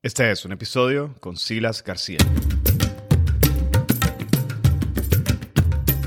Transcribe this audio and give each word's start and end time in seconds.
Este 0.00 0.30
es 0.30 0.44
un 0.44 0.52
episodio 0.52 1.16
con 1.18 1.36
Silas 1.36 1.82
García. 1.82 2.18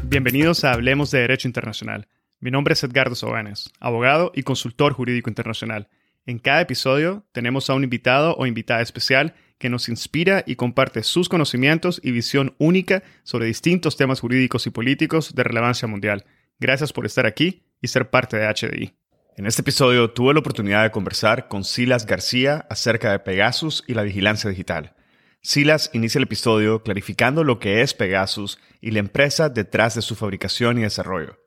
Bienvenidos 0.05 0.63
a 0.63 0.71
Hablemos 0.71 1.11
de 1.11 1.19
Derecho 1.19 1.49
Internacional. 1.49 2.07
Mi 2.39 2.51
nombre 2.51 2.71
es 2.71 2.81
Edgardo 2.85 3.15
Sobanes, 3.15 3.69
abogado 3.81 4.31
y 4.33 4.43
consultor 4.43 4.93
jurídico 4.93 5.29
internacional. 5.29 5.89
En 6.25 6.39
cada 6.39 6.61
episodio 6.61 7.25
tenemos 7.33 7.69
a 7.69 7.73
un 7.73 7.83
invitado 7.83 8.33
o 8.37 8.45
invitada 8.45 8.79
especial 8.79 9.35
que 9.57 9.69
nos 9.69 9.89
inspira 9.89 10.45
y 10.47 10.55
comparte 10.55 11.03
sus 11.03 11.27
conocimientos 11.27 11.99
y 12.01 12.11
visión 12.11 12.55
única 12.59 13.03
sobre 13.23 13.47
distintos 13.47 13.97
temas 13.97 14.21
jurídicos 14.21 14.65
y 14.67 14.69
políticos 14.69 15.35
de 15.35 15.43
relevancia 15.43 15.89
mundial. 15.89 16.23
Gracias 16.61 16.93
por 16.93 17.05
estar 17.05 17.25
aquí 17.25 17.63
y 17.81 17.89
ser 17.89 18.09
parte 18.09 18.37
de 18.37 18.47
HDI. 18.47 19.00
En 19.37 19.45
este 19.45 19.61
episodio 19.61 20.11
tuve 20.11 20.33
la 20.33 20.41
oportunidad 20.41 20.83
de 20.83 20.91
conversar 20.91 21.47
con 21.47 21.63
Silas 21.63 22.05
García 22.05 22.65
acerca 22.69 23.13
de 23.13 23.19
Pegasus 23.19 23.81
y 23.87 23.93
la 23.93 24.03
vigilancia 24.03 24.49
digital. 24.49 24.93
Silas 25.41 25.89
inicia 25.93 26.19
el 26.19 26.25
episodio 26.25 26.83
clarificando 26.83 27.45
lo 27.45 27.57
que 27.57 27.81
es 27.81 27.93
Pegasus 27.93 28.59
y 28.81 28.91
la 28.91 28.99
empresa 28.99 29.47
detrás 29.47 29.95
de 29.95 30.01
su 30.01 30.17
fabricación 30.17 30.77
y 30.77 30.81
desarrollo. 30.81 31.39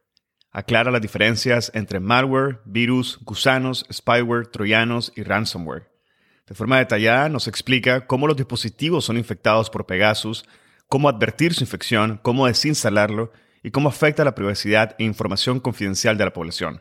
Aclara 0.50 0.90
las 0.90 1.02
diferencias 1.02 1.70
entre 1.74 2.00
malware, 2.00 2.60
virus, 2.64 3.18
gusanos, 3.22 3.84
spyware, 3.92 4.46
troyanos 4.46 5.12
y 5.14 5.22
ransomware. 5.22 5.90
De 6.46 6.54
forma 6.54 6.78
detallada 6.78 7.28
nos 7.28 7.48
explica 7.48 8.06
cómo 8.06 8.26
los 8.26 8.36
dispositivos 8.38 9.04
son 9.04 9.18
infectados 9.18 9.68
por 9.68 9.84
Pegasus, 9.84 10.46
cómo 10.88 11.10
advertir 11.10 11.52
su 11.52 11.64
infección, 11.64 12.18
cómo 12.22 12.46
desinstalarlo 12.46 13.30
y 13.62 13.72
cómo 13.72 13.90
afecta 13.90 14.24
la 14.24 14.34
privacidad 14.34 14.96
e 14.98 15.04
información 15.04 15.60
confidencial 15.60 16.16
de 16.16 16.24
la 16.24 16.32
población 16.32 16.80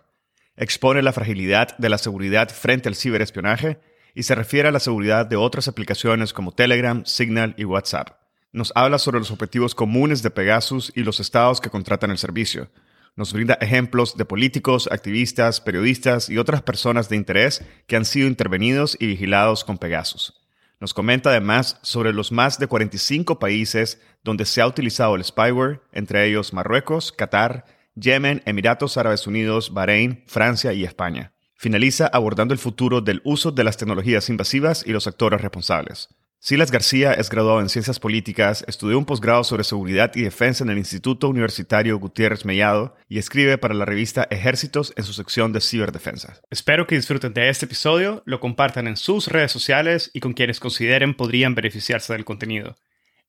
expone 0.58 1.02
la 1.02 1.14
fragilidad 1.14 1.78
de 1.78 1.90
la 1.90 1.98
seguridad 1.98 2.50
frente 2.50 2.90
al 2.90 2.96
ciberespionaje 2.96 3.80
y 4.16 4.24
se 4.24 4.36
refiere 4.36 4.70
a 4.70 4.72
la 4.72 4.80
seguridad 4.80 5.26
de 5.26 5.36
otras 5.36 5.68
aplicaciones 5.68 6.34
como 6.34 6.52
Telegram, 6.52 7.04
Signal 7.06 7.56
y 7.58 7.66
WhatsApp. 7.66 8.20
Nos 8.52 8.72
habla 8.76 9.00
sobre 9.00 9.20
los 9.20 9.32
objetivos 9.32 9.74
comunes 9.74 10.22
de 10.22 10.30
Pegasus 10.30 10.92
y 10.96 11.04
los 11.04 11.20
estados 11.20 11.60
que 11.60 11.72
contratan 11.72 12.12
el 12.12 12.20
servicio. 12.20 12.70
Nos 13.16 13.34
brinda 13.34 13.58
ejemplos 13.62 14.16
de 14.16 14.26
políticos, 14.26 14.88
activistas, 14.92 15.62
periodistas 15.62 16.30
y 16.30 16.38
otras 16.38 16.62
personas 16.62 17.10
de 17.10 17.16
interés 17.16 17.64
que 17.88 17.96
han 17.96 18.06
sido 18.06 18.28
intervenidos 18.28 18.96
y 19.00 19.08
vigilados 19.08 19.64
con 19.64 19.78
Pegasus. 19.78 20.34
Nos 20.80 20.94
comenta 20.94 21.30
además 21.30 21.80
sobre 21.82 22.12
los 22.12 22.32
más 22.32 22.60
de 22.60 22.68
45 22.68 23.40
países 23.40 24.02
donde 24.24 24.46
se 24.46 24.62
ha 24.62 24.68
utilizado 24.68 25.16
el 25.16 25.24
spyware, 25.24 25.82
entre 25.92 26.28
ellos 26.28 26.54
Marruecos, 26.54 27.12
Qatar, 27.12 27.66
Yemen, 27.96 28.42
Emiratos 28.46 28.98
Árabes 28.98 29.28
Unidos, 29.28 29.74
Bahrein, 29.74 30.24
Francia 30.28 30.74
y 30.74 30.84
España. 30.84 31.34
Finaliza 31.56 32.08
abordando 32.08 32.54
el 32.54 32.60
futuro 32.60 33.02
del 33.02 33.22
uso 33.24 33.52
de 33.52 33.64
las 33.64 33.78
tecnologías 33.78 34.30
invasivas 34.30 34.84
y 34.86 34.92
los 34.92 35.08
actores 35.08 35.42
responsables. 35.42 36.10
Silas 36.40 36.72
García 36.72 37.14
es 37.14 37.30
graduado 37.30 37.62
en 37.62 37.70
Ciencias 37.70 38.02
Políticas, 38.02 38.66
estudió 38.68 38.98
un 38.98 39.06
posgrado 39.06 39.46
sobre 39.46 39.64
seguridad 39.64 40.12
y 40.16 40.24
defensa 40.24 40.66
en 40.66 40.72
el 40.72 40.78
Instituto 40.78 41.30
Universitario 41.30 41.98
Gutiérrez 41.98 42.44
Mellado 42.44 42.98
y 43.08 43.18
escribe 43.18 43.58
para 43.58 43.74
la 43.74 43.86
revista 43.86 44.28
Ejércitos 44.30 44.92
en 44.98 45.06
su 45.06 45.14
sección 45.14 45.54
de 45.54 45.62
ciberdefensa. 45.62 46.42
Espero 46.50 46.86
que 46.86 46.96
disfruten 46.96 47.34
de 47.34 47.48
este 47.48 47.66
episodio, 47.66 48.24
lo 48.26 48.42
compartan 48.42 48.88
en 48.88 48.98
sus 48.98 49.28
redes 49.28 49.54
sociales 49.54 50.12
y 50.14 50.20
con 50.20 50.34
quienes 50.34 50.60
consideren 50.60 51.14
podrían 51.14 51.56
beneficiarse 51.56 52.12
del 52.12 52.26
contenido. 52.26 52.76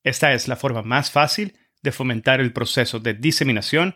Esta 0.03 0.33
es 0.33 0.49
la 0.49 0.57
forma 0.57 0.81
más 0.81 1.09
fácil 1.09 1.55
de 1.83 1.93
fomentar 1.93 2.41
el 2.41 2.51
proceso 2.51 2.99
de 2.99 3.13
diseminación 3.13 3.95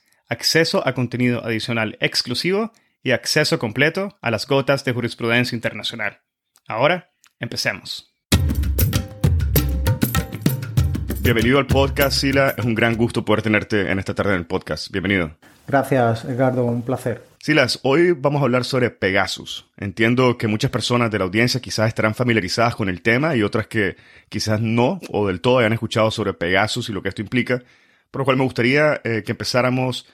acceso 0.31 0.81
a 0.87 0.93
contenido 0.93 1.43
adicional 1.45 1.97
exclusivo 1.99 2.71
y 3.03 3.11
acceso 3.11 3.59
completo 3.59 4.17
a 4.21 4.31
las 4.31 4.47
gotas 4.47 4.85
de 4.85 4.93
jurisprudencia 4.93 5.57
internacional. 5.57 6.21
Ahora, 6.65 7.11
empecemos. 7.41 8.15
Bienvenido 11.19 11.59
al 11.59 11.67
podcast, 11.67 12.17
Sila. 12.17 12.55
Es 12.57 12.63
un 12.63 12.75
gran 12.75 12.95
gusto 12.95 13.25
poder 13.25 13.41
tenerte 13.41 13.91
en 13.91 13.99
esta 13.99 14.15
tarde 14.15 14.31
en 14.31 14.39
el 14.39 14.45
podcast. 14.45 14.89
Bienvenido. 14.89 15.35
Gracias, 15.67 16.23
Edgardo. 16.23 16.63
Un 16.63 16.81
placer. 16.81 17.21
Silas, 17.39 17.79
hoy 17.83 18.13
vamos 18.13 18.41
a 18.41 18.45
hablar 18.45 18.63
sobre 18.63 18.89
Pegasus. 18.89 19.69
Entiendo 19.75 20.37
que 20.37 20.47
muchas 20.47 20.71
personas 20.71 21.11
de 21.11 21.17
la 21.19 21.25
audiencia 21.25 21.59
quizás 21.59 21.89
estarán 21.89 22.15
familiarizadas 22.15 22.77
con 22.77 22.87
el 22.87 23.01
tema 23.01 23.35
y 23.35 23.43
otras 23.43 23.67
que 23.67 23.97
quizás 24.29 24.61
no 24.61 25.01
o 25.09 25.27
del 25.27 25.41
todo 25.41 25.59
hayan 25.59 25.73
escuchado 25.73 26.09
sobre 26.09 26.33
Pegasus 26.33 26.87
y 26.87 26.93
lo 26.93 27.01
que 27.01 27.09
esto 27.09 27.21
implica, 27.21 27.61
por 28.11 28.21
lo 28.21 28.25
cual 28.25 28.37
me 28.37 28.43
gustaría 28.43 29.01
eh, 29.03 29.23
que 29.25 29.33
empezáramos 29.33 30.07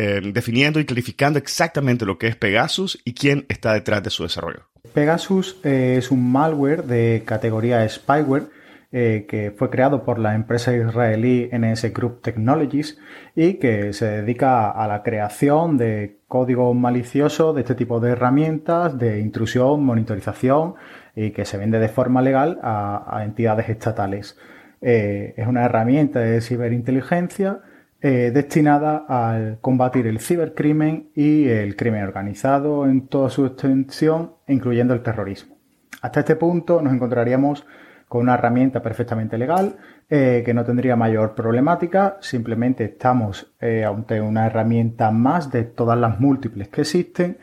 eh, 0.00 0.20
definiendo 0.32 0.78
y 0.78 0.84
clarificando 0.84 1.40
exactamente 1.40 2.06
lo 2.06 2.18
que 2.18 2.28
es 2.28 2.36
Pegasus 2.36 3.02
y 3.04 3.14
quién 3.14 3.46
está 3.48 3.72
detrás 3.72 4.00
de 4.00 4.10
su 4.10 4.22
desarrollo. 4.22 4.60
Pegasus 4.94 5.58
eh, 5.64 5.96
es 5.98 6.12
un 6.12 6.30
malware 6.30 6.84
de 6.84 7.24
categoría 7.26 7.88
spyware 7.88 8.44
eh, 8.92 9.26
que 9.28 9.50
fue 9.50 9.70
creado 9.70 10.04
por 10.04 10.20
la 10.20 10.36
empresa 10.36 10.72
israelí 10.72 11.50
NS 11.52 11.92
Group 11.92 12.22
Technologies 12.22 12.96
y 13.34 13.54
que 13.54 13.92
se 13.92 14.06
dedica 14.06 14.70
a 14.70 14.86
la 14.86 15.02
creación 15.02 15.78
de 15.78 16.20
código 16.28 16.72
malicioso 16.74 17.52
de 17.52 17.62
este 17.62 17.74
tipo 17.74 17.98
de 17.98 18.12
herramientas 18.12 18.96
de 19.00 19.18
intrusión, 19.18 19.82
monitorización 19.84 20.76
y 21.16 21.32
que 21.32 21.44
se 21.44 21.58
vende 21.58 21.80
de 21.80 21.88
forma 21.88 22.22
legal 22.22 22.60
a 22.62 23.22
entidades 23.24 23.68
estatales. 23.68 24.38
es 24.80 25.46
una 25.48 25.64
herramienta 25.64 26.20
de 26.20 26.40
ciberinteligencia 26.40 27.62
eh, 28.00 28.30
destinada 28.32 29.04
a 29.08 29.56
combatir 29.60 30.06
el 30.06 30.20
cibercrimen 30.20 31.10
y 31.16 31.48
el 31.48 31.74
crimen 31.74 32.04
organizado 32.04 32.86
en 32.86 33.08
toda 33.08 33.28
su 33.28 33.44
extensión, 33.44 34.34
incluyendo 34.46 34.94
el 34.94 35.02
terrorismo. 35.02 35.56
Hasta 36.00 36.20
este 36.20 36.36
punto 36.36 36.80
nos 36.80 36.92
encontraríamos 36.92 37.66
con 38.06 38.20
una 38.20 38.34
herramienta 38.34 38.80
perfectamente 38.80 39.36
legal 39.36 39.78
eh, 40.08 40.44
que 40.46 40.54
no 40.54 40.64
tendría 40.64 40.94
mayor 40.94 41.34
problemática, 41.34 42.18
simplemente 42.20 42.84
estamos 42.84 43.52
eh, 43.60 43.84
ante 43.84 44.20
una 44.20 44.46
herramienta 44.46 45.10
más 45.10 45.50
de 45.50 45.64
todas 45.64 45.98
las 45.98 46.20
múltiples 46.20 46.68
que 46.68 46.82
existen, 46.82 47.38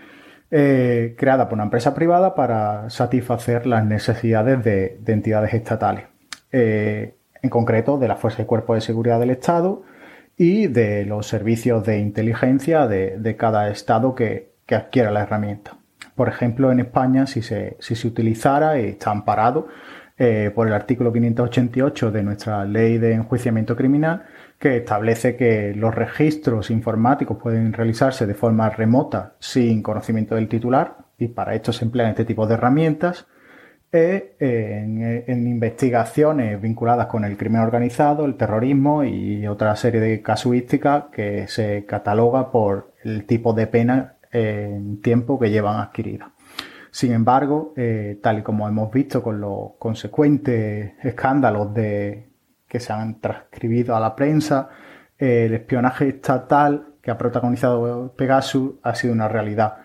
creada 0.48 1.50
por 1.50 1.56
una 1.56 1.66
empresa 1.66 1.94
privada 1.94 2.34
para 2.34 2.90
satisfacer 2.90 3.68
las 3.68 3.84
necesidades 3.84 4.64
de, 4.64 4.98
de 5.02 5.12
entidades 5.14 5.54
estatales, 5.54 6.06
en 6.50 7.50
concreto 7.50 7.98
de 7.98 8.08
la 8.08 8.16
Fuerza 8.16 8.44
y 8.44 8.46
Cuerpo 8.46 8.74
de 8.74 8.80
Seguridad 8.80 9.20
del 9.20 9.32
Estado, 9.32 9.84
y 10.38 10.68
de 10.68 11.06
los 11.06 11.28
servicios 11.28 11.84
de 11.86 12.00
inteligencia 12.00 12.88
de, 12.88 13.36
cada 13.38 13.70
estado 13.70 14.16
que, 14.16 14.54
adquiera 14.70 15.12
la 15.12 15.22
herramienta. 15.24 15.78
Por 16.16 16.28
ejemplo, 16.28 16.72
en 16.72 16.80
España, 16.80 17.28
si 17.28 17.42
se, 17.42 17.78
si 17.80 17.96
se 17.96 18.08
utilizara, 18.08 18.78
está 18.78 19.12
amparado 19.12 19.68
eh, 20.18 20.52
por 20.56 20.68
el 20.68 20.74
artículo 20.74 21.12
588 21.14 22.12
de 22.12 22.24
nuestra 22.24 22.66
ley 22.66 22.98
de 22.98 23.14
enjuiciamiento 23.14 23.76
criminal, 23.76 24.24
que 24.58 24.78
establece 24.78 25.36
que 25.36 25.74
los 25.76 25.94
registros 25.94 26.72
informáticos 26.72 27.38
pueden 27.38 27.74
realizarse 27.74 28.26
de 28.26 28.34
forma 28.34 28.70
remota 28.70 29.36
sin 29.40 29.84
conocimiento 29.84 30.36
del 30.36 30.48
titular 30.48 30.98
y 31.18 31.28
para 31.28 31.54
esto 31.54 31.74
se 31.74 31.86
emplean 31.86 32.10
este 32.10 32.26
tipo 32.26 32.48
de 32.48 32.56
herramientas 32.56 33.28
en, 33.92 35.48
investigaciones 35.48 36.62
vinculadas 36.62 37.08
con 37.08 37.24
el 37.26 37.38
crimen 37.38 37.62
organizado, 37.62 38.26
el 38.26 38.36
terrorismo 38.36 39.04
y 39.04 39.48
otra 39.48 39.76
serie 39.76 40.02
de 40.02 40.22
casuísticas 40.22 41.06
que 41.12 41.48
se 41.48 41.86
cataloga 41.86 42.52
por 42.52 42.94
el 43.04 43.26
tipo 43.26 43.54
de 43.54 43.68
pena 43.68 44.16
en 44.32 45.02
tiempo 45.02 45.40
que 45.40 45.50
llevan 45.50 45.80
adquirida. 45.80 46.32
Sin 46.92 47.12
embargo, 47.12 47.74
eh, 47.76 48.20
tal 48.22 48.40
y 48.40 48.42
como 48.42 48.68
hemos 48.68 48.92
visto 48.92 49.22
con 49.22 49.42
los 49.42 49.72
consecuentes 49.80 50.94
escándalos 51.04 51.74
de, 51.74 52.30
que 52.68 52.80
se 52.80 52.94
han 52.94 53.20
transcribido 53.20 53.96
a 53.96 54.00
la 54.00 54.16
prensa, 54.16 54.70
el 55.18 55.54
espionaje 55.54 56.10
estatal 56.10 56.96
que 57.02 57.12
ha 57.12 57.18
protagonizado 57.18 58.14
Pegasus 58.16 58.76
ha 58.82 58.96
sido 58.96 59.14
una 59.14 59.28
realidad 59.28 59.85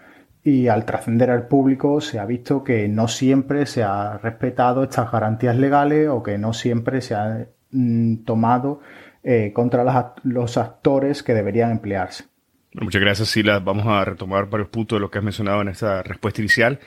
y 0.50 0.67
al 0.67 0.85
trascender 0.85 1.31
al 1.31 1.47
público 1.47 2.00
se 2.00 2.19
ha 2.19 2.26
visto 2.26 2.64
que 2.64 2.88
no 2.88 3.06
siempre 3.06 3.67
se 3.67 3.85
ha 3.85 4.19
respetado 4.19 4.82
estas 4.82 5.12
garantías 5.12 5.56
legales 5.56 6.08
o 6.08 6.25
que 6.25 6.38
no 6.38 6.52
siempre 6.52 7.00
se 7.00 7.14
ha 7.14 7.47
mm, 7.70 8.25
tomado 8.25 8.81
eh, 9.23 9.52
contra 9.52 10.14
los 10.25 10.56
actores 10.56 11.23
que 11.23 11.35
deberían 11.35 11.70
emplearse. 11.70 12.25
muchas 12.73 13.00
gracias, 13.00 13.29
Silas. 13.29 13.62
Vamos 13.62 13.87
a 13.87 14.05
retomar 14.05 14.50
varios 14.50 14.70
puntos 14.70 14.97
de 14.97 15.00
lo 15.00 15.11
que 15.11 15.19
has 15.19 15.25
mencionado 15.25 15.62
en 15.62 15.69
esta 15.69 16.02
respuesta 16.02 16.41
inicial. 16.41 16.81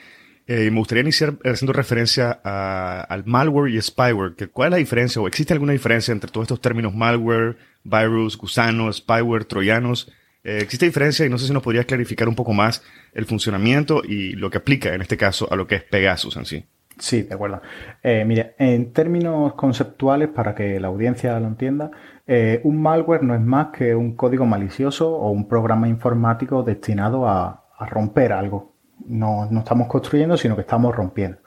Eh, 0.46 0.70
me 0.70 0.78
gustaría 0.78 1.00
iniciar 1.00 1.32
haciendo 1.44 1.72
referencia 1.72 2.32
al 2.32 3.24
malware 3.24 3.72
y 3.72 3.80
spyware. 3.80 4.34
Que, 4.34 4.48
¿Cuál 4.48 4.68
es 4.68 4.70
la 4.72 4.76
diferencia 4.76 5.22
o 5.22 5.26
existe 5.26 5.54
alguna 5.54 5.72
diferencia 5.72 6.12
entre 6.12 6.30
todos 6.30 6.44
estos 6.44 6.60
términos 6.60 6.94
malware, 6.94 7.56
virus, 7.82 8.36
gusano, 8.36 8.92
spyware, 8.92 9.46
troyanos? 9.46 10.12
Eh, 10.44 10.58
¿Existe 10.60 10.84
diferencia? 10.86 11.24
Y 11.24 11.30
no 11.30 11.38
sé 11.38 11.46
si 11.46 11.52
nos 11.52 11.62
podrías 11.62 11.86
clarificar 11.86 12.28
un 12.28 12.34
poco 12.34 12.52
más 12.52 12.82
el 13.14 13.24
funcionamiento 13.24 14.02
y 14.04 14.32
lo 14.32 14.50
que 14.50 14.58
aplica 14.58 14.94
en 14.94 15.00
este 15.00 15.16
caso 15.16 15.50
a 15.50 15.56
lo 15.56 15.66
que 15.66 15.76
es 15.76 15.82
Pegasus 15.82 16.36
en 16.36 16.44
sí. 16.44 16.64
Sí, 16.98 17.22
de 17.22 17.34
acuerdo. 17.34 17.60
Eh, 18.02 18.24
mire, 18.24 18.54
en 18.58 18.92
términos 18.92 19.54
conceptuales, 19.54 20.28
para 20.28 20.54
que 20.54 20.78
la 20.78 20.88
audiencia 20.88 21.38
lo 21.40 21.48
entienda, 21.48 21.90
eh, 22.26 22.60
un 22.62 22.80
malware 22.80 23.24
no 23.24 23.34
es 23.34 23.40
más 23.40 23.68
que 23.76 23.94
un 23.94 24.14
código 24.14 24.46
malicioso 24.46 25.12
o 25.12 25.30
un 25.30 25.48
programa 25.48 25.88
informático 25.88 26.62
destinado 26.62 27.26
a, 27.28 27.60
romper 27.90 28.32
algo. 28.32 28.76
No, 29.04 29.46
no 29.50 29.60
estamos 29.60 29.88
construyendo, 29.88 30.38
sino 30.38 30.54
que 30.54 30.62
estamos 30.62 30.94
rompiendo. 30.94 31.38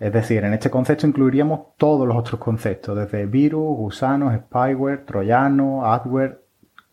Es 0.00 0.12
decir, 0.12 0.42
en 0.42 0.54
este 0.54 0.70
concepto 0.70 1.06
incluiríamos 1.06 1.76
todos 1.76 2.08
los 2.08 2.16
otros 2.16 2.40
conceptos, 2.40 2.96
desde 2.96 3.26
virus, 3.26 3.76
gusanos, 3.76 4.34
spyware, 4.34 5.04
troyano, 5.04 5.86
adware, 5.86 6.43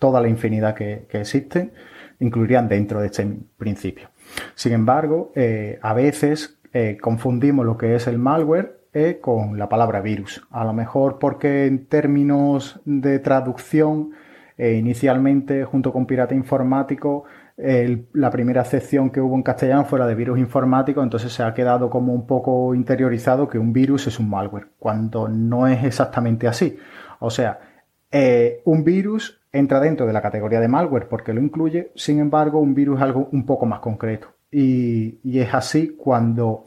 toda 0.01 0.19
la 0.19 0.27
infinidad 0.27 0.74
que, 0.74 1.06
existen, 1.12 1.74
incluirían 2.19 2.68
dentro 2.68 3.01
de 3.01 3.06
este 3.06 3.38
principio. 3.56 4.09
Sin 4.56 4.74
embargo, 4.74 5.31
eh, 5.36 5.77
a 5.83 5.94
veces 5.94 6.59
eh, 6.74 6.98
confundimos 7.00 7.68
lo 7.68 7.77
que 7.77 7.94
es 7.94 8.07
el 8.07 8.18
malware 8.18 8.80
eh, 8.94 9.19
con 9.21 9.59
la 9.59 9.69
palabra 9.69 10.01
virus. 10.01 10.42
A 10.50 10.65
lo 10.65 10.74
mejor 10.74 11.19
porque 11.19 11.68
en 11.68 11.86
términos 11.86 12.81
de 12.83 13.19
traducción, 13.19 14.12
inicialmente 14.57 15.65
junto 15.65 15.92
con 15.92 16.06
pirata 16.06 16.36
informático, 16.36 17.24
la 17.57 18.30
primera 18.30 18.62
acepción 18.62 19.09
que 19.09 19.19
hubo 19.19 19.36
en 19.36 19.42
castellano 19.42 19.86
fue 19.86 19.98
la 19.98 20.06
de 20.06 20.13
virus 20.13 20.38
informático, 20.38 21.01
entonces 21.01 21.33
se 21.33 21.42
ha 21.42 21.51
quedado 21.56 21.89
como 21.89 22.13
un 22.13 22.27
poco 22.27 22.75
interiorizado 22.75 23.48
que 23.48 23.57
un 23.57 23.74
virus 23.74 24.06
es 24.06 24.19
un 24.19 24.30
malware, 24.30 24.68
cuando 24.77 25.27
no 25.27 25.68
es 25.68 25.83
exactamente 25.83 26.48
así. 26.48 26.77
O 27.19 27.31
sea, 27.31 27.59
un 28.65 28.83
virus 28.83 29.40
entra 29.51 29.80
dentro 29.80 30.06
de 30.06 30.13
la 30.13 30.21
categoría 30.21 30.59
de 30.59 30.68
malware 30.68 31.07
porque 31.07 31.33
lo 31.33 31.42
incluye, 31.42 31.92
sin 31.95 32.19
embargo, 32.19 32.59
un 32.59 32.74
virus 32.74 32.98
es 32.98 33.03
algo 33.03 33.30
un 33.31 33.45
poco 33.45 33.65
más 33.65 33.80
concreto 33.80 34.30
y, 34.51 35.39
es 35.39 35.53
así 35.53 35.95
cuando 35.98 36.65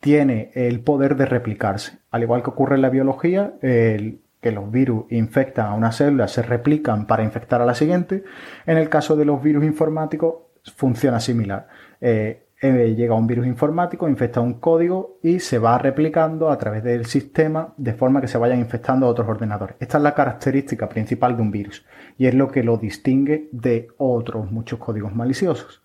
tiene 0.00 0.50
el 0.54 0.80
poder 0.80 1.16
de 1.16 1.26
replicarse. 1.26 1.98
Al 2.10 2.22
igual 2.22 2.42
que 2.42 2.50
ocurre 2.50 2.76
en 2.76 2.82
la 2.82 2.90
biología, 2.90 3.54
que 3.60 4.52
los 4.52 4.70
virus 4.70 5.06
infectan 5.10 5.66
a 5.66 5.74
una 5.74 5.92
célula, 5.92 6.28
se 6.28 6.42
replican 6.42 7.06
para 7.06 7.24
infectar 7.24 7.60
a 7.60 7.66
la 7.66 7.74
siguiente. 7.74 8.22
En 8.66 8.78
el 8.78 8.88
caso 8.88 9.16
de 9.16 9.24
los 9.24 9.42
virus 9.42 9.64
informáticos 9.64 10.34
funciona 10.76 11.20
similar. 11.20 11.66
Eh, 12.00 12.45
eh, 12.60 12.94
llega 12.96 13.14
un 13.14 13.26
virus 13.26 13.46
informático, 13.46 14.08
infecta 14.08 14.40
un 14.40 14.54
código 14.54 15.18
y 15.22 15.40
se 15.40 15.58
va 15.58 15.76
replicando 15.78 16.50
a 16.50 16.56
través 16.56 16.82
del 16.82 17.06
sistema 17.06 17.74
de 17.76 17.92
forma 17.92 18.20
que 18.20 18.28
se 18.28 18.38
vayan 18.38 18.60
infectando 18.60 19.06
a 19.06 19.10
otros 19.10 19.28
ordenadores. 19.28 19.76
Esta 19.78 19.98
es 19.98 20.02
la 20.02 20.14
característica 20.14 20.88
principal 20.88 21.36
de 21.36 21.42
un 21.42 21.50
virus 21.50 21.84
y 22.16 22.26
es 22.26 22.34
lo 22.34 22.50
que 22.50 22.62
lo 22.62 22.78
distingue 22.78 23.48
de 23.52 23.88
otros 23.98 24.50
muchos 24.50 24.78
códigos 24.78 25.14
maliciosos. 25.14 25.82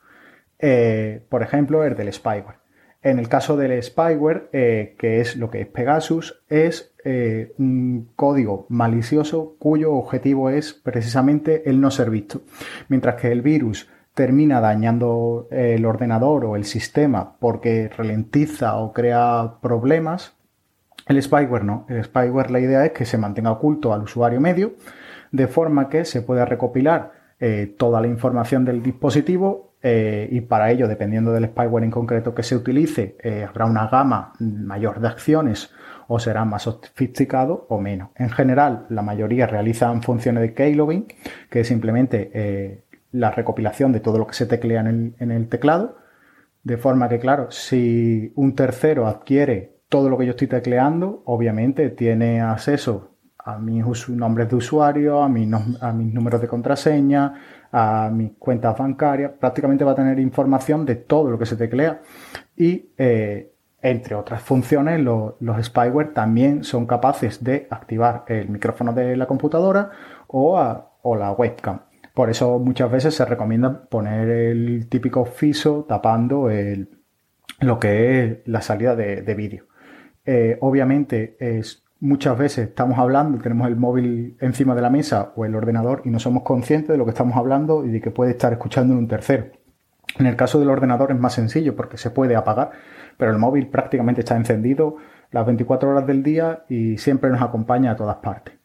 Eh, 0.59 1.25
por 1.27 1.41
ejemplo, 1.43 1.83
el 1.83 1.95
del 1.95 2.13
spyware. 2.13 2.61
En 3.03 3.17
el 3.17 3.27
caso 3.27 3.57
del 3.57 3.81
spyware, 3.81 4.49
eh, 4.53 4.95
que 4.97 5.21
es 5.21 5.35
lo 5.35 5.49
que 5.49 5.61
es 5.61 5.67
Pegasus, 5.67 6.43
es 6.47 6.93
eh, 7.03 7.51
un 7.57 8.11
código 8.15 8.67
malicioso 8.69 9.55
cuyo 9.57 9.93
objetivo 9.93 10.51
es 10.51 10.73
precisamente 10.73 11.67
el 11.67 11.81
no 11.81 11.89
ser 11.89 12.11
visto. 12.11 12.43
Mientras 12.89 13.19
que 13.19 13.31
el 13.31 13.41
virus 13.41 13.89
termina 14.13 14.59
dañando 14.59 15.47
el 15.51 15.85
ordenador 15.85 16.45
o 16.45 16.55
el 16.55 16.65
sistema 16.65 17.37
porque 17.39 17.89
ralentiza 17.89 18.77
o 18.77 18.93
crea 18.93 19.55
problemas, 19.61 20.35
el 21.07 21.21
spyware 21.21 21.63
no. 21.63 21.85
El 21.89 22.03
spyware 22.03 22.51
la 22.51 22.59
idea 22.59 22.85
es 22.85 22.91
que 22.91 23.05
se 23.05 23.17
mantenga 23.17 23.51
oculto 23.51 23.93
al 23.93 24.03
usuario 24.03 24.39
medio, 24.39 24.73
de 25.31 25.47
forma 25.47 25.89
que 25.89 26.05
se 26.05 26.21
pueda 26.21 26.45
recopilar 26.45 27.13
toda 27.77 28.01
la 28.01 28.07
información 28.07 28.65
del 28.65 28.83
dispositivo 28.83 29.71
eh, 29.83 30.27
y 30.31 30.41
para 30.41 30.71
ello, 30.71 30.87
dependiendo 30.87 31.31
del 31.31 31.45
spyware 31.45 31.83
en 31.83 31.91
concreto 31.91 32.35
que 32.35 32.43
se 32.43 32.55
utilice, 32.55 33.15
eh, 33.23 33.45
habrá 33.47 33.65
una 33.65 33.87
gama 33.87 34.33
mayor 34.39 34.99
de 34.99 35.07
acciones 35.07 35.71
o 36.07 36.19
será 36.19 36.45
más 36.45 36.63
sofisticado 36.63 37.65
o 37.69 37.79
menos. 37.79 38.09
En 38.15 38.29
general, 38.29 38.85
la 38.89 39.01
mayoría 39.01 39.47
realizan 39.47 40.03
funciones 40.03 40.41
de 40.41 40.53
keylogging, 40.53 41.07
que 41.49 41.61
es 41.61 41.67
simplemente 41.67 42.29
eh, 42.33 42.83
la 43.11 43.31
recopilación 43.31 43.91
de 43.91 43.99
todo 43.99 44.17
lo 44.17 44.27
que 44.27 44.33
se 44.33 44.45
teclea 44.45 44.81
en 44.81 45.31
el, 45.31 45.47
teclado, 45.49 45.97
de 46.63 46.77
forma 46.77 47.09
que, 47.09 47.19
claro, 47.19 47.51
si 47.51 48.31
un 48.35 48.55
tercero 48.55 49.07
adquiere 49.07 49.81
todo 49.89 50.09
lo 50.09 50.17
que 50.17 50.25
yo 50.25 50.31
estoy 50.31 50.47
tecleando, 50.47 51.23
obviamente 51.25 51.89
tiene 51.89 52.41
acceso 52.41 53.17
a 53.37 53.57
mis 53.57 53.83
nombres 54.09 54.49
de 54.49 54.55
usuario, 54.55 55.21
a, 55.21 55.29
mis 55.29 55.47
números 55.47 56.41
de 56.41 56.47
contraseña, 56.47 57.33
a 57.71 58.09
mis 58.13 58.33
cuentas 58.37 58.77
bancarias, 58.77 59.31
prácticamente 59.39 59.83
va 59.83 59.91
a 59.91 59.95
tener 59.95 60.19
información 60.19 60.85
de 60.85 60.95
todo 60.95 61.31
lo 61.31 61.39
que 61.39 61.45
se 61.45 61.55
teclea 61.55 62.01
y 62.55 62.91
eh, 62.97 63.51
entre 63.81 64.15
otras 64.15 64.41
funciones 64.41 64.99
los, 64.99 65.33
spyware 65.61 66.13
también 66.13 66.63
son 66.63 66.85
capaces 66.85 67.43
de 67.43 67.67
activar 67.69 68.23
el 68.27 68.49
micrófono 68.49 68.93
de 68.93 69.15
la 69.15 69.25
computadora 69.25 69.89
o, 70.27 71.15
la 71.17 71.31
webcam. 71.31 71.81
Por 72.13 72.29
eso 72.29 72.59
muchas 72.59 72.91
veces 72.91 73.15
se 73.15 73.25
recomienda 73.25 73.83
poner 73.83 74.29
el 74.29 74.87
típico 74.89 75.25
FISO 75.25 75.85
tapando 75.87 76.49
lo 77.59 77.79
que 77.79 78.23
es 78.23 78.37
la 78.45 78.61
salida 78.61 78.95
de, 78.95 79.35
vídeo. 79.35 79.65
Eh, 80.25 80.57
obviamente 80.61 81.37
muchas 82.01 82.37
veces 82.37 82.69
estamos 82.69 82.99
hablando, 82.99 83.37
tenemos 83.37 83.67
el 83.67 83.77
móvil 83.77 84.35
encima 84.41 84.75
de 84.75 84.81
la 84.81 84.89
mesa 84.89 85.31
o 85.35 85.45
el 85.45 85.55
ordenador 85.55 86.01
y 86.03 86.09
no 86.09 86.19
somos 86.19 86.43
conscientes 86.43 86.89
de 86.89 86.97
lo 86.97 87.05
que 87.05 87.11
estamos 87.11 87.37
hablando 87.37 87.85
y 87.85 87.91
de 87.91 88.01
que 88.01 88.11
puede 88.11 88.31
estar 88.31 88.51
escuchando 88.51 88.93
en 88.93 88.99
un 88.99 89.07
tercero. 89.07 89.45
En 90.19 90.25
el 90.25 90.35
caso 90.35 90.59
del 90.59 90.69
ordenador 90.69 91.11
es 91.11 91.19
más 91.19 91.33
sencillo 91.33 91.75
porque 91.75 91.97
se 91.97 92.09
puede 92.09 92.35
apagar, 92.35 92.71
pero 93.17 93.31
el 93.31 93.37
móvil 93.37 93.67
prácticamente 93.67 94.21
está 94.21 94.35
encendido 94.35 94.97
las 95.31 95.45
24 95.45 95.89
horas 95.89 96.07
del 96.07 96.23
día 96.23 96.65
y 96.67 96.97
siempre 96.97 97.29
nos 97.29 97.41
acompaña 97.41 97.91
a 97.91 97.95
todas 97.95 98.17
partes. 98.17 98.55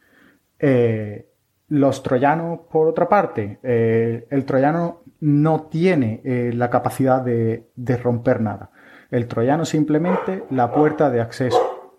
Eh, 0.58 1.25
los 1.68 2.02
troyanos, 2.02 2.60
por 2.70 2.86
otra 2.86 3.08
parte, 3.08 3.58
eh, 3.62 4.26
el 4.30 4.44
troyano 4.44 5.02
no 5.20 5.62
tiene 5.62 6.20
eh, 6.24 6.52
la 6.54 6.70
capacidad 6.70 7.22
de, 7.22 7.66
romper 8.02 8.40
nada. 8.40 8.70
El 9.10 9.26
troyano 9.26 9.64
simplemente 9.64 10.44
la 10.50 10.72
puerta 10.72 11.10
de 11.10 11.20
acceso 11.20 11.94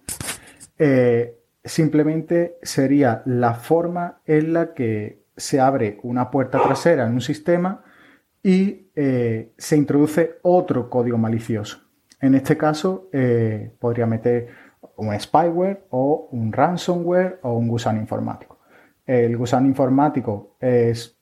eh, 0.78 1.38
simplemente 1.64 2.58
sería 2.62 3.24
la 3.26 3.56
forma 3.56 4.20
en 4.26 4.54
la 4.54 4.74
que 4.74 5.24
se 5.36 5.60
abre 5.60 6.00
una 6.04 6.32
puerta 6.32 6.62
trasera 6.62 7.06
en 7.06 7.14
un 7.14 7.22
sistema 7.22 7.84
y 8.44 8.88
se 8.96 9.76
introduce 9.76 10.40
otro 10.42 10.90
código 10.90 11.18
malicioso. 11.18 11.82
En 12.20 12.34
este 12.34 12.58
caso, 12.58 13.10
podría 13.80 14.08
meter 14.08 14.48
un 14.96 15.20
spyware 15.20 15.86
o 15.92 16.30
un 16.32 16.52
ransomware 16.52 17.40
o 17.44 17.54
un 17.54 17.68
gusano 17.68 18.00
informático. 18.00 18.57
El 19.08 19.36
gusano 19.38 19.68
informático 19.68 20.58
es 20.60 21.18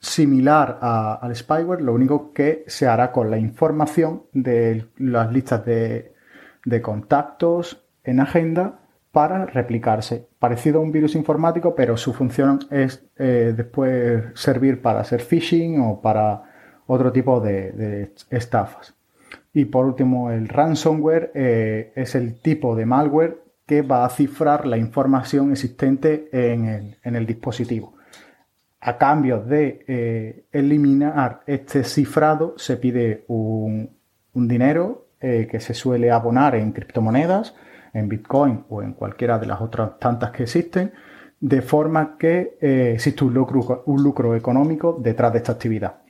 similar 0.00 0.78
al 0.80 1.34
spyware, 1.36 1.82
lo 1.82 1.92
único 1.92 2.32
que 2.32 2.64
se 2.68 2.86
hará 2.86 3.12
con 3.12 3.30
la 3.30 3.38
información 3.38 4.22
de 4.32 4.86
las 4.96 5.32
listas 5.32 5.64
de 5.66 6.80
contactos 6.80 7.84
en 8.04 8.20
agenda 8.20 8.78
para 9.14 9.46
replicarse. 9.46 10.26
Parecido 10.40 10.80
a 10.80 10.82
un 10.82 10.90
virus 10.90 11.14
informático, 11.14 11.74
pero 11.76 11.96
su 11.96 12.12
función 12.12 12.58
es 12.70 13.06
eh, 13.16 13.54
después 13.56 14.24
servir 14.34 14.82
para 14.82 15.00
hacer 15.00 15.22
phishing 15.22 15.80
o 15.80 16.02
para 16.02 16.42
otro 16.88 17.12
tipo 17.12 17.40
de, 17.40 18.12
estafas. 18.28 18.94
Y 19.52 19.66
por 19.66 19.86
último, 19.86 20.32
el 20.32 20.48
ransomware 20.48 21.30
eh, 21.32 21.92
es 21.94 22.16
el 22.16 22.40
tipo 22.40 22.74
de 22.74 22.86
malware 22.86 23.38
que 23.66 23.82
va 23.82 24.04
a 24.04 24.10
cifrar 24.10 24.66
la 24.66 24.76
información 24.76 25.52
existente 25.52 26.28
en 26.32 26.96
el, 27.02 27.26
dispositivo. 27.26 27.94
A 28.80 28.98
cambio 28.98 29.40
de 29.40 29.84
eh, 29.88 30.44
eliminar 30.52 31.40
este 31.46 31.84
cifrado, 31.84 32.54
se 32.58 32.76
pide 32.76 33.24
un, 33.28 33.90
un 34.34 34.48
dinero 34.48 35.02
que 35.20 35.58
se 35.58 35.72
suele 35.72 36.10
abonar 36.10 36.54
en 36.54 36.72
criptomonedas 36.72 37.54
en 37.94 38.08
Bitcoin 38.08 38.64
o 38.68 38.82
en 38.82 38.92
cualquiera 38.92 39.38
de 39.38 39.46
las 39.46 39.60
otras 39.60 39.98
tantas 39.98 40.32
que 40.32 40.42
existen, 40.42 40.92
de 41.40 41.62
forma 41.62 42.16
que 42.18 42.58
eh, 42.60 42.92
existe 42.94 43.24
un 43.24 43.32
lucro, 43.32 43.84
un 43.86 44.02
lucro 44.02 44.34
económico 44.34 44.98
detrás 45.00 45.32
de 45.32 45.38
esta 45.38 45.52
actividad. 45.52 46.02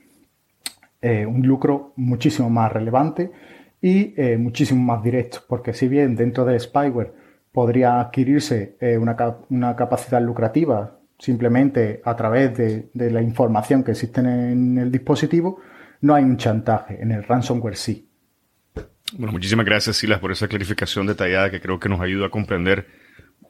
Eh, 1.01 1.25
un 1.25 1.45
lucro 1.45 1.93
muchísimo 1.95 2.49
más 2.49 2.71
relevante 2.71 3.31
y 3.81 4.13
eh, 4.17 4.37
muchísimo 4.37 4.81
más 4.81 5.03
directo, 5.03 5.39
porque 5.47 5.73
si 5.73 5.87
bien 5.87 6.15
dentro 6.15 6.43
de 6.43 6.59
spyware 6.59 7.13
podría 7.55 8.01
adquirirse 8.01 8.75
una, 8.99 9.75
capacidad 9.77 10.21
lucrativa 10.21 10.99
simplemente 11.17 12.01
a 12.03 12.13
través 12.13 12.57
de, 12.57 12.89
de, 12.93 13.09
la 13.11 13.21
información 13.21 13.81
que 13.81 13.91
existe 13.91 14.19
en 14.19 14.77
el 14.77 14.91
dispositivo, 14.91 15.61
no 16.01 16.13
hay 16.13 16.25
un 16.25 16.35
chantaje, 16.35 17.01
en 17.01 17.13
el 17.13 17.23
ransomware 17.23 17.77
sí. 17.77 18.09
Bueno, 19.13 19.31
muchísimas 19.31 19.65
gracias, 19.65 19.95
Silas, 19.95 20.19
por 20.19 20.33
esa 20.33 20.49
clarificación 20.49 21.07
detallada 21.07 21.49
que 21.49 21.61
creo 21.61 21.79
que 21.79 21.87
nos 21.87 22.01
ayuda 22.01 22.25
a 22.25 22.29
comprender 22.29 22.87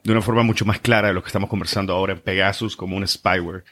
de 0.04 0.12
una 0.12 0.22
forma 0.22 0.44
mucho 0.44 0.64
más 0.64 0.78
clara 0.78 1.08
de 1.08 1.14
lo 1.14 1.22
que 1.22 1.26
estamos 1.26 1.50
conversando 1.50 1.92
ahora 1.92 2.12
en 2.12 2.20
Pegasus 2.20 2.76
como 2.76 2.96
un 2.96 3.04
spyware. 3.08 3.64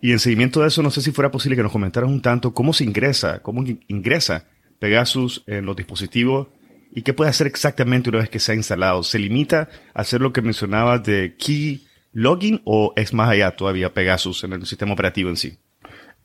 Y 0.00 0.12
en 0.12 0.20
seguimiento 0.20 0.60
de 0.60 0.68
eso, 0.68 0.84
no 0.84 0.92
sé 0.92 1.00
si 1.02 1.10
fuera 1.10 1.32
posible 1.32 1.56
que 1.56 1.64
nos 1.64 1.72
comentaras 1.72 2.08
un 2.08 2.22
tanto 2.22 2.54
cómo 2.54 2.72
se 2.72 2.84
ingresa, 2.84 3.40
cómo 3.42 3.64
ingresa 3.88 4.44
Pegasus 4.78 5.42
en 5.48 5.66
los 5.66 5.74
dispositivos 5.74 6.46
y 6.92 7.02
qué 7.02 7.14
puede 7.14 7.30
hacer 7.30 7.46
exactamente 7.46 8.10
una 8.10 8.18
vez 8.18 8.28
que 8.28 8.40
se 8.40 8.52
ha 8.52 8.54
instalado. 8.54 9.02
¿Se 9.02 9.18
limita 9.18 9.68
a 9.94 10.00
hacer 10.00 10.20
lo 10.20 10.32
que 10.32 10.42
mencionabas 10.42 11.02
de 11.04 11.36
key 11.36 11.86
login 12.12 12.60
o 12.64 12.92
es 12.96 13.14
más 13.14 13.30
allá 13.30 13.52
todavía 13.52 13.94
Pegasus 13.94 14.44
en 14.44 14.52
el 14.52 14.66
sistema 14.66 14.92
operativo 14.92 15.30
en 15.30 15.36
sí? 15.36 15.58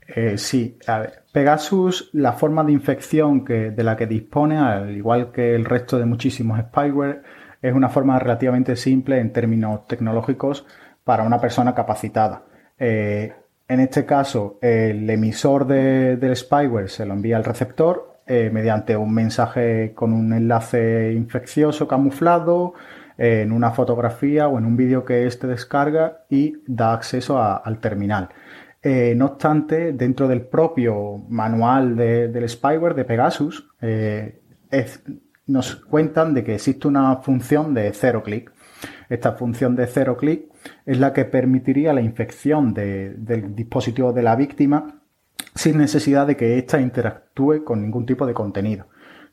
Eh, 0.08 0.38
sí, 0.38 0.78
a 0.88 1.00
ver, 1.00 1.24
Pegasus, 1.32 2.10
la 2.14 2.34
forma 2.34 2.64
de 2.64 2.72
infección 2.72 3.44
que, 3.44 3.72
de 3.72 3.84
la 3.84 3.96
que 3.96 4.06
dispone, 4.06 4.58
al 4.58 4.96
igual 4.96 5.32
que 5.32 5.56
el 5.56 5.66
resto 5.66 5.98
de 5.98 6.06
muchísimos 6.06 6.60
spyware, 6.60 7.24
es 7.62 7.74
una 7.74 7.90
forma 7.90 8.20
relativamente 8.20 8.76
simple 8.76 9.20
en 9.20 9.34
términos 9.34 9.88
tecnológicos 9.88 10.66
para 11.04 11.24
una 11.24 11.42
persona 11.42 11.74
capacitada. 11.74 12.44
Eh, 12.78 13.34
en 13.68 13.80
este 13.80 14.06
caso, 14.06 14.60
el 14.62 15.10
emisor 15.10 15.66
del 15.66 16.36
spyware 16.36 16.90
se 16.90 17.06
lo 17.06 17.14
envía 17.14 17.38
al 17.38 17.44
receptor 17.44 18.15
eh, 18.28 18.50
mediante 18.52 18.98
un 18.98 19.14
mensaje 19.14 19.94
con 19.94 20.14
un 20.14 20.34
enlace 20.34 21.14
infeccioso 21.14 21.88
camuflado, 21.88 22.74
en 23.18 23.52
una 23.52 23.72
fotografía 23.72 24.48
o 24.48 24.58
en 24.58 24.66
un 24.66 24.76
vídeo 24.76 25.06
que 25.06 25.26
éste 25.26 25.48
descarga 25.48 26.26
y 26.30 26.58
da 26.68 26.94
acceso 26.94 27.42
al 27.42 27.80
terminal. 27.80 28.30
Eh, 28.82 29.16
no 29.16 29.26
obstante, 29.26 29.94
dentro 29.94 30.28
del 30.28 30.42
propio 30.42 31.24
manual 31.30 31.96
del 31.96 32.48
spyware 32.50 32.94
de 32.94 33.06
Pegasus, 33.06 33.68
eh, 33.82 34.42
nos 35.48 35.76
cuentan 35.76 36.34
de 36.34 36.44
que 36.44 36.56
existe 36.56 36.88
una 36.88 37.18
función 37.18 37.74
de 37.74 37.92
cero 37.94 38.22
clic. 38.24 38.52
Esta 39.10 39.34
función 39.34 39.76
de 39.76 39.88
cero 39.88 40.18
clic 40.18 40.46
es 40.86 41.00
la 41.00 41.14
que 41.14 41.26
permitiría 41.26 41.94
la 41.94 42.02
infección 42.02 42.74
del 42.74 43.56
dispositivo 43.56 44.14
de 44.14 44.24
la 44.24 44.36
víctima 44.36 45.02
sin 45.54 45.78
necesidad 45.78 46.28
de 46.28 46.38
que 46.38 46.58
ésta 46.58 46.80
interactúe 46.80 47.64
con 47.64 47.82
ningún 47.82 48.06
tipo 48.06 48.26
de 48.26 48.34
contenido. 48.34 48.88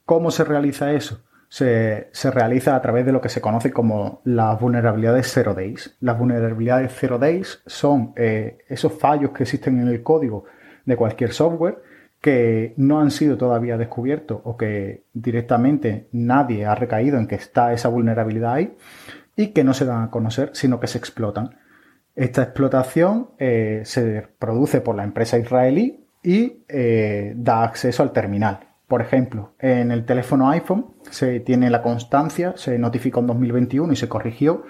¿Cómo 0.05 0.31
se 0.31 0.45
realiza 0.45 0.93
eso? 0.93 1.23
se, 1.53 2.31
realiza 2.31 2.75
a 2.75 2.81
través 2.81 3.05
de 3.05 3.13
lo 3.13 3.21
que 3.21 3.29
se 3.29 3.43
conoce 3.43 3.73
como 3.73 4.23
las 4.25 4.59
vulnerabilidades 4.59 5.31
zero 5.31 5.53
days. 5.53 5.95
Las 6.01 6.19
vulnerabilidades 6.19 6.95
zero 6.95 7.19
days 7.19 7.61
son 7.67 8.15
eh, 8.17 8.65
esos 8.69 8.95
fallos 8.95 9.33
que 9.33 9.43
existen 9.43 9.79
en 9.79 9.89
el 9.89 10.03
código 10.03 10.47
de 10.87 10.97
cualquier 10.97 11.35
software 11.35 11.83
que 12.23 12.73
no 12.79 13.01
han 13.01 13.11
sido 13.11 13.37
todavía 13.37 13.77
descubiertos 13.77 14.41
o 14.45 14.57
que 14.57 15.05
directamente 15.13 16.09
nadie 16.13 16.65
ha 16.65 16.75
recaído 16.75 17.19
en 17.19 17.27
que 17.27 17.35
está 17.35 17.75
esa 17.75 17.91
vulnerabilidad 17.91 18.55
ahí 18.55 18.75
y 19.37 19.49
que 19.49 19.63
no 19.63 19.75
se 19.75 19.85
dan 19.85 20.05
a 20.05 20.11
conocer, 20.11 20.53
sino 20.55 20.81
que 20.81 20.87
se 20.87 20.97
explotan. 20.97 21.59
Esta 22.15 22.43
explotación 22.43 23.31
eh, 23.39 23.83
se 23.85 24.27
produce 24.39 24.81
por 24.81 24.97
la 24.97 25.05
empresa 25.05 25.39
israelí 25.39 26.05
y 26.23 26.65
eh, 26.69 27.33
da 27.37 27.65
acceso 27.65 28.03
al 28.03 28.13
terminal. 28.13 28.69
Por 28.87 29.01
ejemplo, 29.01 29.55
en 29.59 29.91
el 29.91 30.05
teléfono 30.05 30.51
iPhone 30.51 30.89
se 31.11 31.41
tiene 31.41 31.71
la 31.71 31.81
constancia, 31.81 32.53
se 32.57 32.79
notificó 32.79 33.21
en 33.21 33.29
2021 33.29 33.95
y 33.95 33.97
se 33.97 34.09
corrigió, 34.09 34.65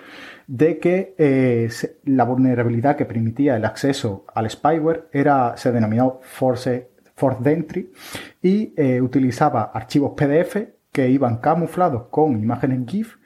de 0.47 0.79
que 0.79 1.15
eh, 1.19 1.69
la 2.05 2.25
vulnerabilidad 2.25 2.95
que 2.95 3.07
permitía 3.07 3.57
el 3.57 3.65
acceso 3.65 4.25
al 4.33 4.49
spyware 4.49 5.09
era, 5.13 5.57
se 5.57 5.73
denominó 5.73 6.21
Force, 6.23 6.91
Force 7.17 7.53
Entry 7.53 7.91
y 8.41 9.01
utilizaba 9.01 9.71
archivos 9.75 10.13
PDF 10.17 10.57
que 10.93 11.09
iban 11.09 11.39
camuflados 11.39 12.05
con 12.11 12.41
imágenes 12.41 12.87
GIF 12.87 13.17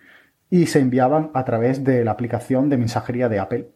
y 0.49 0.67
se 0.67 0.81
enviaban 0.81 1.31
a 1.35 1.45
través 1.45 1.85
de 1.85 2.05
la 2.05 2.13
aplicación 2.13 2.69
de 2.69 2.79
mensajería 2.79 3.29
de 3.29 3.39
Apple. 3.39 3.69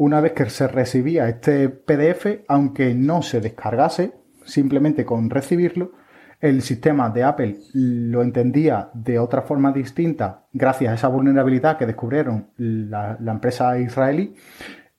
Una 0.00 0.22
vez 0.22 0.32
que 0.32 0.48
se 0.48 0.66
recibía 0.66 1.28
este 1.28 1.68
PDF, 1.68 2.46
aunque 2.48 2.94
no 2.94 3.20
se 3.20 3.42
descargase, 3.42 4.14
simplemente 4.46 5.04
con 5.04 5.28
recibirlo, 5.28 5.92
el 6.40 6.62
sistema 6.62 7.10
de 7.10 7.22
Apple 7.22 7.58
lo 7.74 8.22
entendía 8.22 8.88
de 8.94 9.18
otra 9.18 9.42
forma 9.42 9.72
distinta 9.72 10.46
gracias 10.54 10.90
a 10.90 10.94
esa 10.94 11.08
vulnerabilidad 11.08 11.76
que 11.76 11.84
descubrieron 11.84 12.48
la, 12.56 13.18
empresa 13.26 13.78
israelí 13.78 14.34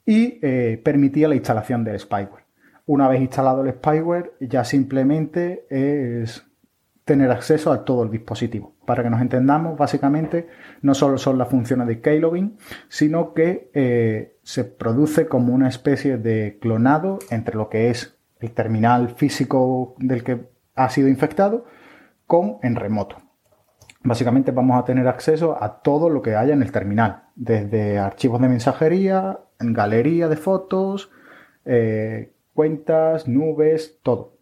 y 0.06 0.38
eh, 0.44 0.80
permitía 0.86 1.28
la 1.28 1.34
instalación 1.34 1.84
del 1.84 2.00
spyware. 2.00 2.46
Una 2.86 3.08
vez 3.08 3.22
instalado 3.22 3.66
el 3.66 3.74
spyware, 3.74 4.34
ya 4.40 4.64
simplemente 4.64 5.66
es 5.72 6.46
tener 7.06 7.32
acceso 7.32 7.72
a 7.72 7.84
todo 7.84 8.04
el 8.04 8.12
dispositivo. 8.12 8.76
Para 8.86 9.04
que 9.04 9.10
nos 9.10 9.22
entendamos, 9.22 9.78
básicamente 9.78 10.48
no 10.82 10.94
solo 10.94 11.18
son 11.18 11.38
las 11.38 11.50
funciones 11.50 11.88
de 11.88 12.02
keylogin, 12.02 12.58
sino 12.90 13.34
que 13.34 13.70
eh, 13.74 14.38
se 14.44 14.64
produce 14.64 15.28
como 15.28 15.54
una 15.54 15.70
especie 15.70 16.18
de 16.18 16.58
clonado 16.62 17.20
entre 17.30 17.56
lo 17.56 17.70
que 17.70 17.90
es 17.90 18.18
el 18.40 18.52
terminal 18.52 19.10
físico 19.10 19.96
del 19.98 20.24
que 20.24 20.50
ha 20.76 20.90
sido 20.90 21.08
infectado 21.08 21.66
con 22.28 22.58
en 22.64 22.76
remoto. 22.76 23.18
Básicamente 24.04 24.52
vamos 24.52 24.80
a 24.80 24.86
tener 24.86 25.08
acceso 25.08 25.62
a 25.62 25.82
todo 25.82 26.10
lo 26.10 26.22
que 26.22 26.36
haya 26.36 26.54
en 26.54 26.64
el 26.64 26.72
terminal, 26.72 27.26
desde 27.36 28.00
archivos 28.00 28.42
de 28.42 28.50
mensajería, 28.50 29.40
galería 29.60 30.28
de 30.28 30.38
fotos, 30.38 31.12
eh, 31.66 32.34
cuentas, 32.54 33.28
nubes, 33.28 34.00
todo. 34.02 34.38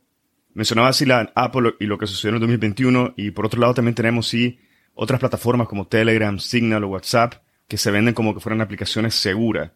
Mencionaba 0.53 0.89
así 0.89 1.05
la 1.05 1.31
Apple 1.35 1.75
y 1.79 1.85
lo 1.85 1.97
que 1.97 2.07
sucedió 2.07 2.29
en 2.29 2.35
el 2.35 2.41
2021 2.41 3.13
y 3.17 3.31
por 3.31 3.45
otro 3.45 3.59
lado 3.59 3.73
también 3.73 3.95
tenemos 3.95 4.27
sí 4.27 4.59
otras 4.95 5.19
plataformas 5.19 5.67
como 5.67 5.87
Telegram, 5.87 6.37
Signal 6.39 6.83
o 6.83 6.89
WhatsApp 6.89 7.35
que 7.67 7.77
se 7.77 7.91
venden 7.91 8.13
como 8.13 8.33
que 8.33 8.39
fueran 8.39 8.61
aplicaciones 8.61 9.15
seguras. 9.15 9.71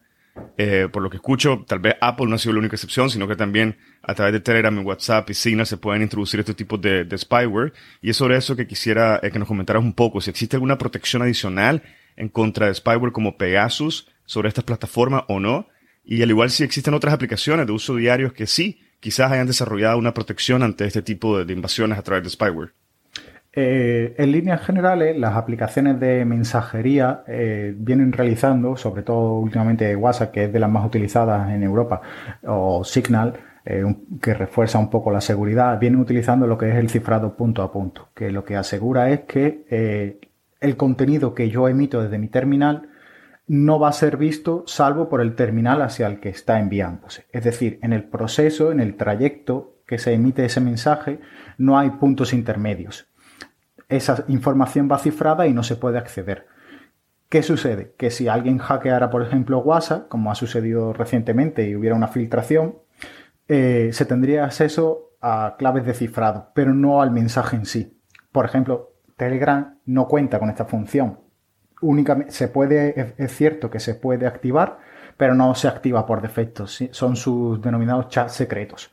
Eh, 0.58 0.88
por 0.92 1.02
lo 1.02 1.10
que 1.10 1.16
escucho, 1.16 1.64
tal 1.66 1.78
vez 1.78 1.94
Apple 2.00 2.26
no 2.26 2.34
ha 2.34 2.38
sido 2.38 2.54
la 2.54 2.58
única 2.58 2.74
excepción, 2.74 3.08
sino 3.08 3.28
que 3.28 3.36
también 3.36 3.76
a 4.02 4.14
través 4.14 4.32
de 4.32 4.40
Telegram, 4.40 4.84
WhatsApp 4.84 5.30
y 5.30 5.34
Signal 5.34 5.66
se 5.66 5.76
pueden 5.76 6.02
introducir 6.02 6.40
este 6.40 6.54
tipo 6.54 6.76
de, 6.76 7.06
spyware. 7.16 7.72
Y 8.02 8.10
es 8.10 8.16
sobre 8.16 8.36
eso 8.36 8.56
que 8.56 8.66
quisiera 8.66 9.20
eh, 9.22 9.30
que 9.30 9.38
nos 9.38 9.48
comentaras 9.48 9.82
un 9.82 9.92
poco. 9.92 10.20
Si 10.20 10.30
existe 10.30 10.56
alguna 10.56 10.76
protección 10.76 11.22
adicional 11.22 11.82
en 12.16 12.28
contra 12.28 12.66
de 12.66 12.74
spyware 12.74 13.12
como 13.12 13.36
Pegasus 13.36 14.08
sobre 14.26 14.48
estas 14.48 14.64
plataformas 14.64 15.24
o 15.28 15.40
no. 15.40 15.68
Y 16.04 16.20
al 16.22 16.30
igual 16.30 16.50
si 16.50 16.64
existen 16.64 16.94
otras 16.94 17.14
aplicaciones 17.14 17.66
de 17.66 17.72
uso 17.72 17.96
diario 17.96 18.34
que 18.34 18.46
sí, 18.46 18.80
quizás 19.04 19.30
hayan 19.30 19.46
desarrollado 19.46 19.98
una 19.98 20.14
protección 20.14 20.62
ante 20.62 20.86
este 20.86 21.02
tipo 21.02 21.44
de 21.44 21.52
invasiones 21.52 21.98
a 21.98 22.02
través 22.02 22.24
de 22.24 22.30
spyware. 22.30 22.70
Eh, 23.52 24.14
en 24.16 24.32
líneas 24.32 24.62
generales, 24.62 25.14
las 25.18 25.36
aplicaciones 25.36 26.00
de 26.00 26.24
mensajería 26.24 27.22
eh, 27.28 27.74
vienen 27.76 28.12
realizando, 28.12 28.78
sobre 28.78 29.02
todo 29.02 29.40
últimamente 29.40 29.94
WhatsApp, 29.94 30.32
que 30.32 30.44
es 30.44 30.52
de 30.54 30.58
las 30.58 30.70
más 30.70 30.86
utilizadas 30.86 31.50
en 31.50 31.62
Europa, 31.62 32.00
o 32.46 32.82
Signal, 32.82 33.34
eh, 33.66 33.84
que 34.22 34.32
refuerza 34.32 34.78
un 34.78 34.88
poco 34.88 35.10
la 35.10 35.20
seguridad, 35.20 35.78
vienen 35.78 36.00
utilizando 36.00 36.46
lo 36.46 36.56
que 36.56 36.70
es 36.70 36.76
el 36.76 36.88
cifrado 36.88 37.36
punto 37.36 37.60
a 37.60 37.70
punto, 37.70 38.08
que 38.14 38.30
lo 38.30 38.42
que 38.42 38.56
asegura 38.56 39.10
es 39.10 39.20
que 39.24 40.18
el 40.62 40.76
contenido 40.78 41.34
que 41.34 41.50
yo 41.50 41.68
emito 41.68 42.02
desde 42.02 42.16
mi 42.16 42.28
terminal 42.28 42.88
no 43.46 43.78
va 43.78 43.88
a 43.88 43.92
ser 43.92 44.16
visto 44.16 44.64
salvo 44.66 45.08
por 45.08 45.20
el 45.20 45.34
terminal 45.34 45.82
hacia 45.82 46.06
el 46.06 46.20
que 46.20 46.30
está 46.30 46.58
enviándose. 46.58 47.26
Es 47.32 47.44
decir, 47.44 47.78
en 47.82 47.92
el 47.92 48.04
proceso, 48.04 48.72
en 48.72 48.80
el 48.80 48.96
trayecto 48.96 49.76
que 49.86 49.98
se 49.98 50.14
emite 50.14 50.44
ese 50.44 50.60
mensaje, 50.60 51.20
no 51.58 51.78
hay 51.78 51.90
puntos 51.90 52.32
intermedios 52.32 53.06
esa 53.88 54.24
información 54.28 54.88
va 54.90 54.98
cifrada 54.98 55.46
y 55.46 55.52
no 55.52 55.62
se 55.62 55.76
puede 55.76 55.98
acceder. 55.98 56.46
¿Qué 57.28 57.42
sucede? 57.42 57.94
Que 57.96 58.10
si 58.10 58.28
alguien 58.28 58.58
hackeara, 58.58 59.10
por 59.10 59.22
ejemplo, 59.22 59.58
WhatsApp, 59.58 60.08
como 60.08 60.30
ha 60.30 60.34
sucedido 60.34 60.92
recientemente 60.92 61.68
y 61.68 61.74
hubiera 61.74 61.96
una 61.96 62.08
filtración, 62.08 62.78
eh, 63.48 63.90
se 63.92 64.04
tendría 64.04 64.44
acceso 64.44 65.10
a 65.20 65.56
claves 65.58 65.84
de 65.84 65.94
cifrado, 65.94 66.50
pero 66.54 66.74
no 66.74 67.02
al 67.02 67.10
mensaje 67.10 67.56
en 67.56 67.66
sí. 67.66 68.00
Por 68.30 68.44
ejemplo, 68.44 68.92
Telegram 69.16 69.78
no 69.86 70.06
cuenta 70.06 70.38
con 70.38 70.50
esta 70.50 70.66
función. 70.66 71.20
Únicamente, 71.86 72.32
se 72.32 72.48
puede, 72.48 73.14
es, 73.18 73.36
cierto 73.36 73.70
que 73.70 73.78
se 73.78 73.94
puede 73.94 74.26
activar, 74.26 74.78
pero 75.16 75.34
no 75.34 75.54
se 75.54 75.68
activa 75.68 76.06
por 76.06 76.22
defecto. 76.22 76.66
Son 76.66 77.14
sus 77.14 77.60
denominados 77.60 78.08
chats 78.08 78.32
secretos. 78.32 78.90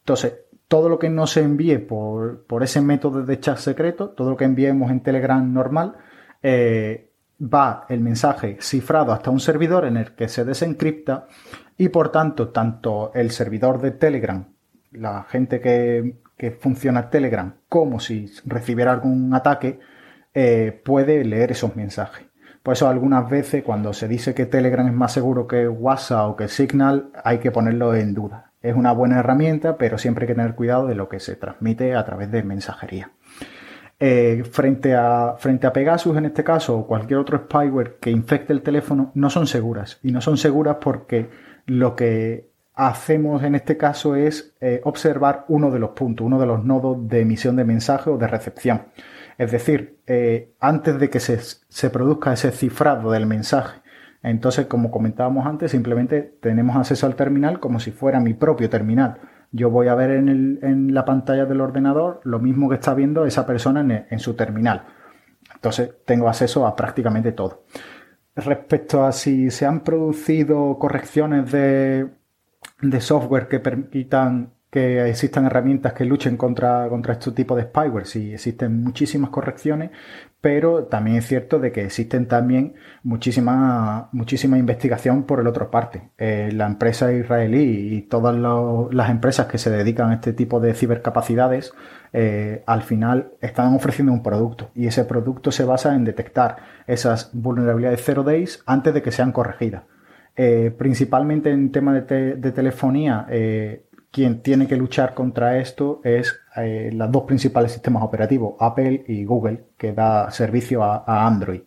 Entonces, 0.00 0.34
todo 0.68 0.88
lo 0.88 0.98
que 0.98 1.08
no 1.08 1.26
se 1.26 1.40
envíe 1.40 1.78
por, 1.78 2.44
ese 2.62 2.80
método 2.82 3.22
de 3.22 3.40
chat 3.40 3.56
secreto, 3.56 4.10
todo 4.10 4.30
lo 4.30 4.36
que 4.36 4.44
enviemos 4.44 4.90
en 4.90 5.00
Telegram 5.00 5.52
normal, 5.52 5.96
eh, 6.42 7.10
va 7.40 7.86
el 7.88 8.00
mensaje 8.00 8.58
cifrado 8.60 9.12
hasta 9.12 9.30
un 9.30 9.40
servidor 9.40 9.86
en 9.86 9.96
el 9.96 10.14
que 10.14 10.28
se 10.28 10.44
desencripta 10.44 11.26
y 11.78 11.88
por 11.88 12.10
tanto 12.10 12.48
tanto 12.48 13.12
el 13.14 13.30
servidor 13.30 13.80
de 13.80 13.92
Telegram, 13.92 14.46
la 14.92 15.24
gente 15.24 15.60
que, 15.60 16.16
funciona 16.60 17.08
Telegram, 17.08 17.54
como 17.68 17.98
si 17.98 18.30
recibiera 18.44 18.92
algún 18.92 19.32
ataque, 19.32 19.80
eh, 20.34 20.82
puede 20.84 21.24
leer 21.24 21.52
esos 21.52 21.74
mensajes. 21.76 22.25
Por 22.66 22.72
eso 22.72 22.88
algunas 22.88 23.30
veces 23.30 23.62
cuando 23.62 23.92
se 23.92 24.08
dice 24.08 24.34
que 24.34 24.44
Telegram 24.44 24.88
es 24.88 24.92
más 24.92 25.12
seguro 25.12 25.46
que 25.46 25.68
WhatsApp 25.68 26.30
o 26.30 26.36
que 26.36 26.48
Signal, 26.48 27.10
hay 27.22 27.38
que 27.38 27.52
ponerlo 27.52 27.94
en 27.94 28.12
duda 28.12 28.46
es 28.68 28.74
una 28.74 28.92
buena 28.92 29.20
herramienta, 29.20 29.76
pero 29.76 29.96
siempre 29.96 30.24
hay 30.24 30.28
que 30.28 30.34
tener 30.34 30.54
cuidado 30.54 30.86
de 30.86 30.96
lo 30.96 31.08
que 31.08 31.20
se 31.20 31.36
transmite 31.36 31.94
a 31.94 32.04
través 32.04 32.30
de 32.32 32.42
mensajería. 32.42 33.12
Eh, 33.98 34.42
frente, 34.50 34.94
a, 34.94 35.36
frente 35.38 35.66
a 35.66 35.72
Pegasus, 35.72 36.16
en 36.16 36.26
este 36.26 36.42
caso, 36.42 36.76
o 36.76 36.86
cualquier 36.86 37.20
otro 37.20 37.38
spyware 37.38 37.98
que 38.00 38.10
infecte 38.10 38.52
el 38.52 38.62
teléfono, 38.62 39.12
no 39.14 39.30
son 39.30 39.46
seguras. 39.46 40.00
Y 40.02 40.10
no 40.10 40.20
son 40.20 40.36
seguras 40.36 40.78
porque 40.80 41.30
lo 41.66 41.94
que 41.94 42.50
hacemos 42.76 43.42
en 43.42 43.56
este 43.56 43.76
caso 43.76 44.14
es 44.14 44.54
eh, 44.60 44.80
observar 44.84 45.44
uno 45.48 45.70
de 45.70 45.80
los 45.80 45.90
puntos, 45.90 46.24
uno 46.24 46.38
de 46.38 46.46
los 46.46 46.64
nodos 46.64 47.08
de 47.08 47.22
emisión 47.22 47.56
de 47.56 47.64
mensaje 47.64 48.10
o 48.10 48.18
de 48.18 48.28
recepción. 48.28 48.82
Es 49.38 49.50
decir, 49.50 49.98
eh, 50.06 50.54
antes 50.60 50.98
de 50.98 51.10
que 51.10 51.18
se, 51.18 51.38
se, 51.40 51.90
produzca 51.90 52.32
ese 52.32 52.52
cifrado 52.52 53.10
del 53.10 53.26
mensaje. 53.26 53.80
Entonces, 54.22 54.66
como 54.66 54.90
comentábamos 54.90 55.46
antes, 55.46 55.72
simplemente 55.72 56.22
tenemos 56.40 56.76
acceso 56.76 57.06
al 57.06 57.16
terminal 57.16 57.60
como 57.60 57.80
si 57.80 57.90
fuera 57.90 58.20
mi 58.20 58.34
propio 58.34 58.70
terminal 58.70 59.18
yo 59.52 59.70
voy 59.70 59.88
a 59.88 59.94
ver 59.94 60.10
en, 60.10 60.94
la 60.94 61.04
pantalla 61.04 61.46
del 61.46 61.60
ordenador 61.60 62.20
lo 62.24 62.38
mismo 62.38 62.68
que 62.68 62.76
está 62.76 62.94
viendo 62.94 63.26
esa 63.26 63.46
persona 63.46 64.06
en, 64.08 64.18
su 64.18 64.34
terminal. 64.34 64.84
Entonces 65.54 65.92
tengo 66.04 66.28
acceso 66.28 66.66
a 66.66 66.76
prácticamente 66.76 67.32
todo. 67.32 67.64
Respecto 68.34 69.04
a 69.04 69.12
si 69.12 69.50
se 69.50 69.64
han 69.64 69.80
producido 69.80 70.78
correcciones 70.78 71.50
de, 71.50 72.08
de 72.80 73.00
software 73.00 73.48
que 73.48 73.60
permitan 73.60 74.52
que 74.70 75.08
existan 75.08 75.46
herramientas 75.46 75.94
que 75.94 76.04
luchen 76.04 76.36
contra, 76.36 76.88
contra 76.88 77.14
este 77.14 77.30
tipo 77.32 77.56
de 77.56 77.62
spyware. 77.62 78.06
Sí, 78.06 78.34
existen 78.34 78.82
muchísimas 78.82 79.30
correcciones, 79.30 79.90
pero 80.42 80.84
también 80.84 81.16
es 81.16 81.26
cierto 81.26 81.58
de 81.58 81.72
que 81.72 81.84
existen 81.84 82.28
también 82.28 82.74
muchísima, 83.02 84.10
muchísima 84.12 84.58
investigación 84.58 85.22
por 85.24 85.40
el 85.40 85.46
otro 85.46 85.70
parte. 85.70 86.10
Eh, 86.18 86.50
la 86.52 86.66
empresa 86.66 87.12
israelí 87.12 87.94
y 87.94 88.02
todas 88.02 88.36
las 88.92 89.08
empresas 89.10 89.46
que 89.46 89.56
se 89.56 89.70
dedican 89.70 90.10
a 90.10 90.14
este 90.16 90.32
tipo 90.32 90.60
de 90.60 90.74
cibercapacidades 90.74 91.72
eh, 92.12 92.62
al 92.66 92.82
final 92.82 93.32
están 93.40 93.74
ofreciendo 93.74 94.12
un 94.12 94.22
producto 94.22 94.70
y 94.74 94.88
ese 94.88 95.04
producto 95.04 95.52
se 95.52 95.64
basa 95.64 95.94
en 95.94 96.04
detectar 96.04 96.56
esas 96.86 97.30
vulnerabilidades 97.32 98.04
zero 98.04 98.24
days 98.24 98.62
antes 98.66 98.92
de 98.92 99.00
que 99.00 99.10
sean 99.10 99.32
corregidas. 99.32 99.84
Eh, 100.36 100.70
principalmente 100.76 101.50
en 101.50 101.72
tema 101.72 101.94
de, 101.94 102.52
telefonía, 102.52 103.26
quien 104.16 104.40
tiene 104.40 104.66
que 104.66 104.76
luchar 104.76 105.12
contra 105.12 105.58
esto 105.58 106.00
es 106.02 106.40
eh, 106.56 106.90
los 106.90 107.12
dos 107.12 107.24
principales 107.24 107.72
sistemas 107.72 108.02
operativos, 108.02 108.54
Apple 108.58 109.04
y 109.08 109.26
Google, 109.26 109.66
que 109.76 109.92
da 109.92 110.30
servicio 110.30 110.82
a, 110.82 111.26
Android. 111.26 111.60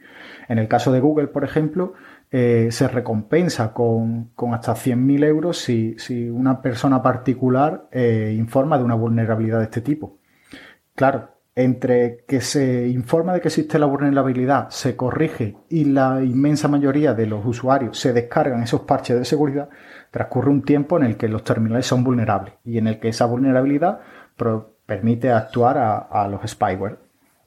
En 0.48 0.58
el 0.58 0.68
caso 0.68 0.92
de 0.92 1.00
Google, 1.00 1.28
por 1.28 1.44
ejemplo, 1.44 1.94
eh, 2.32 2.70
se 2.72 2.88
recompensa 2.88 3.72
con, 3.72 4.32
hasta 4.52 4.74
100.000 4.74 5.26
euros 5.26 5.60
si, 5.60 5.96
una 6.32 6.60
persona 6.60 7.04
particular 7.04 7.88
eh, 7.92 8.34
informa 8.36 8.80
de 8.80 8.84
una 8.84 8.96
vulnerabilidad 8.96 9.60
de 9.60 9.66
este 9.66 9.82
tipo. 9.82 10.18
Claro, 10.96 11.30
entre 11.56 12.24
que 12.27 12.41
se 12.41 12.88
informa 12.88 13.34
de 13.34 13.41
que 13.41 13.50
existe 13.50 13.79
la 13.79 13.86
vulnerabilidad, 13.86 14.70
se 14.70 14.96
corrige 14.96 15.58
y 15.70 15.86
la 15.86 16.24
inmensa 16.24 16.68
mayoría 16.68 17.13
de 17.13 17.25
los 17.25 17.46
usuarios 17.46 18.00
se 18.00 18.13
descargan 18.13 18.63
esos 18.63 18.82
parches 18.82 19.18
de 19.18 19.25
seguridad, 19.25 19.70
transcurre 20.12 20.50
un 20.50 20.62
tiempo 20.62 20.98
en 20.98 21.03
el 21.03 21.18
que 21.18 21.27
los 21.27 21.44
terminales 21.44 21.86
son 21.86 22.03
vulnerables 22.03 22.53
y 22.63 22.77
en 22.77 22.88
el 22.88 23.00
que 23.00 23.10
esa 23.10 23.25
vulnerabilidad 23.25 24.00
permite 24.86 25.32
actuar 25.32 25.77
a, 25.77 26.27
los 26.27 26.50
spyware. 26.50 26.98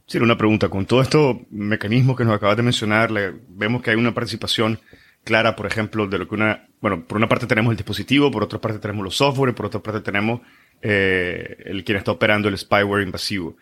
Sí, 0.06 0.18
una 0.18 0.36
pregunta. 0.36 0.68
Con 0.68 0.84
todo 0.84 1.00
estos 1.00 1.36
mecanismos 1.50 2.16
que 2.16 2.24
nos 2.24 2.34
acabas 2.34 2.56
de 2.56 2.62
mencionar, 2.62 3.10
vemos 3.48 3.82
que 3.82 3.90
hay 3.90 3.96
una 3.96 4.12
participación 4.12 4.78
clara, 5.24 5.56
por 5.56 5.66
ejemplo, 5.66 6.06
de 6.06 6.18
lo 6.18 6.28
que 6.28 6.34
una... 6.34 6.68
Bueno, 6.80 7.04
por 7.04 7.16
una 7.16 7.28
parte 7.28 7.46
tenemos 7.46 7.70
el 7.70 7.76
dispositivo, 7.76 8.30
por 8.30 8.42
otra 8.42 8.60
parte 8.60 8.78
tenemos 8.78 9.04
los 9.04 9.16
software, 9.16 9.54
por 9.54 9.66
otra 9.66 9.80
parte 9.80 10.00
tenemos 10.00 10.40
eh, 10.82 11.62
el 11.64 11.84
quien 11.84 11.96
está 11.96 12.12
operando 12.12 12.48
el 12.48 12.58
spyware 12.58 13.04
invasivo. 13.04 13.56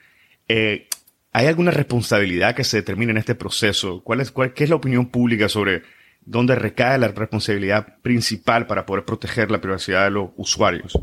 Eh, 0.52 0.88
¿Hay 1.33 1.47
alguna 1.47 1.71
responsabilidad 1.71 2.57
que 2.57 2.64
se 2.64 2.78
determine 2.78 3.12
en 3.12 3.19
este 3.19 3.37
proceso? 3.37 4.02
¿Cuál 4.02 4.21
es, 4.21 4.33
cuál, 4.33 4.52
¿Qué 4.52 4.64
es 4.64 4.71
la 4.71 4.75
opinión 4.75 5.07
pública 5.07 5.49
sobre 5.49 5.83
dónde 6.23 6.57
recae 6.57 6.99
la 6.99 7.07
responsabilidad 7.07 7.99
principal 8.02 8.66
para 8.66 8.85
poder 8.85 9.04
proteger 9.04 9.49
la 9.52 9.61
privacidad 9.61 10.04
de 10.04 10.11
los 10.11 10.30
usuarios. 10.37 10.99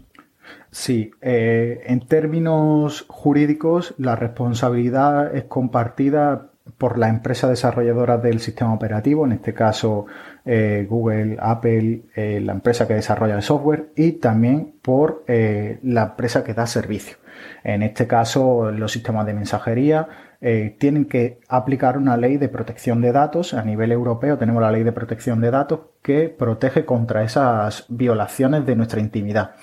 Sí, 0.70 1.12
eh, 1.22 1.81
en 1.86 2.05
términos 2.07 3.05
jurídicos, 3.07 3.96
la 3.98 4.18
responsabilidad 4.18 5.33
es 5.33 5.46
compartida 5.46 6.51
por 6.77 6.98
la 6.98 7.07
empresa 7.07 7.48
desarrolladora 7.48 8.18
del 8.18 8.42
sistema 8.42 8.74
operativo, 8.74 9.25
en 9.25 9.31
este 9.31 9.53
caso 9.53 10.07
eh, 10.46 10.86
Google, 10.90 11.38
Apple, 11.40 12.01
la 12.16 12.51
empresa 12.51 12.86
que 12.86 12.96
desarrolla 12.96 13.38
el 13.38 13.44
software 13.44 13.92
y 13.96 14.14
también 14.14 14.74
por 14.81 15.24
la 15.27 16.03
empresa 16.03 16.44
que 16.44 16.53
da 16.53 16.68
servicio. 16.68 17.18
En 17.64 17.84
este 17.84 18.08
caso, 18.08 18.72
los 18.72 18.92
sistemas 18.92 19.26
de 19.26 19.34
mensajería, 19.34 20.08
eh, 20.40 20.76
tienen 20.80 21.06
que 21.06 21.40
aplicar 21.48 21.98
una 21.98 22.16
ley 22.16 22.38
de 22.38 22.50
protección 22.50 23.02
de 23.02 23.12
datos. 23.12 23.54
A 23.54 23.64
nivel 23.64 23.92
europeo 23.92 24.38
tenemos 24.38 24.62
la 24.62 24.72
ley 24.72 24.84
de 24.84 24.92
protección 24.92 25.42
de 25.42 25.52
datos 25.52 25.80
que 26.02 26.30
protege 26.30 26.86
contra 26.86 27.24
esas 27.24 27.86
violaciones 27.90 28.66
de 28.66 28.76
nuestra 28.76 29.00
intimidad. 29.00 29.56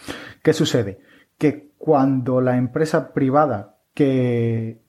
¿Qué 0.42 0.52
sucede? 0.52 0.98
Que 1.38 1.70
cuando 1.78 2.40
la 2.40 2.56
empresa 2.56 3.12
privada 3.12 3.76
que 3.94 4.80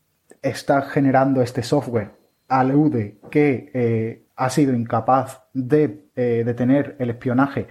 está 0.41 0.81
generando 0.81 1.41
este 1.41 1.61
software 1.61 2.11
alude 2.47 3.19
que 3.29 3.71
eh, 3.73 4.25
ha 4.35 4.49
sido 4.49 4.73
incapaz 4.73 5.43
de 5.53 6.05
eh, 6.15 6.43
detener 6.45 6.95
el 6.99 7.11
espionaje, 7.11 7.67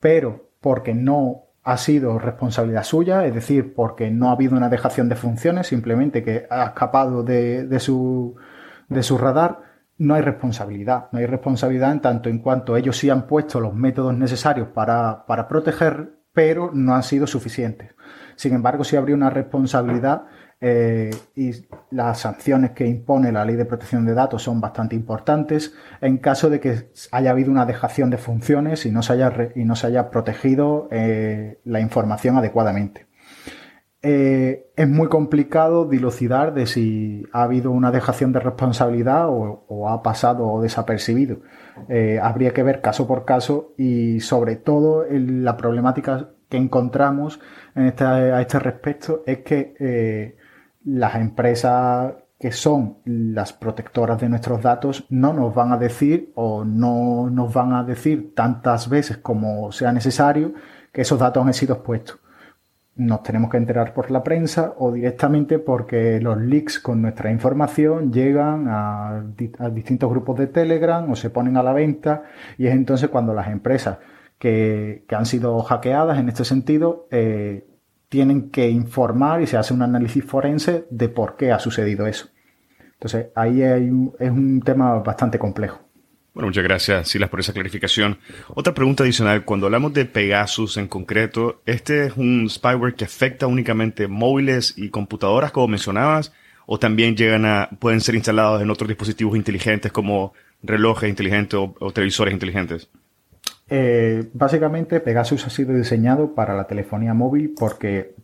pero 0.00 0.50
porque 0.60 0.94
no 0.94 1.47
ha 1.68 1.76
sido 1.76 2.18
responsabilidad 2.18 2.82
suya, 2.82 3.26
es 3.26 3.34
decir, 3.34 3.74
porque 3.74 4.10
no 4.10 4.30
ha 4.30 4.32
habido 4.32 4.56
una 4.56 4.70
dejación 4.70 5.10
de 5.10 5.16
funciones, 5.16 5.66
simplemente 5.66 6.24
que 6.24 6.46
ha 6.48 6.64
escapado 6.64 7.22
de, 7.22 7.78
su, 7.78 8.36
de 8.88 9.02
su 9.02 9.18
radar, 9.18 9.60
no 9.98 10.14
hay 10.14 10.22
responsabilidad. 10.22 11.08
No 11.12 11.18
hay 11.18 11.26
responsabilidad 11.26 11.92
en 11.92 12.00
tanto 12.00 12.30
en 12.30 12.38
cuanto 12.38 12.74
ellos 12.74 12.96
sí 12.96 13.10
han 13.10 13.26
puesto 13.26 13.60
los 13.60 13.74
métodos 13.74 14.16
necesarios 14.16 14.68
para, 14.68 15.26
para 15.26 15.46
proteger, 15.46 16.14
pero 16.32 16.70
no 16.72 16.94
han 16.94 17.02
sido 17.02 17.26
suficientes. 17.26 17.94
Sin 18.34 18.54
embargo, 18.54 18.82
sí 18.82 18.96
habría 18.96 19.14
una 19.16 19.28
responsabilidad 19.28 20.22
eh, 20.60 21.10
y 21.36 21.52
las 21.92 22.18
sanciones 22.18 22.72
que 22.72 22.84
impone 22.84 23.30
la 23.30 23.44
ley 23.44 23.54
de 23.54 23.64
protección 23.64 24.04
de 24.04 24.14
datos 24.14 24.42
son 24.42 24.60
bastante 24.60 24.96
importantes 24.96 25.72
en 26.00 26.18
caso 26.18 26.50
de 26.50 26.58
que 26.58 26.90
haya 27.12 27.30
habido 27.30 27.52
una 27.52 27.64
dejación 27.64 28.10
de 28.10 28.18
funciones 28.18 28.84
y 28.84 28.90
no 28.90 29.02
se 29.02 29.12
haya, 29.12 29.32
y 29.54 29.64
no 29.64 29.76
se 29.76 29.86
haya 29.86 30.10
protegido 30.10 30.88
eh, 30.90 31.60
la 31.64 31.80
información 31.80 32.36
adecuadamente. 32.36 33.06
Eh, 34.02 34.70
es 34.76 34.88
muy 34.88 35.08
complicado 35.08 35.84
dilucidar 35.84 36.54
de 36.54 36.66
si 36.66 37.24
ha 37.32 37.44
habido 37.44 37.70
una 37.70 37.92
dejación 37.92 38.32
de 38.32 38.40
responsabilidad 38.40 39.26
o, 39.28 39.88
ha 39.88 40.02
pasado 40.02 40.60
desapercibido. 40.60 41.40
habría 42.20 42.52
que 42.52 42.62
ver 42.64 42.80
caso 42.80 43.06
por 43.06 43.24
caso 43.24 43.74
y 43.76 44.20
sobre 44.20 44.56
todo 44.56 45.04
la 45.08 45.56
problemática 45.56 46.30
que 46.48 46.56
encontramos 46.56 47.40
en 47.74 47.92
a 48.02 48.40
este 48.40 48.58
respecto 48.58 49.22
es 49.26 49.38
que 49.38 50.36
las 50.88 51.16
empresas 51.16 52.14
que 52.38 52.52
son 52.52 52.98
las 53.04 53.52
protectoras 53.52 54.20
de 54.20 54.28
nuestros 54.28 54.62
datos 54.62 55.04
no 55.10 55.32
nos 55.32 55.54
van 55.54 55.72
a 55.72 55.76
decir 55.76 56.32
o 56.34 56.64
no 56.64 57.28
nos 57.30 57.52
van 57.52 57.72
a 57.72 57.84
decir 57.84 58.32
tantas 58.34 58.88
veces 58.88 59.18
como 59.18 59.70
sea 59.72 59.92
necesario 59.92 60.54
que 60.92 61.02
esos 61.02 61.18
datos 61.18 61.44
han 61.44 61.52
sido 61.52 61.74
expuestos. 61.74 62.18
Nos 62.94 63.22
tenemos 63.22 63.50
que 63.50 63.58
enterar 63.58 63.92
por 63.92 64.10
la 64.10 64.24
prensa 64.24 64.74
o 64.78 64.92
directamente 64.92 65.58
porque 65.58 66.20
los 66.20 66.38
leaks 66.38 66.80
con 66.80 67.02
nuestra 67.02 67.30
información 67.30 68.12
llegan 68.12 68.66
a, 68.68 69.24
distintos 69.72 70.10
grupos 70.10 70.38
de 70.38 70.46
Telegram 70.46 71.08
o 71.10 71.16
se 71.16 71.30
ponen 71.30 71.56
a 71.56 71.62
la 71.62 71.72
venta 71.72 72.22
y 72.56 72.66
es 72.66 72.74
entonces 72.74 73.08
cuando 73.10 73.34
las 73.34 73.48
empresas 73.48 73.98
que, 74.38 75.04
han 75.10 75.26
sido 75.26 75.60
hackeadas 75.62 76.18
en 76.18 76.28
este 76.28 76.44
sentido 76.44 77.08
eh, 77.10 77.67
tienen 78.08 78.50
que 78.50 78.70
informar 78.70 79.42
y 79.42 79.46
se 79.46 79.56
hace 79.56 79.74
un 79.74 79.82
análisis 79.82 80.24
forense 80.24 80.86
de 80.90 81.08
por 81.08 81.36
qué 81.36 81.52
ha 81.52 81.58
sucedido 81.58 82.06
eso. 82.06 82.28
Entonces, 82.94 83.26
ahí 83.34 83.62
es 83.62 84.30
un 84.30 84.62
tema 84.64 84.94
bastante 85.00 85.38
complejo. 85.38 85.80
Bueno, 86.34 86.48
muchas 86.48 86.64
gracias, 86.64 87.08
Silas, 87.08 87.30
por 87.30 87.40
esa 87.40 87.52
clarificación. 87.52 88.18
Otra 88.54 88.72
pregunta 88.72 89.02
adicional, 89.02 89.44
cuando 89.44 89.66
hablamos 89.66 89.92
de 89.92 90.04
Pegasus 90.04 90.76
en 90.76 90.86
concreto, 90.86 91.62
¿este 91.66 92.06
es 92.06 92.16
un 92.16 92.48
spyware 92.48 92.94
que 92.94 93.04
afecta 93.04 93.46
únicamente 93.46 94.06
móviles 94.06 94.74
y 94.76 94.90
computadoras, 94.90 95.50
como 95.50 95.68
mencionabas, 95.68 96.32
o 96.66 96.78
también 96.78 97.16
llegan 97.16 97.44
a, 97.44 97.68
pueden 97.80 98.00
ser 98.00 98.14
instalados 98.14 98.62
en 98.62 98.70
otros 98.70 98.88
dispositivos 98.88 99.36
inteligentes 99.36 99.90
como 99.90 100.32
relojes 100.62 101.08
inteligentes 101.10 101.58
o 101.58 101.92
televisores 101.92 102.32
inteligentes? 102.32 102.88
Eh, 103.70 104.30
básicamente 104.32 105.00
Pegasus 105.00 105.46
ha 105.46 105.50
sido 105.50 105.74
diseñado 105.74 106.34
para 106.34 106.56
la 106.56 106.66
telefonía 106.66 107.12
móvil 107.12 107.54
porque 107.58 108.14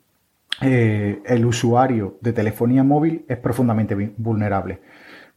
eh, 0.63 1.21
el 1.27 1.45
usuario 1.45 2.17
de 2.21 2.33
telefonía 2.33 2.83
móvil 2.83 3.25
es 3.29 3.37
profundamente 3.39 3.95
vulnerable. 4.17 4.81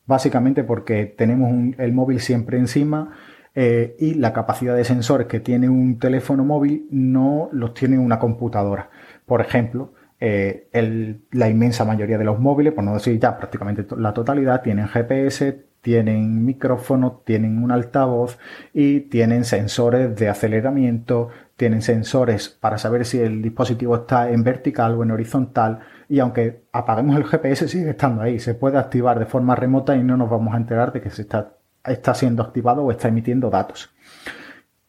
Básicamente 0.06 0.64
porque 0.64 1.06
tenemos 1.06 1.78
el 1.78 1.92
móvil 1.92 2.22
siempre 2.22 2.58
encima 2.58 3.12
eh, 3.54 3.96
y 4.00 4.14
la 4.14 4.32
capacidad 4.32 4.76
de 4.76 4.86
sensores 4.86 5.28
que 5.28 5.42
tiene 5.42 5.68
un 5.68 6.00
teléfono 6.00 6.46
móvil 6.46 6.88
no 6.90 7.50
los 7.52 7.74
tiene 7.74 8.00
una 8.00 8.20
computadora. 8.20 8.90
Por 9.26 9.42
ejemplo, 9.42 9.94
la 10.20 11.50
inmensa 11.50 11.84
mayoría 11.86 12.18
de 12.18 12.24
los 12.24 12.40
móviles, 12.40 12.74
por 12.74 12.84
no 12.84 12.94
decir 12.94 13.20
ya 13.20 13.38
prácticamente 13.38 13.86
la 13.98 14.14
totalidad, 14.14 14.62
tienen 14.62 14.88
GPS, 14.88 15.67
tienen 15.88 16.44
micrófono, 16.44 17.22
tienen 17.24 17.64
un 17.64 17.72
altavoz 17.72 18.38
y 18.74 19.00
tienen 19.00 19.46
sensores 19.46 20.18
de 20.18 20.28
aceleramiento, 20.28 21.30
tienen 21.56 21.82
sensores 21.82 22.50
para 22.50 22.78
saber 22.78 23.06
si 23.06 23.22
el 23.22 23.42
dispositivo 23.42 23.96
está 23.96 24.30
en 24.30 24.44
vertical 24.44 24.96
o 24.96 25.04
en 25.04 25.12
horizontal 25.12 25.80
y 26.10 26.20
aunque 26.20 26.66
apaguemos 26.74 27.16
el 27.16 27.24
GPS 27.24 27.70
sigue 27.70 27.92
estando 27.92 28.22
ahí, 28.22 28.38
se 28.38 28.54
puede 28.54 28.78
activar 28.78 29.18
de 29.18 29.28
forma 29.28 29.56
remota 29.56 29.96
y 29.96 30.04
no 30.04 30.18
nos 30.18 30.30
vamos 30.30 30.54
a 30.54 30.58
enterar 30.58 30.92
de 30.92 31.00
que 31.00 31.10
se 31.10 31.22
está, 31.22 31.54
está 31.86 32.14
siendo 32.14 32.44
activado 32.44 32.84
o 32.84 32.92
está 32.92 33.08
emitiendo 33.08 33.50
datos. 33.50 33.90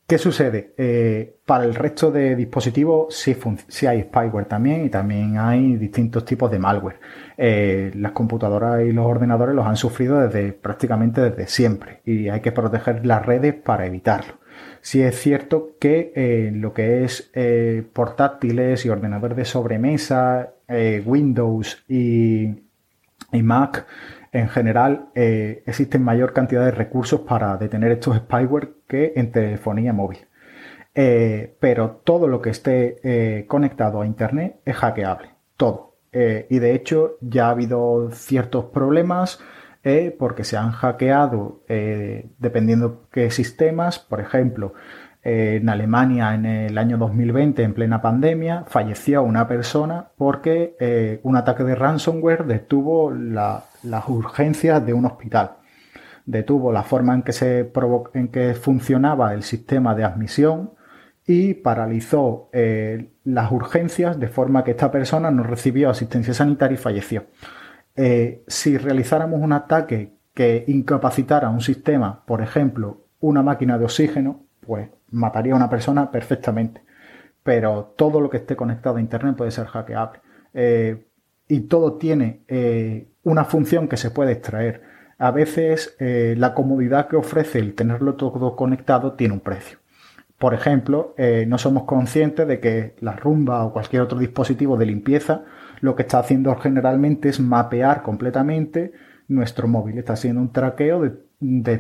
¿Qué 0.09 0.17
sucede? 0.17 0.73
Eh, 0.79 1.37
para 1.45 1.65
el 1.65 1.75
resto 1.75 2.11
de 2.11 2.35
dispositivos 2.35 3.15
sí, 3.15 3.87
hay 3.87 4.05
spyware 4.05 4.47
también 4.47 4.87
y 4.87 4.89
también 4.89 5.37
hay 5.37 5.77
distintos 5.77 6.25
tipos 6.25 6.51
de 6.51 6.59
malware. 6.59 6.99
Eh, 7.37 7.91
las 7.95 8.13
computadoras 8.13 8.81
y 8.87 8.93
los 8.93 9.05
ordenadores 9.05 9.55
los 9.55 9.67
han 9.67 9.77
sufrido 9.77 10.19
desde 10.19 10.55
prácticamente 10.55 11.21
desde 11.21 11.47
siempre 11.47 12.01
y 12.07 12.31
hay 12.31 12.41
que 12.41 12.53
proteger 12.53 13.05
las 13.05 13.27
redes 13.27 13.53
para 13.53 13.85
evitarlo. 13.85 14.39
Sí 14.81 15.03
es 15.03 15.15
cierto 15.21 15.77
que 15.79 16.11
eh, 16.17 16.53
lo 16.55 16.73
que 16.73 17.05
es 17.05 17.31
portátiles 17.93 18.87
y 18.87 18.89
ordenadores 18.89 19.37
de 19.37 19.45
sobremesa, 19.45 20.55
Windows 21.05 21.85
y 21.87 22.55
Mac, 23.33 23.87
en 24.33 24.49
general 24.49 25.09
eh, 25.15 25.63
existen 25.67 26.03
mayor 26.03 26.33
cantidad 26.33 26.65
de 26.65 26.71
recursos 26.71 27.21
para 27.21 27.57
detener 27.57 27.93
estos 27.93 28.17
spyware 28.17 28.71
que 28.87 29.13
en 29.17 29.33
telefonía 29.33 29.93
móvil. 29.93 30.27
Eh, 30.95 31.57
pero 31.61 32.01
todo 32.05 32.27
lo 32.27 32.41
que 32.41 32.51
esté 32.51 32.99
eh, 33.03 33.47
conectado 33.47 34.01
a 34.01 34.07
Internet 34.07 34.61
es 34.65 34.77
hackeable, 34.77 35.31
todo. 35.57 35.97
y 36.11 36.59
de 36.59 36.75
hecho 36.75 37.19
ya 37.21 37.47
ha 37.47 37.51
habido 37.51 38.11
ciertos 38.13 38.67
problemas 38.67 39.39
porque 40.19 40.45
se 40.45 40.57
han 40.57 40.73
hackeado 40.73 41.63
dependiendo 42.39 43.07
qué 43.13 43.31
sistemas, 43.31 43.99
por 43.99 44.21
ejemplo, 44.21 44.75
en 45.23 45.69
Alemania 45.69 46.35
en 46.35 46.47
el 46.47 46.79
año 46.79 46.97
2020, 46.97 47.63
en 47.63 47.75
plena 47.75 48.01
pandemia, 48.01 48.65
falleció 48.67 49.23
una 49.23 49.47
persona 49.47 50.09
porque 50.17 51.21
un 51.23 51.37
ataque 51.37 51.65
de 51.65 51.75
ransomware 51.75 52.47
detuvo 52.47 53.11
la, 53.11 53.65
las 53.83 54.09
urgencias 54.09 54.85
de 54.85 54.93
un 54.93 55.07
hospital. 55.07 55.53
Detuvo 56.27 56.73
la 56.73 56.83
forma 56.83 57.15
en 57.15 57.23
que, 57.23 57.33
se 57.33 57.73
en 58.15 58.29
que 58.29 58.55
funcionaba 58.55 59.33
el 59.33 59.43
sistema 59.43 59.95
de 59.95 60.05
admisión 60.05 60.73
y 61.27 61.55
paralizó 61.55 62.49
eh, 62.53 63.13
las 63.25 63.53
urgencias 63.53 64.19
de 64.19 64.29
forma 64.29 64.65
que 64.65 64.73
esta 64.73 64.91
persona 64.91 65.31
no 65.31 65.43
recibió 65.43 65.91
asistencia 65.91 66.35
sanitaria 66.35 66.75
y 66.75 66.79
falleció. 66.79 67.27
Eh, 67.97 68.45
si 68.47 68.79
realizáramos 68.79 69.41
un 69.41 69.53
ataque 69.53 70.15
que 70.33 70.65
incapacitara 70.69 71.51
un 71.51 71.61
sistema, 71.61 72.25
por 72.25 72.41
ejemplo, 72.41 73.05
una 73.21 73.43
máquina 73.43 73.77
de 73.77 73.85
oxígeno, 73.85 74.47
pues 74.61 74.89
mataría 75.11 75.53
a 75.53 75.57
una 75.57 75.71
persona 75.71 76.11
perfectamente. 76.11 76.83
Pero 77.43 77.95
todo 77.97 78.21
lo 78.21 78.31
que 78.31 78.39
esté 78.39 78.57
conectado 78.57 78.97
a 78.97 79.01
Internet 79.01 79.37
puede 79.37 79.51
ser 79.51 79.67
hackeable. 79.67 80.21
Eh, 80.55 81.07
y 81.49 81.61
todo 81.61 81.95
tiene 81.95 82.43
una 83.23 83.45
función 83.45 83.89
que 83.89 83.97
se 83.97 84.11
puede 84.11 84.33
extraer. 84.33 84.83
A 85.19 85.33
veces 85.33 85.97
eh, 85.99 86.35
la 86.39 86.55
comodidad 86.55 87.09
que 87.09 87.17
ofrece 87.17 87.59
el 87.59 87.75
tenerlo 87.75 88.15
todo 88.15 88.55
conectado 88.55 89.15
tiene 89.15 89.35
un 89.35 89.41
precio. 89.41 89.79
Por 90.39 90.55
ejemplo, 90.55 91.15
eh, 91.19 91.45
no 91.49 91.59
somos 91.59 91.83
conscientes 91.83 92.47
de 92.47 92.61
que 92.61 92.95
la 93.01 93.17
rumba 93.17 93.65
o 93.65 93.73
cualquier 93.73 94.03
otro 94.03 94.19
dispositivo 94.19 94.77
de 94.77 94.87
limpieza 94.87 95.45
lo 95.81 95.97
que 95.97 96.03
está 96.03 96.21
haciendo 96.21 96.55
generalmente 96.57 97.29
es 97.29 97.41
mapear 97.41 98.03
completamente 98.03 98.93
nuestro 99.27 99.67
móvil. 99.67 99.99
Está 99.99 100.13
haciendo 100.13 100.41
un 100.41 100.53
traqueo 100.53 101.03
de, 101.03 101.13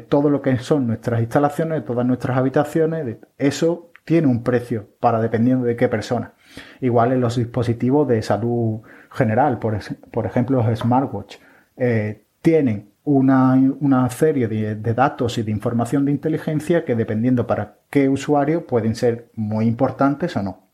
todo 0.09 0.31
lo 0.31 0.41
que 0.43 0.57
son 0.59 0.87
nuestras 0.87 1.21
instalaciones, 1.21 1.81
de 1.81 1.87
todas 1.87 2.07
nuestras 2.07 2.37
habitaciones. 2.37 3.17
eso 3.39 3.91
tiene 4.05 4.27
un 4.27 4.43
precio 4.43 4.89
para 5.01 5.21
dependiendo 5.21 5.67
de 5.67 5.77
qué 5.77 5.89
persona. 5.89 6.33
Igual 6.81 7.13
en 7.13 7.21
los 7.21 7.37
dispositivos 7.37 8.09
de 8.09 8.23
salud 8.23 8.81
general, 9.11 9.59
por, 9.59 9.79
por 10.11 10.25
ejemplo 10.25 10.63
los 10.63 10.79
smartwatch, 10.79 11.37
eh, 11.77 12.25
tienen 12.41 12.89
una, 13.05 14.09
serie 14.11 14.49
de, 14.49 14.95
datos 14.95 15.39
y 15.39 15.43
de 15.43 15.51
información 15.51 16.05
de 16.05 16.13
inteligencia 16.13 16.85
que 16.85 16.95
dependiendo 16.95 17.47
para 17.47 17.77
qué 17.91 18.09
usuario 18.09 18.67
pueden 18.67 18.95
ser 18.95 19.31
muy 19.35 19.67
importantes 19.67 20.37
o 20.37 20.43
no. 20.43 20.69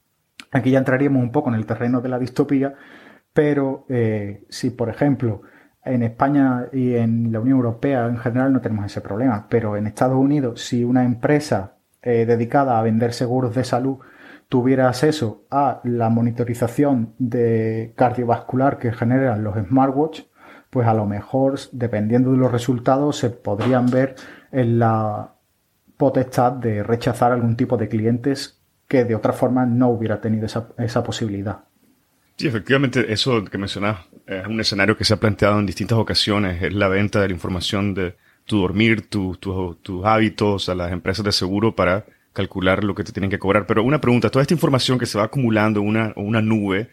Aquí 0.51 0.71
ya 0.71 0.79
entraríamos 0.79 1.23
un 1.23 1.31
poco 1.31 1.51
en 1.51 1.57
el 1.57 1.67
terreno 1.67 2.01
de 2.01 2.09
la 2.09 2.19
distopía, 2.19 2.75
pero 3.33 3.87
eh, 3.89 4.45
si 4.49 4.71
por 4.71 4.89
ejemplo 4.89 5.43
en 5.85 6.03
España 6.03 6.67
y 6.73 6.95
en 6.95 7.33
la 7.33 7.41
Unión 7.41 7.59
Europea 7.59 8.07
en 8.07 8.19
general 8.19 8.53
no 8.53 8.61
tenemos 8.61 8.87
ese 8.87 9.01
problema, 9.01 9.47
pero 9.49 9.77
en 9.77 9.87
Estados 9.87 10.17
Unidos 10.17 10.63
si 10.63 10.85
una 10.85 11.05
empresa 11.05 11.75
eh, 12.03 12.27
dedicada 12.27 12.79
a 12.79 12.83
vender 12.83 13.13
seguros 13.13 13.55
de 13.55 13.65
salud 13.65 13.99
tuviera 14.49 14.89
acceso 14.89 15.47
a 15.51 15.81
la 15.85 16.11
monitorización 16.11 17.15
de 17.19 17.93
cardiovascular 17.97 18.79
que 18.79 18.93
generan 18.93 19.43
los 19.43 19.57
smartwatch, 19.57 20.23
pues 20.71 20.87
a 20.87 20.95
lo 20.95 21.07
mejor, 21.07 21.59
dependiendo 21.73 22.33
de 22.33 22.37
los 22.37 22.53
resultados, 22.53 23.17
se 23.17 23.31
podrían 23.31 23.87
ver 23.87 24.17
en 24.53 24.79
la 24.79 25.35
potestad 25.97 26.53
de 26.53 26.83
rechazar 26.83 27.33
algún 27.33 27.57
tipo 27.57 27.77
de 27.77 27.89
clientes 27.89 28.61
que 28.89 29.05
de 29.05 29.15
otra 29.15 29.33
forma 29.33 29.67
no 29.67 29.89
hubiera 29.89 30.21
tenido 30.21 30.47
esa, 30.47 31.05
posibilidad. 31.05 31.65
Sí, 32.37 32.49
efectivamente, 32.49 33.13
eso 33.13 33.45
que 33.45 33.59
mencionas 33.59 33.99
es 34.27 34.47
un 34.47 34.61
escenario 34.61 34.97
que 34.97 35.05
se 35.05 35.15
ha 35.15 35.21
planteado 35.21 35.59
en 35.59 35.67
distintas 35.67 35.99
ocasiones, 35.99 36.63
es 36.63 36.73
la 36.73 36.89
venta 36.89 37.21
de 37.21 37.29
la 37.29 37.35
información 37.35 37.95
de 37.95 38.15
tu 38.47 38.59
dormir, 38.59 39.09
tus 39.09 40.05
hábitos 40.05 40.69
a 40.69 40.75
las 40.75 40.93
empresas 40.93 41.25
de 41.25 41.33
seguro 41.33 41.75
para 41.75 42.05
calcular 42.33 42.85
lo 42.85 42.95
que 42.95 43.05
te 43.05 43.13
tienen 43.13 43.31
que 43.31 43.39
cobrar. 43.39 43.67
Pero 43.67 43.83
una 43.83 44.01
pregunta, 44.01 44.31
toda 44.31 44.43
esta 44.43 44.55
información 44.55 44.99
que 44.99 45.07
se 45.07 45.19
va 45.19 45.25
acumulando 45.25 45.81
en 45.81 45.89
una, 45.89 46.13
una 46.17 46.43
nube, 46.43 46.91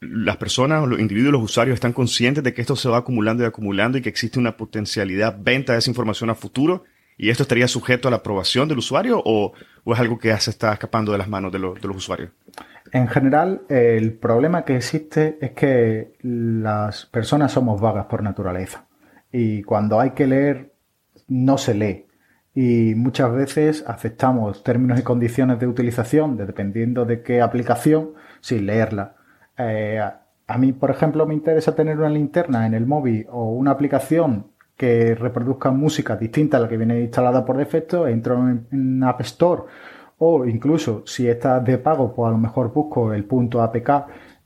las 0.00 0.36
personas, 0.38 0.86
los 0.88 0.98
individuos, 0.98 1.32
los 1.32 1.42
usuarios 1.42 1.74
están 1.74 1.92
conscientes 1.92 2.42
de 2.42 2.54
que 2.54 2.60
esto 2.60 2.76
se 2.76 2.88
va 2.88 2.98
acumulando 2.98 3.42
y 3.42 3.46
acumulando 3.46 3.98
y 3.98 4.02
que 4.02 4.08
existe 4.08 4.38
una 4.38 4.56
potencialidad 4.56 5.36
venta 5.38 5.74
de 5.74 5.78
esa 5.78 5.90
información 5.90 6.30
a 6.30 6.34
futuro 6.34 6.84
y 7.18 7.28
esto 7.28 7.42
estaría 7.42 7.68
sujeto 7.68 8.08
a 8.08 8.10
la 8.10 8.18
aprobación 8.18 8.66
del 8.66 8.78
usuario 8.78 9.20
o, 9.22 9.52
es 9.86 9.98
algo 9.98 10.18
que 10.18 10.28
ya 10.28 10.40
se 10.40 10.50
está 10.50 10.72
escapando 10.72 11.12
de 11.12 11.18
las 11.18 11.28
manos 11.28 11.52
de 11.52 11.58
los 11.58 11.96
usuarios? 11.96 12.30
En 12.92 13.08
general, 13.08 13.62
el 13.68 14.14
problema 14.14 14.64
que 14.64 14.76
existe 14.76 15.38
es 15.40 15.52
que 15.52 16.14
las 16.22 17.06
personas 17.06 17.52
somos 17.52 17.80
vagas 17.80 18.06
por 18.06 18.22
naturaleza 18.22 18.86
y 19.32 19.62
cuando 19.62 20.00
hay 20.00 20.10
que 20.10 20.26
leer 20.26 20.72
no 21.28 21.56
se 21.56 21.74
lee 21.74 22.06
y 22.54 22.94
muchas 22.96 23.32
veces 23.32 23.84
aceptamos 23.86 24.64
términos 24.64 24.98
y 24.98 25.02
condiciones 25.02 25.60
de 25.60 25.66
utilización 25.66 26.36
dependiendo 26.36 27.04
de 27.04 27.22
qué 27.22 27.40
aplicación 27.40 28.10
sin 28.40 28.66
leerla. 28.66 29.14
Eh, 29.56 30.00
a 30.46 30.58
mí, 30.58 30.72
por 30.72 30.90
ejemplo, 30.90 31.26
me 31.26 31.34
interesa 31.34 31.76
tener 31.76 31.98
una 31.98 32.08
linterna 32.08 32.66
en 32.66 32.74
el 32.74 32.86
móvil 32.86 33.26
o 33.30 33.52
una 33.52 33.70
aplicación 33.70 34.48
que 34.76 35.14
reproduzca 35.14 35.70
música 35.70 36.16
distinta 36.16 36.56
a 36.56 36.60
la 36.60 36.68
que 36.68 36.76
viene 36.76 37.00
instalada 37.00 37.44
por 37.44 37.56
defecto, 37.56 38.08
entro 38.08 38.48
en, 38.48 39.04
App 39.04 39.20
Store 39.20 39.62
o 40.22 40.44
incluso 40.44 41.02
si 41.06 41.28
está 41.28 41.60
de 41.60 41.78
pago, 41.78 42.14
pues 42.14 42.28
a 42.28 42.32
lo 42.32 42.38
mejor 42.38 42.72
busco 42.72 43.12
el 43.12 43.24
punto 43.24 43.62
APK 43.62 43.90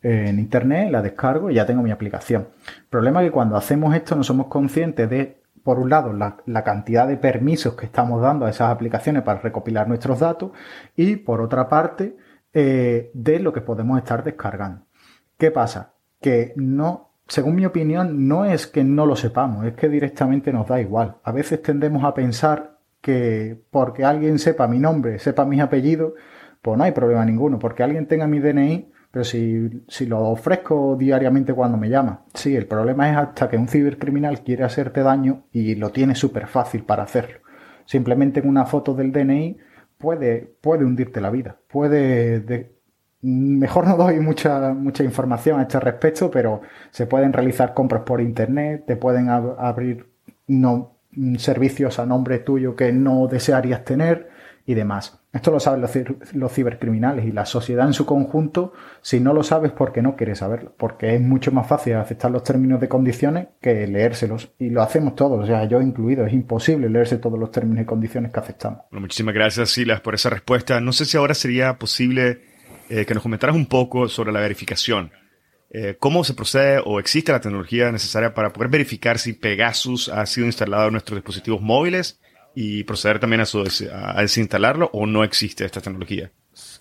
en 0.03 0.39
internet, 0.39 0.91
la 0.91 1.03
descargo 1.03 1.51
y 1.51 1.55
ya 1.55 1.67
tengo 1.67 1.83
mi 1.83 1.91
aplicación. 1.91 2.49
Problema 2.89 3.23
que 3.23 3.33
cuando 3.33 3.57
hacemos 3.57 3.95
esto 3.95 4.15
no 4.15 4.23
somos 4.23 4.47
conscientes 4.47 5.11
de 5.11 5.43
por 5.65 5.79
un 5.79 5.89
lado, 5.89 6.13
la, 6.13 6.63
cantidad 6.63 7.09
de 7.09 7.17
permisos 7.17 7.75
que 7.75 7.87
estamos 7.87 8.21
dando 8.21 8.45
a 8.45 8.51
esas 8.51 8.71
aplicaciones 8.71 9.23
para 9.23 9.41
recopilar 9.41 9.89
nuestros 9.89 10.21
datos 10.21 10.53
y, 10.95 11.17
por 11.17 11.41
otra 11.41 11.69
parte, 11.71 12.17
eh, 12.53 13.11
de 13.15 13.41
lo 13.41 13.53
que 13.53 13.63
podemos 13.63 13.97
estar 13.99 14.23
descargando. 14.23 14.85
¿Qué 15.39 15.51
pasa? 15.51 15.95
Que 16.21 16.53
no, 16.57 17.13
según 17.27 17.57
mi 17.57 17.65
opinión, 17.65 18.29
no 18.29 18.45
es 18.45 18.67
que 18.67 18.85
no 18.85 19.07
lo 19.07 19.17
sepamos, 19.17 19.65
es 19.65 19.73
que 19.73 19.89
directamente 19.89 20.53
nos 20.53 20.69
da 20.69 20.81
igual. 20.83 21.17
A 21.25 21.33
veces 21.33 21.63
tendemos 21.63 22.05
a 22.05 22.13
pensar 22.13 22.74
que 23.05 23.61
porque 23.71 24.03
alguien 24.03 24.39
sepa 24.39 24.67
mi 24.67 24.79
nombre, 24.79 25.19
sepa 25.19 25.45
mis 25.45 25.61
apellidos, 25.61 26.15
pues 26.63 26.79
no 26.79 26.85
hay 26.85 26.93
problema 26.93 27.23
ninguno. 27.27 27.59
Porque 27.59 27.83
alguien 27.83 28.07
tenga 28.07 28.27
mi 28.27 28.41
DNI, 28.41 28.91
pero 29.11 29.25
si, 29.25 29.85
si, 29.89 30.07
lo 30.07 30.21
ofrezco 30.21 30.97
diariamente 30.99 31.53
cuando 31.53 31.77
me 31.77 31.91
llama. 31.91 32.23
Sí, 32.33 32.57
el 32.57 32.67
problema 32.67 33.11
es 33.11 33.19
hasta 33.19 33.51
que 33.51 33.59
un 33.59 33.69
cibercriminal 33.69 34.41
quiere 34.43 34.65
hacerte 34.65 35.03
daño 35.03 35.45
y 35.53 35.75
lo 35.75 35.91
tiene 35.91 36.15
súper 36.15 36.47
fácil 36.47 36.85
para 36.85 37.03
hacerlo. 37.03 37.41
Simplemente 37.85 38.41
en 38.41 38.49
una 38.49 38.65
foto 38.65 38.95
del 38.95 39.13
DNI 39.13 39.59
puede, 39.99 40.55
puede 40.63 40.87
hundirte 40.87 41.21
la 41.21 41.29
vida. 41.29 41.59
Puede... 41.69 42.73
Mejor 43.21 43.87
no 43.87 43.99
doy 43.99 44.19
mucha, 44.21 44.73
mucha 44.73 45.05
información 45.05 45.61
a 45.61 45.63
este 45.65 45.79
respecto, 45.79 46.31
pero 46.31 46.63
se 46.91 47.07
pueden 47.07 47.35
realizar 47.35 47.75
compras 47.75 48.03
por 48.05 48.23
internet, 48.23 48.85
te 48.87 48.97
pueden 48.97 49.29
abrir 49.29 50.07
no, 50.47 50.94
servicios 51.39 51.99
a 51.99 52.07
nombre 52.07 52.39
tuyo 52.39 52.77
que 52.77 52.93
no 52.93 53.27
desearías 53.27 53.85
tener 53.85 54.31
y 54.67 54.75
demás. 54.75 55.19
Esto 55.33 55.51
lo 55.51 55.61
saben 55.61 55.85
los, 56.35 56.53
cibercriminales 56.53 57.27
y 57.27 57.33
la 57.33 57.45
sociedad 57.45 57.87
en 57.87 57.93
su 57.93 58.07
conjunto. 58.07 58.73
Si 59.03 59.21
no 59.21 59.35
lo 59.35 59.43
sabes, 59.43 59.73
porque 59.73 60.01
no 60.01 60.15
quieres 60.17 60.39
saberlo. 60.39 60.73
Porque 60.77 61.17
es 61.17 61.21
mucho 61.21 61.51
más 61.51 61.67
fácil 61.67 61.95
aceptar 61.95 62.31
los 62.31 62.45
términos 62.45 62.81
de 62.81 62.89
condiciones 62.89 63.49
que 63.61 63.87
leérselos. 63.87 64.53
Y 64.59 64.71
lo 64.71 64.83
hacemos 64.83 65.17
todos, 65.17 65.43
o 65.43 65.47
sea, 65.47 65.65
yo 65.65 65.83
incluido. 65.83 66.25
Es 66.25 66.33
imposible 66.33 66.89
leerse 66.89 67.19
todos 67.19 67.39
los 67.39 67.51
términos 67.51 67.83
y 67.83 67.87
condiciones 67.87 68.31
que 68.31 68.41
aceptamos. 68.41 68.83
Bueno, 68.91 69.03
muchísimas 69.03 69.35
gracias, 69.35 69.71
Silas, 69.71 70.01
por 70.01 70.15
esa 70.15 70.31
respuesta. 70.31 70.81
No 70.81 70.93
sé 70.93 71.05
si 71.05 71.17
ahora 71.17 71.35
sería 71.35 71.79
posible 71.79 72.43
eh, 72.89 73.05
que 73.05 73.15
nos 73.15 73.23
comentaras 73.23 73.57
un 73.57 73.67
poco 73.67 74.09
sobre 74.09 74.33
la 74.33 74.41
verificación. 74.41 75.11
Eh, 75.77 75.97
¿Cómo 75.99 76.23
se 76.23 76.35
procede 76.35 76.81
o 76.85 77.01
existe 77.01 77.33
la 77.33 77.41
tecnología 77.41 77.91
necesaria 77.91 78.33
para 78.33 78.53
poder 78.53 78.71
verificar 78.71 79.19
si 79.19 79.33
Pegasus 79.33 80.09
ha 80.09 80.25
sido 80.25 80.47
instalado 80.47 80.87
en 80.87 80.93
nuestros 80.93 81.17
dispositivos 81.17 81.61
móviles 81.61 82.21
y 82.55 82.85
proceder 82.85 83.19
también 83.19 83.43
a, 83.43 83.45
a 84.15 84.23
desinstalarlo 84.23 84.89
o 84.93 85.05
no 85.05 85.25
existe 85.25 85.65
esta 85.65 85.81
tecnología? 85.81 86.31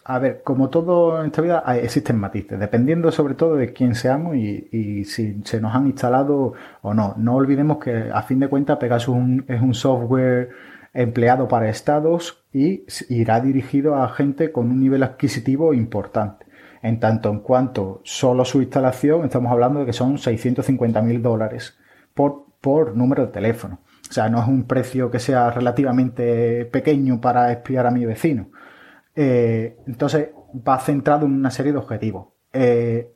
A 0.05 0.19
ver, 0.19 0.43
como 0.43 0.69
todo 0.69 1.19
en 1.19 1.25
esta 1.25 1.41
vida, 1.41 1.63
existen 1.81 2.19
matices, 2.19 2.59
dependiendo 2.59 3.11
sobre 3.11 3.33
todo 3.33 3.55
de 3.55 3.73
quién 3.73 3.95
seamos 3.95 4.35
y, 4.35 5.05
si 5.05 5.41
se 5.43 5.59
nos 5.59 5.73
han 5.73 5.87
instalado 5.87 6.53
o 6.83 6.93
no. 6.93 7.15
No 7.17 7.33
olvidemos 7.33 7.79
que 7.83 8.11
a 8.13 8.21
fin 8.21 8.39
de 8.39 8.47
cuentas 8.47 8.77
Pegasus 8.77 9.17
es 9.47 9.59
un 9.59 9.73
software 9.73 10.51
empleado 10.93 11.47
para 11.47 11.67
estados 11.67 12.43
y 12.53 12.83
irá 13.09 13.41
dirigido 13.41 13.95
a 13.95 14.07
gente 14.09 14.51
con 14.51 14.69
un 14.69 14.79
nivel 14.79 15.01
adquisitivo 15.01 15.73
importante. 15.73 16.42
En 16.83 16.99
tanto 16.99 17.29
en 17.29 17.39
cuanto 17.39 18.01
solo 18.03 18.45
su 18.45 18.61
instalación, 18.61 19.23
estamos 19.25 19.51
hablando 19.51 19.79
de 19.79 19.85
que 19.85 19.93
son 19.93 20.17
650 20.17 21.01
mil 21.01 21.21
dólares 21.21 21.77
por, 22.13 22.45
por 22.61 22.95
número 22.95 23.25
de 23.25 23.31
teléfono. 23.31 23.79
O 24.09 24.13
sea, 24.13 24.29
no 24.29 24.41
es 24.41 24.47
un 24.47 24.65
precio 24.65 25.09
que 25.09 25.17
sea 25.17 25.49
relativamente 25.49 26.65
pequeño 26.65 27.19
para 27.21 27.51
espiar 27.51 27.87
a 27.87 27.91
mi 27.91 28.05
vecino. 28.05 28.51
Eh, 29.15 29.77
entonces, 29.87 30.29
va 30.55 30.77
centrado 30.79 31.25
en 31.25 31.31
una 31.31 31.49
serie 31.49 31.71
de 31.71 31.77
objetivos. 31.77 32.27
Eh, 32.51 33.09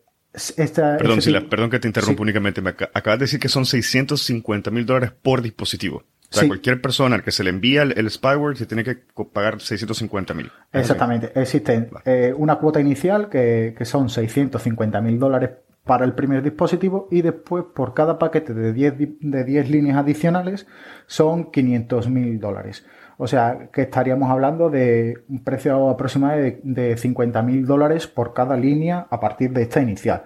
perdón, 0.98 1.20
perdón 1.50 1.70
que 1.70 1.80
te 1.80 1.88
interrumpa 1.88 2.22
únicamente. 2.22 2.62
Me 2.62 2.70
acabas 2.70 3.20
de 3.20 3.26
decir 3.26 3.40
que 3.40 3.50
son 3.50 3.66
650 3.66 4.72
mil 4.72 4.86
dólares 4.86 5.12
por 5.12 5.42
dispositivo. 5.42 6.04
O 6.30 6.36
sea, 6.36 6.48
cualquier 6.48 6.82
persona 6.82 7.16
al 7.16 7.24
que 7.24 7.32
se 7.32 7.44
le 7.44 7.50
envía 7.50 7.84
el, 7.84 8.10
spyware 8.10 8.58
se 8.58 8.66
tiene 8.66 8.84
que 8.84 8.96
pagar 9.32 9.62
650 9.62 10.34
mil. 10.34 10.52
Exactamente. 10.74 11.32
Existe 11.40 11.90
eh, 12.04 12.34
una 12.36 12.56
cuota 12.56 12.82
inicial 12.82 13.30
que, 13.30 13.74
que 13.78 13.86
son 13.86 14.10
650 14.10 15.00
mil 15.02 15.20
dólares 15.20 15.52
para 15.88 16.06
el 16.06 16.14
primer 16.14 16.44
dispositivo 16.44 17.08
y 17.10 17.22
después 17.22 17.64
por 17.74 17.94
cada 17.94 18.20
paquete 18.20 18.54
de 18.54 18.74
10, 18.74 18.94
de 19.22 19.44
10 19.44 19.70
líneas 19.70 19.98
adicionales 19.98 20.68
son 21.08 21.50
500 21.50 22.10
mil 22.10 22.40
dólares. 22.40 22.86
O 23.18 23.26
sea 23.26 23.70
que 23.74 23.84
estaríamos 23.84 24.30
hablando 24.30 24.70
de 24.70 25.24
un 25.30 25.44
precio 25.44 25.90
aproximado 25.90 26.40
de, 26.40 26.60
de 26.62 26.98
50 26.98 27.42
mil 27.42 27.66
dólares 27.66 28.06
por 28.06 28.34
cada 28.34 28.56
línea 28.58 29.08
a 29.10 29.20
partir 29.20 29.52
de 29.52 29.64
esta 29.64 29.82
inicial. 29.82 30.26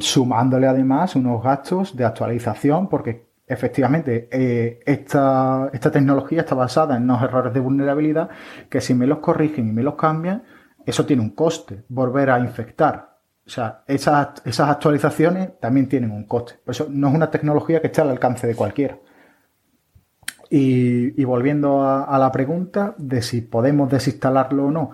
Sumándole 0.00 0.66
además 0.66 1.16
unos 1.16 1.42
gastos 1.42 1.94
de 1.96 2.04
actualización 2.04 2.88
porque 2.88 3.33
efectivamente 3.46 4.28
eh, 4.32 4.80
esta, 4.86 5.70
esta 5.72 5.90
tecnología 5.90 6.40
está 6.40 6.54
basada 6.54 6.96
en 6.96 7.04
unos 7.04 7.22
errores 7.22 7.52
de 7.52 7.60
vulnerabilidad 7.60 8.30
que 8.68 8.80
si 8.80 8.94
me 8.94 9.06
los 9.06 9.18
corrigen 9.18 9.68
y 9.68 9.72
me 9.72 9.82
los 9.82 9.94
cambian, 9.94 10.42
eso 10.86 11.06
tiene 11.06 11.22
un 11.22 11.30
coste. 11.30 11.84
Volver 11.88 12.30
a 12.30 12.40
infectar 12.40 13.14
o 13.46 13.50
sea, 13.50 13.82
esas, 13.86 14.42
esas 14.46 14.70
actualizaciones 14.70 15.60
también 15.60 15.88
tienen 15.88 16.10
un 16.10 16.24
coste. 16.24 16.54
Por 16.64 16.74
eso 16.74 16.86
no 16.90 17.08
es 17.08 17.14
una 17.14 17.30
tecnología 17.30 17.80
que 17.80 17.88
esté 17.88 18.00
al 18.00 18.10
alcance 18.10 18.46
de 18.46 18.54
cualquiera. 18.54 18.98
Y, 20.50 21.24
volviendo 21.24 21.82
a, 21.82 22.16
la 22.18 22.30
pregunta 22.30 22.94
de 22.96 23.22
si 23.22 23.40
podemos 23.40 23.90
desinstalarlo 23.90 24.66
o 24.66 24.70
no, 24.70 24.90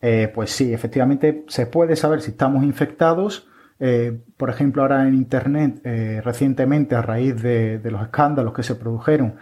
eh, 0.00 0.30
pues 0.32 0.50
sí, 0.50 0.72
efectivamente 0.72 1.44
se 1.48 1.66
puede 1.66 1.96
saber 1.96 2.22
si 2.22 2.30
estamos 2.30 2.62
infectados. 2.64 3.48
Eh, 3.80 4.20
por 4.36 4.50
ejemplo, 4.50 4.82
ahora 4.82 5.08
en 5.08 5.14
Internet, 5.14 5.80
eh, 5.84 6.20
recientemente, 6.22 6.94
a 6.94 7.02
raíz 7.02 7.42
de, 7.42 7.80
los 7.84 8.02
escándalos 8.02 8.54
que 8.54 8.62
se 8.62 8.74
produjeron, 8.74 9.36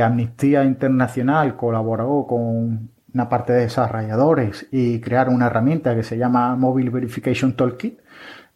Amnistía 0.00 0.62
Internacional 0.62 1.56
colaboró 1.56 2.24
con 2.28 2.90
una 3.14 3.28
parte 3.28 3.52
de 3.52 3.62
desarrolladores 3.62 4.68
y 4.70 5.00
crear 5.00 5.28
una 5.28 5.46
herramienta 5.46 5.94
que 5.94 6.02
se 6.02 6.16
llama 6.16 6.54
Mobile 6.56 6.90
Verification 6.90 7.54
Toolkit, 7.54 7.98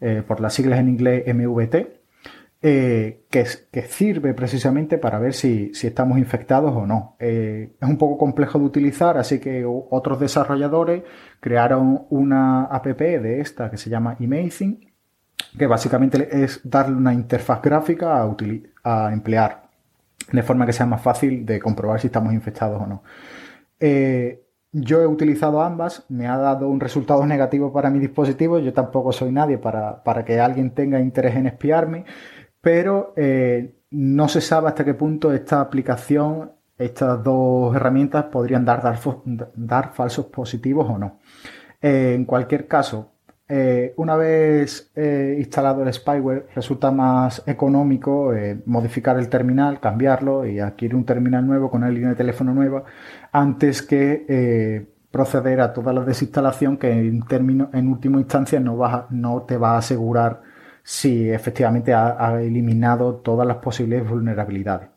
eh, 0.00 0.22
por 0.26 0.40
las 0.40 0.54
siglas 0.54 0.78
en 0.78 0.88
inglés 0.88 1.24
MVT, 1.26 2.00
eh, 2.62 3.24
que, 3.30 3.46
sirve 3.86 4.34
precisamente 4.34 4.98
para 4.98 5.18
ver 5.18 5.34
si, 5.34 5.72
estamos 5.82 6.18
infectados 6.18 6.74
o 6.74 6.86
no. 6.86 7.16
Eh, 7.18 7.72
es 7.80 7.88
un 7.88 7.98
poco 7.98 8.18
complejo 8.18 8.58
de 8.58 8.64
utilizar, 8.64 9.18
así 9.18 9.40
que 9.40 9.64
otros 9.66 10.20
desarrolladores 10.20 11.02
crearon 11.40 12.06
una 12.10 12.64
app 12.64 12.86
de 12.86 13.40
esta 13.40 13.70
que 13.70 13.76
se 13.76 13.90
llama 13.90 14.16
Amazing, 14.20 14.80
que 15.58 15.66
básicamente 15.66 16.44
es 16.44 16.60
darle 16.64 16.96
una 16.96 17.14
interfaz 17.14 17.62
gráfica 17.62 18.22
a, 18.22 18.36
a 18.84 19.12
emplear, 19.12 19.62
de 20.32 20.42
forma 20.42 20.66
que 20.66 20.72
sea 20.72 20.86
más 20.86 21.02
fácil 21.02 21.44
de 21.46 21.60
comprobar 21.60 22.00
si 22.00 22.08
estamos 22.08 22.32
infectados 22.32 22.82
o 22.82 22.86
no. 22.86 23.02
Yo 24.78 25.00
he 25.00 25.06
utilizado 25.06 25.62
ambas, 25.62 26.04
me 26.10 26.26
ha 26.26 26.36
dado 26.36 26.68
un 26.68 26.80
resultado 26.80 27.24
negativo 27.26 27.72
para 27.72 27.88
mi 27.90 27.98
dispositivo, 27.98 28.58
yo 28.58 28.74
tampoco 28.74 29.10
soy 29.12 29.32
nadie 29.32 29.56
para, 29.58 30.24
que 30.24 30.38
alguien 30.38 30.70
tenga 30.70 31.00
interés 31.00 31.36
en 31.36 31.46
espiarme, 31.46 32.04
pero 32.60 33.14
eh, 33.16 33.74
no 33.90 34.28
se 34.28 34.42
sabe 34.42 34.68
hasta 34.68 34.84
qué 34.84 34.92
punto 34.92 35.32
esta 35.32 35.60
aplicación, 35.62 36.52
estas 36.76 37.24
dos 37.24 37.74
herramientas 37.74 38.24
podrían 38.24 38.66
dar, 38.66 38.82
dar, 39.54 39.92
falsos 39.94 40.26
positivos 40.26 40.86
o 40.90 40.98
no. 40.98 41.20
Eh, 41.80 42.12
en 42.14 42.26
cualquier 42.26 42.68
caso, 42.68 43.12
eh, 43.48 43.94
una 43.96 44.16
vez 44.16 44.90
eh, 44.96 45.36
instalado 45.38 45.82
el 45.82 45.92
spyware, 45.92 46.48
resulta 46.54 46.90
más 46.90 47.42
económico 47.46 48.34
eh, 48.34 48.60
modificar 48.66 49.18
el 49.18 49.28
terminal, 49.28 49.78
cambiarlo 49.78 50.44
y 50.46 50.58
adquirir 50.58 50.96
un 50.96 51.04
terminal 51.04 51.46
nuevo 51.46 51.70
con 51.70 51.82
una 51.82 51.90
línea 51.90 52.08
de 52.10 52.16
teléfono 52.16 52.52
nueva 52.52 52.84
antes 53.30 53.82
que 53.82 54.86
proceder 55.10 55.60
a 55.60 55.72
toda 55.72 55.92
la 55.92 56.02
desinstalación 56.02 56.76
que 56.76 56.90
en, 56.90 57.22
término, 57.22 57.70
en 57.72 57.88
última 57.88 58.18
instancia 58.18 58.58
no, 58.60 59.42
te 59.46 59.56
va 59.56 59.74
a 59.74 59.78
asegurar 59.78 60.42
si 60.82 61.30
efectivamente 61.30 61.94
ha 61.94 62.40
eliminado 62.42 63.16
todas 63.16 63.46
las 63.46 63.58
posibles 63.58 64.08
vulnerabilidades. 64.08 64.95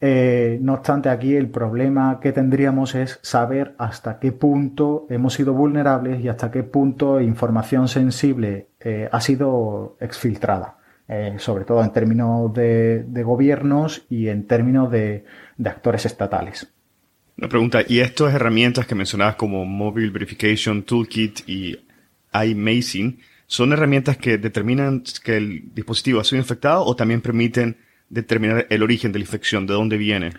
Eh, 0.00 0.58
no 0.60 0.74
obstante, 0.74 1.08
aquí 1.08 1.34
el 1.34 1.48
problema 1.48 2.18
que 2.20 2.32
tendríamos 2.32 2.94
es 2.94 3.18
saber 3.22 3.74
hasta 3.78 4.18
qué 4.18 4.32
punto 4.32 5.06
hemos 5.08 5.34
sido 5.34 5.54
vulnerables 5.54 6.22
y 6.22 6.28
hasta 6.28 6.50
qué 6.50 6.62
punto 6.62 7.20
información 7.20 7.88
sensible 7.88 8.68
eh, 8.80 9.08
ha 9.10 9.20
sido 9.20 9.96
exfiltrada, 10.00 10.76
eh, 11.08 11.36
sobre 11.38 11.64
todo 11.64 11.82
en 11.82 11.92
términos 11.92 12.52
de, 12.52 13.04
gobiernos 13.24 14.04
y 14.10 14.28
en 14.28 14.46
términos 14.46 14.90
de, 14.90 15.24
actores 15.64 16.06
estatales. 16.06 16.70
Una 17.38 17.48
pregunta, 17.48 17.80
¿y 17.86 18.00
estas 18.00 18.34
herramientas 18.34 18.86
que 18.86 18.94
mencionabas 18.94 19.36
como 19.36 19.64
Mobile 19.64 20.10
Verification 20.10 20.82
Toolkit 20.82 21.48
y 21.48 21.78
iMazing 22.32 23.18
son 23.46 23.72
herramientas 23.72 24.16
que 24.16 24.38
determinan 24.38 25.02
que 25.22 25.36
el 25.36 25.74
dispositivo 25.74 26.20
ha 26.20 26.24
sido 26.24 26.40
infectado 26.40 26.84
o 26.84 26.94
también 26.94 27.20
permiten 27.20 27.76
determinar 28.08 28.66
el 28.70 28.82
origen 28.82 29.12
de 29.12 29.18
la 29.18 29.24
infección, 29.24 29.66
de 29.66 29.74
dónde 29.74 29.96
viene? 29.96 30.32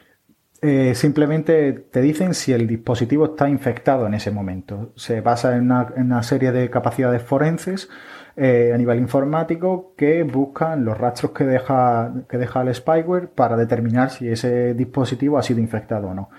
Eh, 0.62 0.96
simplemente 0.96 1.74
te 1.74 2.02
dicen 2.02 2.34
si 2.34 2.52
el 2.54 2.66
dispositivo 2.66 3.26
está 3.26 3.48
infectado 3.50 4.08
en 4.08 4.14
ese 4.14 4.32
momento. 4.32 4.94
Se 4.96 5.22
basa 5.22 5.56
en 5.56 5.72
una, 5.72 6.24
serie 6.24 6.52
de 6.52 6.70
capacidades 6.70 7.22
forenses 7.22 7.90
eh, 8.36 8.72
a 8.74 8.78
nivel 8.78 9.00
informático 9.00 9.94
que 9.96 10.24
buscan 10.24 10.84
los 10.84 10.98
rastros 10.98 11.34
que 11.34 11.44
deja, 11.44 12.14
que 12.30 12.38
deja 12.38 12.62
el 12.62 12.74
spyware 12.74 13.30
para 13.30 13.58
determinar 13.58 14.10
si 14.10 14.28
ese 14.30 14.74
dispositivo 14.74 15.38
ha 15.38 15.44
sido 15.44 15.60
infectado 15.60 16.08
o 16.08 16.14
no. 16.14 16.30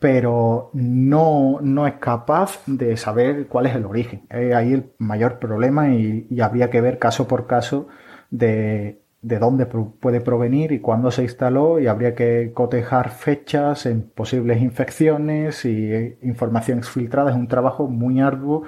Pero 0.00 0.70
no, 0.72 1.58
no 1.60 1.86
es 1.86 1.94
capaz 1.94 2.62
de 2.66 2.96
saber 2.96 3.46
cuál 3.46 3.66
es 3.66 3.76
el 3.76 3.84
origen. 3.84 4.26
Es 4.30 4.54
ahí 4.54 4.72
el 4.72 4.92
mayor 4.98 5.38
problema 5.38 5.88
y 5.94 6.26
habría 6.40 6.70
que 6.70 6.80
ver 6.80 6.98
caso 6.98 7.28
por 7.28 7.46
caso 7.46 7.88
de 8.30 9.02
de 9.20 9.38
dónde 9.38 9.66
puede 9.66 10.20
provenir 10.20 10.70
y 10.72 10.78
cuándo 10.78 11.10
se 11.10 11.22
instaló 11.22 11.80
y 11.80 11.88
habría 11.88 12.14
que 12.14 12.52
cotejar 12.54 13.10
fechas 13.10 13.86
en 13.86 14.02
posibles 14.02 14.62
infecciones 14.62 15.64
y 15.64 15.92
eh, 15.92 16.18
información 16.22 16.78
exfiltrada. 16.78 17.30
Es 17.30 17.36
un 17.36 17.48
trabajo 17.48 17.88
muy 17.88 18.20
arduo 18.20 18.64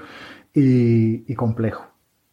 y, 0.53 1.33
complejo. 1.35 1.87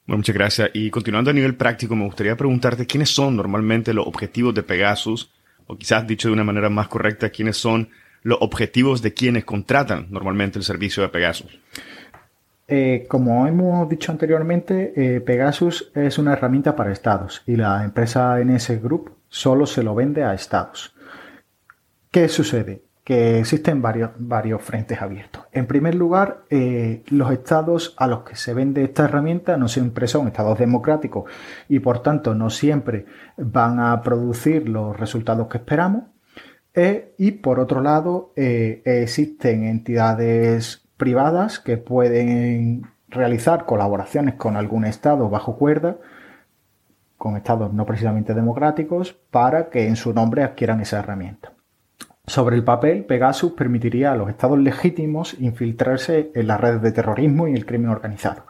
Bueno, 0.07 0.17
muchas 0.17 0.35
gracias. 0.35 0.71
Y 0.73 0.89
continuando 0.89 1.29
a 1.29 1.33
nivel 1.33 1.55
práctico, 1.55 1.95
me 1.95 2.05
gustaría 2.05 2.35
preguntarte 2.35 2.87
quiénes 2.87 3.09
son 3.09 3.35
normalmente 3.35 3.93
los 3.93 4.07
objetivos 4.07 4.55
de 4.55 4.63
Pegasus, 4.63 5.31
o 5.67 5.77
quizás 5.77 6.07
dicho 6.07 6.29
de 6.29 6.33
una 6.33 6.43
manera 6.43 6.69
más 6.69 6.87
correcta, 6.87 7.29
quiénes 7.29 7.57
son 7.57 7.89
los 8.23 8.39
objetivos 8.41 9.01
de 9.01 9.13
quienes 9.13 9.45
contratan 9.45 10.07
normalmente 10.09 10.57
el 10.57 10.65
servicio 10.65 11.03
de 11.03 11.09
Pegasus. 11.09 11.59
Eh, 12.69 13.05
como 13.07 13.47
hemos 13.47 13.87
dicho 13.87 14.11
anteriormente, 14.11 14.91
eh, 14.95 15.21
Pegasus 15.21 15.89
es 15.95 16.17
una 16.17 16.33
herramienta 16.33 16.75
para 16.75 16.91
estados 16.91 17.41
y 17.45 17.55
la 17.55 17.85
empresa 17.85 18.41
NS 18.41 18.81
Group 18.81 19.15
solo 19.29 19.65
se 19.65 19.83
lo 19.83 19.95
vende 19.95 20.23
a 20.23 20.33
estados. 20.33 20.93
¿Qué 22.11 22.27
sucede? 22.27 22.83
que 23.03 23.39
existen 23.39 23.81
varios, 23.81 24.11
varios 24.17 24.61
frentes 24.61 25.01
abiertos. 25.01 25.45
En 25.53 25.65
primer 25.65 25.95
lugar, 25.95 26.43
eh, 26.49 27.03
los 27.07 27.31
estados 27.31 27.95
a 27.95 28.05
los 28.05 28.23
que 28.23 28.35
se 28.35 28.53
vende 28.53 28.83
esta 28.83 29.05
herramienta 29.05 29.55
no 29.55 29.69
siempre 29.69 30.09
son 30.09 30.27
estados 30.27 30.59
democráticos 30.59 31.31
y 31.69 31.79
por 31.79 32.03
tanto 32.03 32.35
no 32.35 32.49
siempre 32.49 33.05
van 33.37 33.79
a 33.79 34.01
producir 34.01 34.67
los 34.67 34.99
resultados 34.99 35.47
que 35.47 35.59
esperamos. 35.59 36.03
Y 37.17 37.31
por 37.31 37.61
otro 37.61 37.81
lado, 37.81 38.33
existen 38.35 39.63
entidades 39.63 40.86
privadas 40.97 41.59
que 41.59 41.77
pueden 41.77 42.87
realizar 43.07 43.65
colaboraciones 43.65 44.35
con 44.35 44.57
algún 44.57 44.85
estado 44.85 45.29
bajo 45.29 45.57
cuerda, 45.57 45.97
con 47.17 47.37
estados 47.37 47.73
no 47.73 47.85
precisamente 47.85 48.33
democráticos, 48.33 49.13
para 49.31 49.69
que 49.69 49.87
en 49.87 49.95
su 49.95 50.13
nombre 50.13 50.43
adquieran 50.43 50.81
esa 50.81 50.99
herramienta. 50.99 51.53
Sobre 52.25 52.57
el 52.57 52.63
papel, 52.65 53.05
Pegasus 53.05 53.53
permitiría 53.53 54.11
a 54.11 54.15
los 54.15 54.29
estados 54.29 54.59
legítimos 54.59 55.39
infiltrarse 55.39 56.29
en 56.35 56.47
las 56.47 56.59
redes 56.59 56.81
de 56.81 56.91
terrorismo 56.91 57.47
y 57.47 57.53
el 57.53 57.65
crimen 57.65 57.89
organizado. 57.89 58.45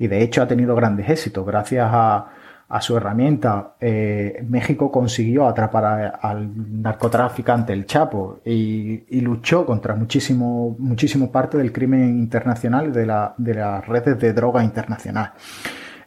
Y 0.00 0.08
de 0.08 0.22
hecho 0.22 0.42
ha 0.42 0.48
tenido 0.48 0.74
grandes 0.74 1.08
éxitos. 1.08 1.46
Gracias 1.46 1.88
a, 1.92 2.32
su 2.78 2.96
herramienta, 2.96 3.74
eh, 3.80 4.44
México 4.48 4.92
consiguió 4.92 5.48
atrapar 5.48 6.20
al 6.22 6.82
narcotraficante 6.82 7.72
El 7.72 7.84
Chapo 7.84 8.40
y, 8.44 9.20
luchó 9.20 9.66
contra 9.66 9.96
muchísimo, 9.96 10.76
muchísimo 10.78 11.32
parte 11.32 11.58
del 11.58 11.72
crimen 11.72 12.20
internacional 12.20 12.92
de, 12.92 13.00
de 13.38 13.54
las 13.54 13.88
redes 13.88 14.20
de 14.20 14.32
droga 14.32 14.62
internacional. 14.62 15.32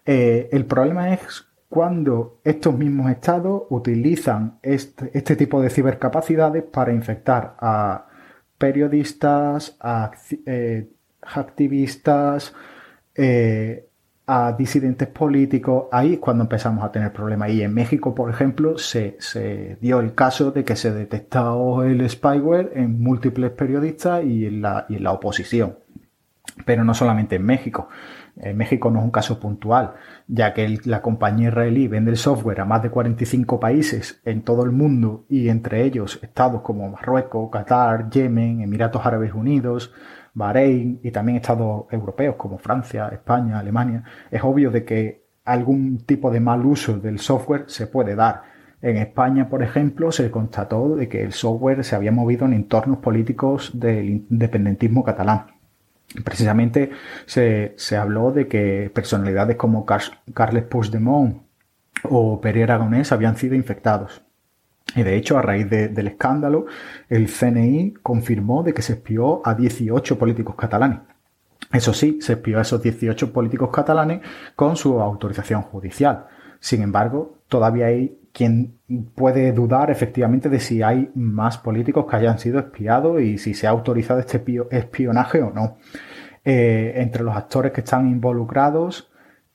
Eh, 0.05 0.47
el 0.53 0.65
problema 0.65 1.13
es 1.13 1.45
cuando 1.67 2.39
estos 2.45 2.77
mismos 2.77 3.11
estados 3.11 3.63
utilizan 3.69 4.59
este, 4.61 5.11
este, 5.13 5.35
tipo 5.35 5.61
de 5.61 5.69
cibercapacidades 5.69 6.63
para 6.63 6.93
infectar 6.93 7.55
a 7.59 8.07
periodistas, 8.57 9.75
a 9.81 10.11
eh, 10.45 10.87
activistas, 11.21 12.53
a 14.35 14.51
disidentes 14.53 15.07
políticos, 15.09 15.85
ahí 15.91 16.13
es 16.13 16.19
cuando 16.19 16.43
empezamos 16.43 16.83
a 16.83 16.91
tener 16.91 17.13
problemas. 17.13 17.51
Y 17.51 17.61
en 17.61 17.71
México, 17.71 18.15
por 18.15 18.31
ejemplo, 18.31 18.79
se, 18.79 19.17
dio 19.79 19.99
el 19.99 20.15
caso 20.15 20.49
de 20.49 20.63
que 20.63 20.75
se 20.75 20.91
detectó 20.91 21.83
el 21.83 22.09
spyware 22.09 22.71
en 22.73 22.99
múltiples 22.99 23.51
periodistas 23.51 24.23
y 24.23 24.47
en 24.47 24.63
la, 24.63 24.87
y 24.89 24.95
en 24.95 25.03
la 25.03 25.11
oposición. 25.11 25.77
Pero 26.65 26.83
no 26.83 26.95
solamente 26.95 27.35
en 27.35 27.45
México. 27.45 27.89
En 28.37 28.57
México 28.57 28.89
no 28.89 28.99
es 28.99 29.05
un 29.05 29.11
caso 29.11 29.39
puntual, 29.39 29.93
ya 30.27 30.55
que 30.55 30.79
la 30.85 31.03
compañía 31.03 31.49
israelí 31.49 31.87
vende 31.87 32.09
el 32.09 32.17
software 32.17 32.61
a 32.61 32.65
más 32.65 32.81
de 32.81 32.89
45 32.89 33.59
países 33.59 34.19
en 34.25 34.41
todo 34.41 34.63
el 34.63 34.71
mundo 34.71 35.25
y 35.29 35.49
entre 35.49 35.83
ellos 35.83 36.19
estados 36.23 36.63
como 36.63 36.89
Marruecos, 36.89 37.51
Qatar, 37.51 38.09
Yemen, 38.09 38.61
Emiratos 38.61 39.05
Árabes 39.05 39.33
Unidos, 39.35 39.93
Bahrein 40.33 40.99
y 41.03 41.11
también 41.11 41.37
estados 41.37 41.85
europeos 41.91 42.35
como 42.35 42.57
Francia, 42.57 43.09
España, 43.11 43.59
Alemania. 43.59 44.03
Es 44.31 44.43
obvio 44.43 44.71
de 44.71 44.83
que 44.83 45.23
algún 45.45 45.99
tipo 46.05 46.31
de 46.31 46.39
mal 46.39 46.65
uso 46.65 46.99
del 46.99 47.19
software 47.19 47.65
se 47.67 47.87
puede 47.87 48.15
dar. 48.15 48.43
En 48.81 48.97
España, 48.97 49.47
por 49.49 49.63
ejemplo, 49.63 50.11
se 50.11 50.29
constató 50.29 50.95
de 50.95 51.07
que 51.07 51.23
el 51.23 51.31
software 51.31 51.83
se 51.83 51.95
había 51.95 52.11
movido 52.11 52.45
en 52.45 52.53
entornos 52.53 52.97
políticos 52.97 53.71
del 53.73 54.09
independentismo 54.09 55.03
catalán. 55.03 55.47
Precisamente 56.23 56.91
se, 57.25 57.75
habló 57.97 58.31
de 58.31 58.47
que 58.47 58.91
personalidades 58.93 59.55
como 59.55 59.85
Carles 59.85 60.63
Puigdemont 60.65 61.43
o 62.03 62.41
Pere 62.41 62.63
Aragonés 62.63 63.11
habían 63.11 63.37
sido 63.37 63.55
infectados. 63.55 64.21
Y 64.95 65.03
de 65.03 65.15
hecho, 65.15 65.37
a 65.37 65.41
raíz 65.41 65.69
del 65.69 66.07
escándalo, 66.07 66.65
el 67.09 67.27
CNI 67.27 67.95
confirmó 68.01 68.63
de 68.63 68.73
que 68.73 68.81
se 68.81 68.93
espió 68.93 69.41
a 69.45 69.55
18 69.55 70.17
políticos 70.17 70.55
catalanes. 70.55 70.99
Eso 71.71 71.93
sí, 71.93 72.19
se 72.21 72.33
espió 72.33 72.59
a 72.59 72.61
esos 72.61 72.81
18 72.81 73.33
políticos 73.33 73.69
catalanes 73.71 74.21
con 74.55 74.75
su 74.75 75.01
autorización 75.01 75.63
judicial. 75.63 76.27
Sin 76.59 76.81
embargo, 76.83 77.39
todavía 77.47 77.87
hay 77.87 78.19
quien 78.31 78.79
puede 79.15 79.51
dudar 79.51 79.91
efectivamente 79.91 80.49
de 80.49 80.59
si 80.59 80.81
hay 80.81 81.11
más 81.15 81.57
políticos 81.57 82.05
que 82.09 82.15
hayan 82.15 82.39
sido 82.39 82.59
espiados 82.59 83.21
y 83.21 83.37
si 83.37 83.53
se 83.53 83.67
ha 83.67 83.71
autorizado 83.71 84.19
este 84.19 84.43
espionaje 84.71 85.41
o 85.41 85.51
no. 85.51 85.77
Eh, 86.45 86.93
entre 86.97 87.23
los 87.23 87.35
actores 87.35 87.71
que 87.71 87.81
están 87.81 88.09
involucrados 88.09 89.09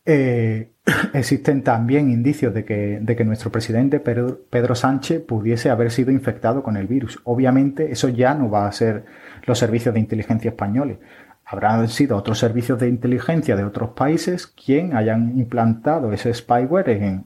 eh, 0.07 0.73
existen 1.13 1.63
también 1.63 2.11
indicios 2.11 2.55
de 2.55 2.65
que, 2.65 2.99
de 3.01 3.17
que 3.17 3.25
nuestro 3.25 3.51
presidente 3.51 4.01
Pedro, 4.01 4.75
Sánchez 4.75 5.23
pudiese 5.23 5.71
haber 5.71 5.91
sido 5.91 6.11
infectado 6.11 6.63
con 6.63 6.77
el 6.77 6.87
virus. 6.87 7.21
Obviamente 7.25 7.93
eso 7.93 8.09
ya 8.09 8.35
no 8.35 8.51
va 8.51 8.67
a 8.67 8.73
ser 8.73 9.05
los 9.45 9.59
servicios 9.59 9.95
de 9.95 10.01
inteligencia 10.01 10.51
españoles. 10.51 10.99
Habrán 11.45 11.89
sido 11.89 12.17
otros 12.17 12.39
servicios 12.39 12.79
de 12.79 12.89
inteligencia 12.89 13.57
de 13.57 13.65
otros 13.65 13.91
países 13.91 14.47
quien 14.47 14.95
hayan 14.95 15.39
implantado 15.39 16.13
ese 16.13 16.35
spyware 16.35 16.91
en, 16.91 17.25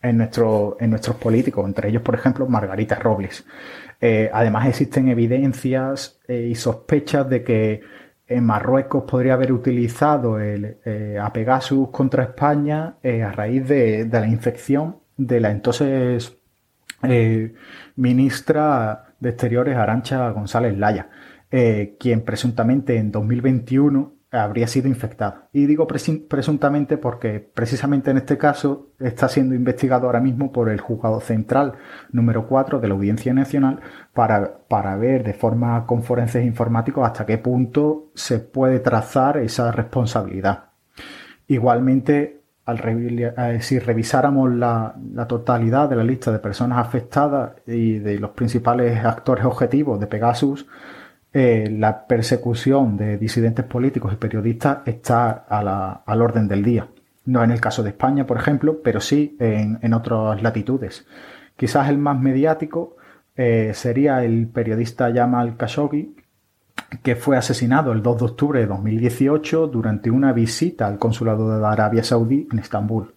en, 0.00 0.18
nuestro, 0.18 0.76
en 0.78 0.90
nuestros 0.90 1.16
políticos, 1.16 1.66
entre 1.66 1.88
ellos, 1.88 2.02
por 2.02 2.14
ejemplo, 2.14 2.46
Margarita 2.46 2.94
Robles. 2.94 3.44
Eh, 4.00 4.30
además, 4.32 4.68
existen 4.68 5.08
evidencias 5.08 6.20
eh, 6.28 6.48
y 6.50 6.54
sospechas 6.54 7.28
de 7.28 7.42
que 7.42 7.80
en 8.26 8.44
Marruecos 8.44 9.04
podría 9.06 9.34
haber 9.34 9.52
utilizado 9.52 10.40
el, 10.40 10.78
eh, 10.84 11.18
a 11.20 11.32
Pegasus 11.32 11.90
contra 11.90 12.24
España 12.24 12.96
a 13.02 13.32
raíz 13.32 13.68
de, 13.68 14.08
la 14.10 14.26
infección 14.26 14.98
de 15.16 15.40
la 15.40 15.50
entonces 15.50 16.36
ministra 17.96 19.14
de 19.20 19.28
Exteriores 19.28 19.76
Arancha 19.76 20.30
González 20.30 20.76
Laya, 20.78 21.10
quien 21.50 22.22
presuntamente 22.22 22.96
en 22.96 23.12
2021 23.12 24.14
habría 24.34 24.66
sido 24.66 24.88
infectado. 24.88 25.48
Y 25.52 25.66
digo 25.66 25.86
presuntamente 25.86 26.98
porque 26.98 27.40
precisamente 27.40 28.10
en 28.10 28.18
este 28.18 28.36
caso 28.36 28.88
está 28.98 29.28
siendo 29.28 29.54
investigado 29.54 30.06
ahora 30.06 30.20
mismo 30.20 30.52
por 30.52 30.68
el 30.68 30.80
juzgado 30.80 31.20
central 31.20 31.74
número 32.10 32.46
4 32.46 32.80
de 32.80 32.88
la 32.88 32.94
Audiencia 32.94 33.32
Nacional 33.32 33.80
para, 34.12 34.58
para 34.68 34.96
ver 34.96 35.24
de 35.24 35.34
forma 35.34 35.86
con 35.86 36.02
forenses 36.02 36.44
informáticos 36.44 37.06
hasta 37.06 37.26
qué 37.26 37.38
punto 37.38 38.10
se 38.14 38.38
puede 38.38 38.80
trazar 38.80 39.38
esa 39.38 39.70
responsabilidad. 39.72 40.64
Igualmente, 41.46 42.40
al 42.64 42.80
eh, 42.82 43.60
si 43.60 43.78
revisáramos 43.78 44.50
la, 44.52 44.94
la, 45.12 45.26
totalidad 45.26 45.88
de 45.88 45.96
la 45.96 46.04
lista 46.04 46.32
de 46.32 46.38
personas 46.38 46.78
afectadas 46.78 47.52
y 47.66 47.98
de 47.98 48.18
los 48.18 48.30
principales 48.30 49.04
actores 49.04 49.44
objetivos 49.44 50.00
de 50.00 50.06
Pegasus, 50.06 50.66
eh, 51.36 51.68
la 51.68 52.06
persecución 52.06 52.96
de 52.96 53.18
disidentes 53.18 53.64
políticos 53.64 54.12
y 54.12 54.16
periodistas 54.16 54.78
está 54.86 55.30
al 55.48 56.22
orden 56.22 56.46
del 56.46 56.62
día. 56.62 56.86
No 57.24 57.42
en 57.42 57.50
el 57.50 57.60
caso 57.60 57.82
de 57.82 57.90
España, 57.90 58.24
por 58.24 58.36
ejemplo, 58.36 58.80
pero 58.84 59.00
sí 59.00 59.36
en, 59.40 59.92
otras 59.94 60.40
latitudes. 60.44 61.04
Quizás 61.56 61.88
el 61.88 61.98
más 61.98 62.20
mediático 62.20 62.98
eh, 63.34 63.72
sería 63.74 64.22
el 64.22 64.46
periodista 64.46 65.12
Jamal 65.12 65.56
Khashoggi, 65.56 66.14
que 67.02 67.16
fue 67.16 67.36
asesinado 67.36 67.90
el 67.90 68.00
2 68.00 68.18
de 68.18 68.24
octubre 68.24 68.60
de 68.60 68.66
2018 68.66 69.66
durante 69.66 70.12
una 70.12 70.32
visita 70.32 70.86
al 70.86 71.00
consulado 71.00 71.58
de 71.58 71.66
Arabia 71.66 72.04
Saudí 72.04 72.46
en 72.52 72.60
Estambul, 72.60 73.12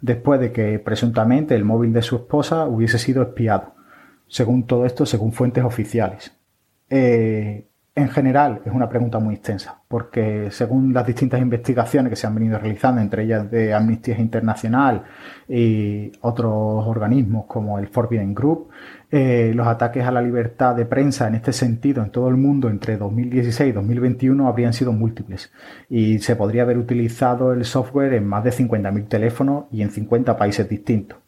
después 0.00 0.40
de 0.40 0.50
que 0.50 0.80
presuntamente 0.80 1.54
el 1.54 1.64
móvil 1.64 1.92
de 1.92 2.02
su 2.02 2.16
esposa 2.16 2.66
hubiese 2.66 2.98
sido 2.98 3.22
espiado. 3.22 3.76
Según 4.26 4.66
todo 4.66 4.84
esto, 4.84 5.06
según 5.06 5.32
fuentes 5.32 5.62
oficiales. 5.62 6.41
Eh, 6.90 7.66
en 7.94 8.08
general 8.08 8.62
es 8.64 8.72
una 8.72 8.88
pregunta 8.88 9.18
muy 9.18 9.34
extensa, 9.34 9.82
porque 9.86 10.50
según 10.50 10.94
las 10.94 11.06
distintas 11.06 11.42
investigaciones 11.42 12.08
que 12.08 12.16
se 12.16 12.26
han 12.26 12.34
venido 12.34 12.58
realizando, 12.58 13.02
entre 13.02 13.24
ellas 13.24 13.50
de 13.50 13.74
Amnistía 13.74 14.18
Internacional 14.18 15.04
y 15.46 16.10
otros 16.22 16.86
organismos 16.86 17.44
como 17.46 17.78
el 17.78 17.88
Forbidden 17.88 18.34
Group, 18.34 18.70
eh, 19.10 19.52
los 19.54 19.66
ataques 19.66 20.06
a 20.06 20.10
la 20.10 20.22
libertad 20.22 20.74
de 20.74 20.86
prensa 20.86 21.28
en 21.28 21.34
este 21.34 21.52
sentido 21.52 22.02
en 22.02 22.10
todo 22.10 22.28
el 22.28 22.38
mundo 22.38 22.70
entre 22.70 22.96
2016 22.96 23.68
y 23.68 23.72
2021 23.72 24.48
habrían 24.48 24.72
sido 24.72 24.92
múltiples 24.92 25.52
y 25.90 26.18
se 26.20 26.34
podría 26.34 26.62
haber 26.62 26.78
utilizado 26.78 27.52
el 27.52 27.66
software 27.66 28.14
en 28.14 28.26
más 28.26 28.42
de 28.42 28.52
50.000 28.52 29.06
teléfonos 29.06 29.64
y 29.70 29.82
en 29.82 29.90
50 29.90 30.38
países 30.38 30.66
distintos. 30.66 31.18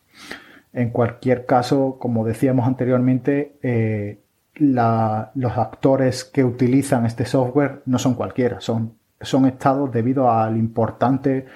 En 0.72 0.90
cualquier 0.90 1.44
caso, 1.44 1.98
como 2.00 2.24
decíamos 2.24 2.66
anteriormente, 2.66 3.58
eh, 3.62 4.23
los 4.56 5.58
actores 5.58 6.24
que 6.24 6.44
utilizan 6.44 7.06
este 7.06 7.26
software 7.26 7.82
no 7.86 7.98
son 7.98 8.14
cualquiera, 8.14 8.60
son, 8.60 8.96
son 9.20 9.46
estados 9.46 9.92
debido 9.92 10.30
al 10.30 10.56
importante 10.56 11.46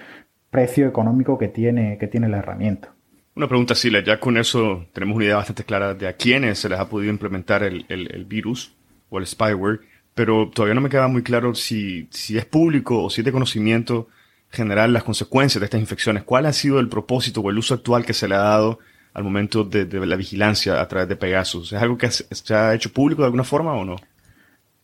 precio 0.51 0.87
económico 0.87 1.39
que 1.39 1.49
tiene, 1.49 1.99
que 1.99 2.09
tiene 2.09 2.29
la 2.29 2.39
herramienta. 2.39 2.93
Una 3.35 3.47
pregunta, 3.47 3.75
Sila, 3.77 4.03
ya 4.03 4.19
con 4.19 4.37
eso 4.37 4.87
tenemos 4.93 5.15
una 5.15 5.27
idea 5.27 5.37
bastante 5.37 5.63
clara 5.63 5.95
de 5.95 6.09
a 6.09 6.15
quiénes 6.15 6.59
se 6.59 6.69
les 6.69 6.79
ha 6.79 6.89
podido 6.89 7.13
implementar 7.13 7.63
el, 7.63 8.25
virus 8.27 8.75
o 9.11 9.19
el 9.19 9.27
spyware, 9.27 9.81
pero 10.15 10.51
todavía 10.53 10.75
no 10.75 10.81
me 10.81 10.89
queda 10.89 11.07
muy 11.07 11.23
claro 11.23 11.55
si, 11.55 12.09
si 12.11 12.37
es 12.37 12.45
público 12.45 13.05
o 13.05 13.11
si 13.11 13.21
es 13.21 13.25
de 13.25 13.31
conocimiento 13.31 14.09
general 14.51 14.93
las 14.93 15.05
consecuencias 15.05 15.61
de 15.61 15.67
estas 15.67 15.81
infecciones. 15.81 16.25
¿Cuál 16.25 16.47
ha 16.47 16.53
sido 16.53 16.81
el 16.81 16.89
propósito 16.89 17.41
o 17.41 17.51
el 17.51 17.59
uso 17.59 17.75
actual 17.75 18.05
que 18.05 18.15
se 18.15 18.27
le 18.27 18.35
ha 18.35 18.39
dado 18.39 18.81
al 19.19 19.25
momento 19.25 19.65
de, 19.65 19.85
la 20.07 20.15
vigilancia 20.15 20.81
a 20.81 20.87
través 20.87 21.09
de 21.09 21.17
Pegasus. 21.17 21.73
¿Es 21.73 21.83
algo 21.83 21.99
que 21.99 22.09
se 22.09 22.55
ha 22.55 22.73
hecho 22.73 22.93
público 22.93 23.23
de 23.23 23.27
alguna 23.27 23.43
forma 23.43 23.75
o 23.75 23.85
no? 23.85 23.97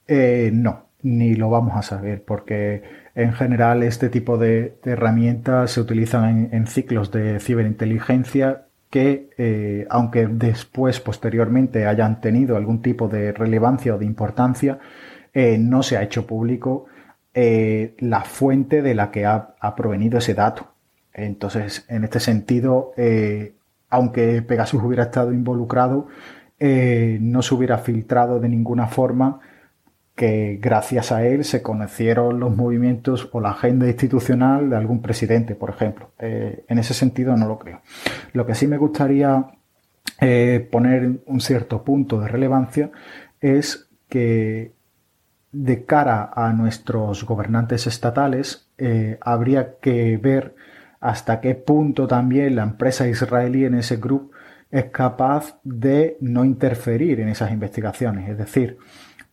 Eh, 0.09 0.51
no, 0.53 0.87
ni 1.03 1.37
lo 1.37 1.51
vamos 1.51 1.77
a 1.77 1.83
saber 1.83 2.25
porque 2.25 2.83
en 3.15 3.33
general 3.33 3.85
este 3.85 4.09
tipo 4.09 4.37
de, 4.37 4.75
herramientas 4.85 5.71
se 5.71 5.81
utilizan 5.81 6.49
en, 6.51 6.67
ciclos 6.67 7.13
de 7.13 7.39
ciberinteligencia 7.39 8.65
que, 8.91 9.31
eh, 9.39 9.87
aunque 9.89 10.27
después, 10.27 10.99
posteriormente, 10.99 11.87
hayan 11.87 12.21
tenido 12.21 12.57
algún 12.57 12.83
tipo 12.83 13.07
de 13.07 13.31
relevancia 13.31 13.95
o 13.95 13.99
de 13.99 14.07
importancia, 14.07 14.81
eh, 15.33 15.59
no 15.59 15.85
se 15.85 15.97
ha 15.97 16.03
hecho 16.03 16.27
público 16.27 16.87
la 17.37 18.23
fuente 18.23 18.81
de 18.83 18.95
la 18.95 19.11
que 19.11 19.27
ha, 19.27 19.55
ha, 19.59 19.75
provenido 19.75 20.19
ese 20.19 20.35
dato. 20.35 20.73
Entonces, 21.13 21.85
en 21.89 22.05
este 22.05 22.21
sentido, 22.21 22.93
aunque 23.95 24.43
Pegasus 24.43 24.83
hubiera 24.83 25.05
estado 25.05 25.33
involucrado, 25.33 26.09
no 26.61 27.43
se 27.43 27.55
hubiera 27.55 27.79
filtrado 27.79 28.41
de 28.41 28.49
ninguna 28.49 28.87
forma 28.87 29.41
que 30.15 30.59
gracias 30.61 31.11
a 31.11 31.27
él 31.27 31.45
se 31.45 31.63
conocieron 31.63 32.39
los 32.39 32.57
movimientos 32.57 33.29
o 33.33 33.41
la 33.41 33.51
agenda 33.51 33.87
institucional 33.89 34.71
de 34.71 34.77
algún 34.77 35.03
presidente, 35.03 35.55
por 35.55 35.71
ejemplo. 35.71 36.13
Eh, 36.19 36.65
en 36.69 36.79
ese 36.79 36.95
sentido 36.95 37.37
no 37.37 37.49
lo 37.49 37.59
creo. 37.59 37.81
Lo 38.33 38.47
que 38.47 38.55
sí 38.55 38.67
me 38.69 38.77
gustaría 38.77 39.45
eh, 40.21 40.69
poner 40.71 41.23
un 41.27 41.41
cierto 41.41 41.83
punto 41.83 42.21
de 42.21 42.29
relevancia 42.29 42.91
es 43.41 43.89
que 44.09 44.73
de 45.51 45.85
cara 45.85 46.31
a 46.35 46.53
nuestros 46.53 47.25
gobernantes 47.25 47.87
estatales 47.87 48.69
eh, 48.79 49.19
habría 49.21 49.79
que 49.79 50.17
ver 50.17 50.55
hasta 51.05 51.43
qué 51.43 51.55
punto 51.55 52.07
también 52.07 52.57
la 52.57 52.63
empresa 52.63 53.07
israelí 53.07 53.67
en 53.67 53.75
ese 53.75 53.99
grupo 53.99 54.31
es 54.71 54.87
capaz 54.87 55.61
de 55.63 56.17
no 56.23 56.47
interferir 56.47 57.21
en 57.21 57.29
esas 57.29 57.53
investigaciones. 57.53 58.31
Es 58.31 58.39
decir, 58.39 58.79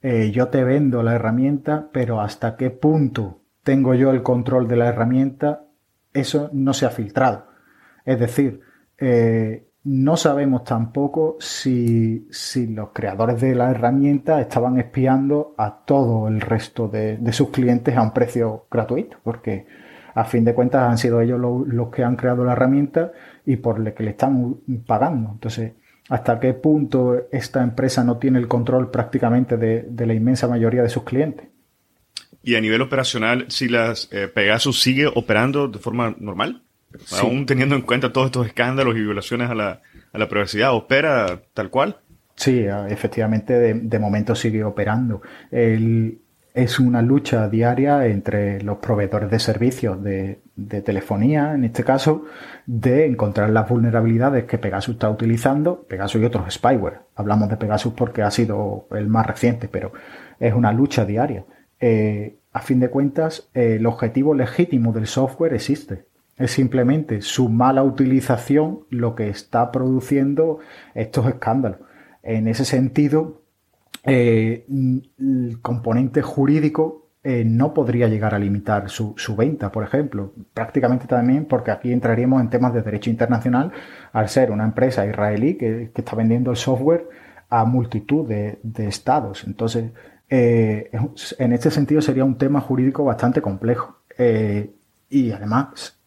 eh, 0.01 0.32
yo 0.32 0.49
te 0.49 0.65
vendo 0.65 1.01
la 1.01 1.15
herramienta, 1.15 1.88
pero 1.93 2.19
hasta 2.19 2.57
qué 2.57 2.72
punto 2.72 3.39
tengo 3.63 3.93
yo 3.93 4.11
el 4.11 4.22
control 4.22 4.67
de 4.67 4.76
la 4.76 4.89
herramienta, 4.89 5.63
eso 6.13 6.49
no 6.51 6.74
se 6.74 6.86
ha 6.86 6.89
filtrado. 6.89 7.47
Es 8.03 8.19
decir, 8.19 8.59
eh, 8.97 9.69
no 9.86 10.17
sabemos 10.17 10.65
tampoco 10.65 11.38
si, 11.39 12.28
los 12.67 12.89
creadores 12.89 13.39
de 13.39 13.55
la 13.55 13.72
herramienta 13.72 14.41
estaban 14.41 14.78
espiando 14.78 15.55
a 15.57 15.86
todo 15.86 16.28
el 16.28 16.41
resto 16.41 16.89
de, 16.89 17.17
sus 17.32 17.49
clientes 17.49 17.95
a 17.95 18.01
un 18.01 18.11
precio 18.11 18.67
gratuito, 18.69 19.17
porque 19.24 19.65
a 20.14 20.26
fin 20.26 20.43
de 20.43 20.53
cuentas 20.53 20.89
han 20.89 20.97
sido 20.97 21.22
ellos 21.22 21.39
los, 21.39 21.68
los 21.68 21.89
que 21.89 22.03
han 22.03 22.16
creado 22.16 22.43
la 22.43 22.53
herramienta 22.53 23.12
y 23.45 23.57
por 23.57 23.80
lo 23.80 23.93
que 23.93 24.03
le 24.03 24.12
están 24.12 24.57
pagando. 24.86 25.32
Entonces, 25.34 25.74
hasta 26.09 26.39
qué 26.39 26.53
punto 26.53 27.28
esta 27.32 27.64
empresa 27.64 28.03
no 28.03 28.18
tiene 28.18 28.39
el 28.39 28.47
control 28.47 28.91
prácticamente 28.91 29.57
de, 29.57 30.05
la 30.05 30.14
inmensa 30.14 30.47
mayoría 30.47 30.84
de 30.84 30.89
sus 30.89 31.03
clientes. 31.03 31.47
Y 32.43 32.55
a 32.55 32.62
nivel 32.62 32.82
operacional, 32.82 33.45
si 33.49 33.70
las 33.70 34.09
eh, 34.12 34.28
Pegasus 34.28 34.82
sigue 34.82 35.07
operando 35.07 35.68
de 35.68 35.80
forma 35.80 36.16
normal, 36.20 36.64
aún 37.22 37.45
teniendo 37.45 37.76
en 37.76 37.84
cuenta 37.84 38.12
todos 38.12 38.28
estos 38.28 38.47
escándalos 38.47 38.95
y 38.97 39.01
violaciones 39.01 39.49
a 39.49 39.55
la, 39.55 40.28
privacidad, 40.28 40.74
¿opera 40.74 41.43
tal 41.53 41.70
cual? 41.70 41.97
Sí, 42.36 42.66
efectivamente, 42.89 43.53
de, 43.53 43.74
de 43.76 43.99
momento 43.99 44.34
sigue 44.36 44.64
operando. 44.64 45.22
El, 45.51 46.20
es 46.54 46.80
una 46.80 47.02
lucha 47.02 47.47
diaria 47.47 48.06
entre 48.08 48.62
los 48.62 48.78
proveedores 48.78 49.32
de 49.32 49.39
servicios 49.39 50.04
de, 50.04 50.39
telefonía, 50.84 51.54
en 51.54 51.64
este 51.64 51.84
caso, 51.84 52.26
de 52.66 53.06
encontrar 53.06 53.49
las 53.49 53.68
vulnerabilidades 53.70 54.45
que 54.45 54.58
Pegasus 54.58 54.95
está 54.95 55.10
utilizando, 55.10 55.84
Pegasus 55.84 56.22
y 56.22 56.26
otros 56.26 56.54
spyware. 56.54 56.99
Hablamos 57.16 57.49
de 57.49 57.58
Pegasus 57.58 57.93
porque 57.93 58.22
ha 58.22 58.32
sido 58.32 58.88
el 58.91 59.08
más 59.08 59.26
reciente, 59.26 59.68
pero 59.70 59.91
es 60.39 60.54
una 60.54 60.74
lucha 60.74 61.06
diaria. 61.06 61.45
Eh, 61.80 62.36
a 62.54 62.60
fin 62.60 62.80
de 62.80 62.89
cuentas, 62.89 63.49
el 63.54 63.86
objetivo 63.86 64.34
legítimo 64.34 64.91
del 64.91 65.08
software 65.08 65.54
existe. 65.54 66.06
Es 66.38 66.52
simplemente 66.52 67.22
su 67.22 67.49
mala 67.49 67.84
utilización 67.84 68.82
lo 68.89 69.16
que 69.16 69.30
está 69.30 69.72
produciendo 69.72 70.60
estos 70.93 71.28
escándalos. 71.28 71.80
En 72.24 72.47
ese 72.47 72.66
sentido, 72.66 73.41
eh, 74.04 74.66
el 74.68 75.60
componente 75.62 76.22
jurídico 76.22 77.10
eh, 77.24 77.43
no 77.45 77.74
podría 77.74 78.08
llegar 78.08 78.34
a 78.34 78.39
limitar 78.39 78.89
su, 78.89 79.16
venta, 79.38 79.72
por 79.72 79.84
ejemplo. 79.84 80.34
Prácticamente 80.54 81.08
también 81.08 81.45
porque 81.45 81.72
aquí 81.72 81.91
entraríamos 81.91 82.41
en 82.41 82.49
temas 82.49 82.74
de 82.74 82.82
derecho 82.82 83.10
internacional 83.10 83.72
al 84.12 84.30
ser 84.30 84.52
una 84.52 84.64
empresa 84.64 85.06
israelí 85.06 85.56
que, 85.56 85.91
está 85.93 86.16
vendiendo 86.16 86.52
el 86.52 86.58
software 86.58 87.08
a 87.49 87.66
multitud 87.66 88.28
de, 88.28 88.60
estados. 88.88 89.43
Entonces, 89.45 89.91
eh, 90.30 90.89
en 91.38 91.54
este 91.54 91.70
sentido 91.70 92.02
sería 92.02 92.26
un 92.26 92.38
tema 92.38 92.62
jurídico 92.62 93.04
bastante 93.04 93.41
complejo. 93.41 93.97
y 95.10 95.32
además, 95.32 95.99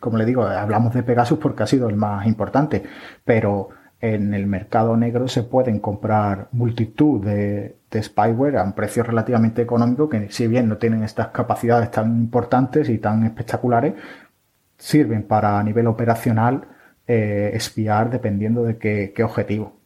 como 0.00 0.18
le 0.18 0.24
digo, 0.24 0.42
hablamos 0.42 0.92
de 0.94 1.02
Pegasus 1.02 1.38
porque 1.38 1.62
ha 1.62 1.66
sido 1.66 1.88
el 1.88 1.96
más 1.96 2.26
importante, 2.26 2.82
pero 3.24 3.70
en 4.00 4.32
el 4.32 4.46
mercado 4.46 4.96
negro 4.96 5.28
se 5.28 5.42
pueden 5.42 5.78
comprar 5.78 6.48
multitud 6.52 7.24
de, 7.24 7.76
spyware 8.02 8.56
a 8.56 8.62
un 8.62 8.72
precio 8.72 9.02
relativamente 9.02 9.62
económico 9.62 10.08
que 10.08 10.30
si 10.30 10.46
bien 10.46 10.68
no 10.68 10.78
tienen 10.78 11.02
estas 11.02 11.28
capacidades 11.28 11.90
tan 11.90 12.16
importantes 12.16 12.88
y 12.88 12.98
tan 12.98 13.24
espectaculares, 13.24 13.94
sirven 14.78 15.24
para 15.24 15.58
a 15.58 15.62
nivel 15.62 15.86
operacional 15.86 16.66
eh, 17.06 17.50
espiar 17.52 18.10
dependiendo 18.10 18.62
de 18.62 18.78
qué, 18.78 19.22
objetivo. 19.22 19.78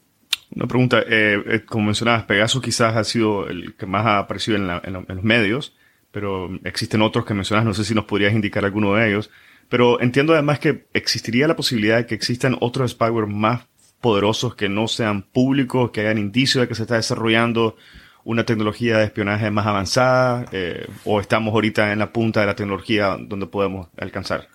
Una 0.55 0.67
pregunta, 0.67 1.01
eh, 1.01 1.43
eh, 1.47 1.65
como 1.65 1.87
mencionabas, 1.87 2.25
Pegasus 2.25 2.63
quizás 2.63 2.95
ha 2.95 3.03
sido 3.03 3.49
el 3.49 3.75
que 3.75 3.87
más 3.87 4.07
ha 4.07 4.19
aparecido 4.19 4.59
en, 4.59 4.71
en, 4.85 4.93
los 5.09 5.25
medios, 5.25 5.75
pero 6.13 6.51
existen 6.63 7.03
otros 7.03 7.25
que 7.25 7.35
mencionas, 7.35 7.65
no 7.65 7.75
sé 7.75 7.83
si 7.83 7.95
nos 7.95 8.05
podrías 8.05 8.35
indicar 8.35 8.65
alguno 8.65 8.95
de 8.95 9.09
ellos, 9.09 9.31
pero 9.69 10.01
entiendo 10.01 10.35
además 10.35 10.61
que 10.61 10.87
existiría 10.93 11.49
la 11.49 11.57
posibilidad 11.57 11.97
de 11.97 12.07
que 12.07 12.15
existan 12.15 12.57
otros 12.61 12.93
spyware 12.93 13.27
más 13.27 13.67
poderosos 14.05 14.55
que 14.55 14.69
no 14.69 14.87
sean 14.87 15.23
públicos, 15.23 15.91
que 15.91 16.03
hayan 16.03 16.19
indicios 16.19 16.61
de 16.61 16.69
que 16.69 16.75
se 16.75 16.83
está 16.83 16.97
desarrollando 16.97 17.75
una 18.23 18.45
tecnología 18.45 18.99
de 18.99 19.05
espionaje 19.05 19.51
más 19.51 19.67
avanzada 19.67 20.45
eh, 20.53 20.87
o 21.07 21.21
estamos 21.21 21.55
ahorita 21.55 21.91
en 21.91 22.01
la 22.01 22.13
punta 22.13 22.41
de 22.41 22.47
la 22.47 22.55
tecnología 22.55 23.17
donde 23.19 23.47
podemos 23.47 23.89
alcanzar? 23.97 24.49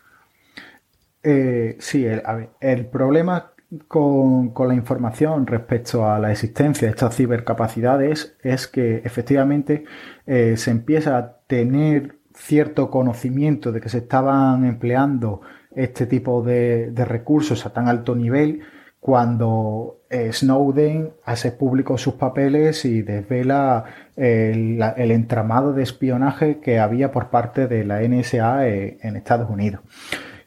Eh, 1.24 1.78
sí, 1.80 2.06
el, 2.62 2.86
problema 2.86 3.54
con, 3.88 4.54
la 4.68 4.76
información 4.76 5.47
respecto 5.47 6.08
a 6.08 6.20
la 6.20 6.32
existencia 6.32 6.88
de 6.88 6.91
estas 6.91 7.16
cibercapacidades 7.16 8.38
es 8.43 8.68
que 8.68 8.97
efectivamente 9.04 9.84
eh, 10.28 10.58
se 10.58 10.70
empieza 10.70 11.18
a 11.18 11.38
tener 11.47 12.18
cierto 12.36 12.91
conocimiento 12.91 13.72
de 13.72 13.82
que 13.82 13.89
se 13.89 13.97
estaban 13.97 14.64
empleando 14.66 15.41
este 15.76 16.06
tipo 16.06 16.43
de 16.43 17.04
recursos 17.04 17.66
a 17.66 17.74
tan 17.74 17.88
alto 17.88 18.14
nivel 18.14 18.62
cuando 19.00 20.02
eh, 20.10 20.32
Snowden 20.34 21.14
hace 21.24 21.52
público 21.52 21.97
sus 21.97 22.16
papeles 22.16 22.84
y 22.86 23.02
desvela 23.02 23.86
el, 24.16 24.82
entramado 25.12 25.74
de 25.74 25.84
espionaje 25.84 26.60
que 26.60 26.80
había 26.80 27.12
por 27.12 27.30
parte 27.30 27.68
de 27.68 27.86
la 27.86 28.02
NSA 28.02 28.68
eh, 28.68 28.97
en 29.02 29.16
Estados 29.16 29.50
Unidos. 29.50 29.82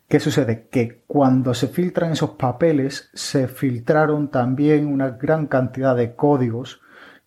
¿Qué 0.07 0.21
sucede? 0.21 0.69
Que 0.71 1.03
cuando 1.07 1.55
se 1.55 1.69
filtran 1.69 2.13
esos 2.13 2.31
papeles, 2.31 3.09
se 3.15 3.49
filtraron 3.49 4.31
también 4.31 4.87
una 4.87 5.11
gran 5.11 5.47
cantidad 5.47 5.97
de 5.97 6.15
códigos 6.15 6.83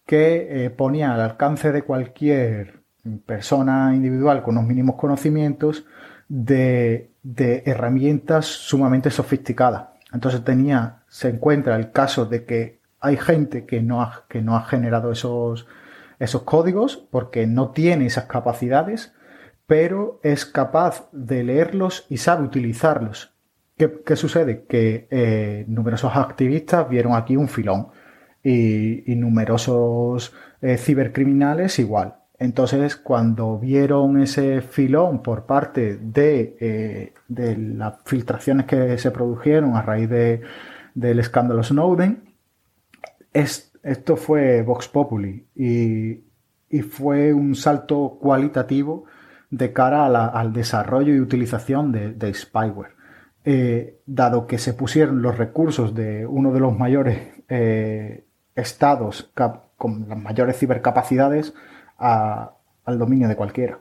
que 0.05 0.65
eh, 0.65 0.69
ponían 0.69 1.09
al 1.09 1.21
alcance 1.21 1.71
de 1.71 1.81
cualquier 1.81 2.83
persona 3.25 3.95
individual 3.95 4.43
con 4.43 4.57
unos 4.57 4.67
mínimos 4.67 4.95
conocimientos 4.95 5.85
de 6.27 7.11
herramientas 7.23 8.45
sumamente 8.45 9.09
sofisticadas. 9.09 9.95
Entonces 10.15 10.43
tenía 10.43 11.03
se 11.15 11.29
encuentra 11.29 11.77
el 11.77 11.93
caso 11.93 12.25
de 12.25 12.43
que 12.43 12.81
hay 12.99 13.15
gente 13.15 13.65
que 13.65 13.81
no 13.81 14.01
ha, 14.01 14.25
que 14.27 14.41
no 14.41 14.57
ha 14.57 14.65
generado 14.65 15.13
esos, 15.13 15.65
esos 16.19 16.41
códigos 16.41 16.97
porque 17.09 17.47
no 17.47 17.69
tiene 17.71 18.07
esas 18.07 18.25
capacidades, 18.25 19.13
pero 19.65 20.19
es 20.23 20.45
capaz 20.45 21.07
de 21.13 21.45
leerlos 21.45 22.05
y 22.09 22.17
sabe 22.17 22.43
utilizarlos. 22.43 23.33
¿Qué, 23.77 24.15
sucede? 24.17 24.65
Que 24.67 25.07
eh, 25.09 25.63
numerosos 25.69 26.17
activistas 26.17 26.89
vieron 26.89 27.13
aquí 27.13 27.37
un 27.37 27.47
filón 27.47 27.87
y, 28.43 29.15
numerosos 29.15 30.33
eh, 30.61 30.75
cibercriminales 30.75 31.79
igual. 31.79 32.15
Entonces, 32.39 32.97
cuando 32.97 33.57
vieron 33.57 34.21
ese 34.21 34.61
filón 34.61 35.23
por 35.23 35.45
parte 35.45 35.95
de, 35.95 36.57
eh, 36.59 37.13
de 37.29 37.55
las 37.55 37.93
filtraciones 38.03 38.65
que 38.65 38.97
se 38.97 39.11
produjeron 39.11 39.77
a 39.77 39.81
raíz 39.81 40.09
de, 40.09 40.41
del 40.95 41.19
escándalo 41.19 41.61
Snowden. 41.61 42.23
esto 43.33 44.15
fue 44.15 44.63
Vox 44.63 44.87
Populi 44.87 45.45
y, 45.55 46.23
fue 46.89 47.31
un 47.31 47.55
salto 47.55 48.17
cualitativo 48.19 49.05
de 49.49 49.71
cara 49.71 50.07
al 50.07 50.51
desarrollo 50.51 51.13
y 51.13 51.21
utilización 51.21 51.91
de, 51.93 52.33
spyware. 52.33 52.91
eh, 53.45 54.01
dado 54.05 54.45
que 54.45 54.57
se 54.57 54.73
pusieron 54.73 55.21
los 55.21 55.37
recursos 55.37 55.95
de 55.95 56.25
uno 56.25 56.51
de 56.51 56.59
los 56.59 56.77
mayores 56.77 57.19
eh, 57.47 58.25
estados 58.55 59.31
con 59.77 60.09
las 60.09 60.17
mayores 60.17 60.57
cibercapacidades 60.57 61.53
al 61.97 62.99
dominio 62.99 63.29
de 63.29 63.35
cualquiera. 63.37 63.79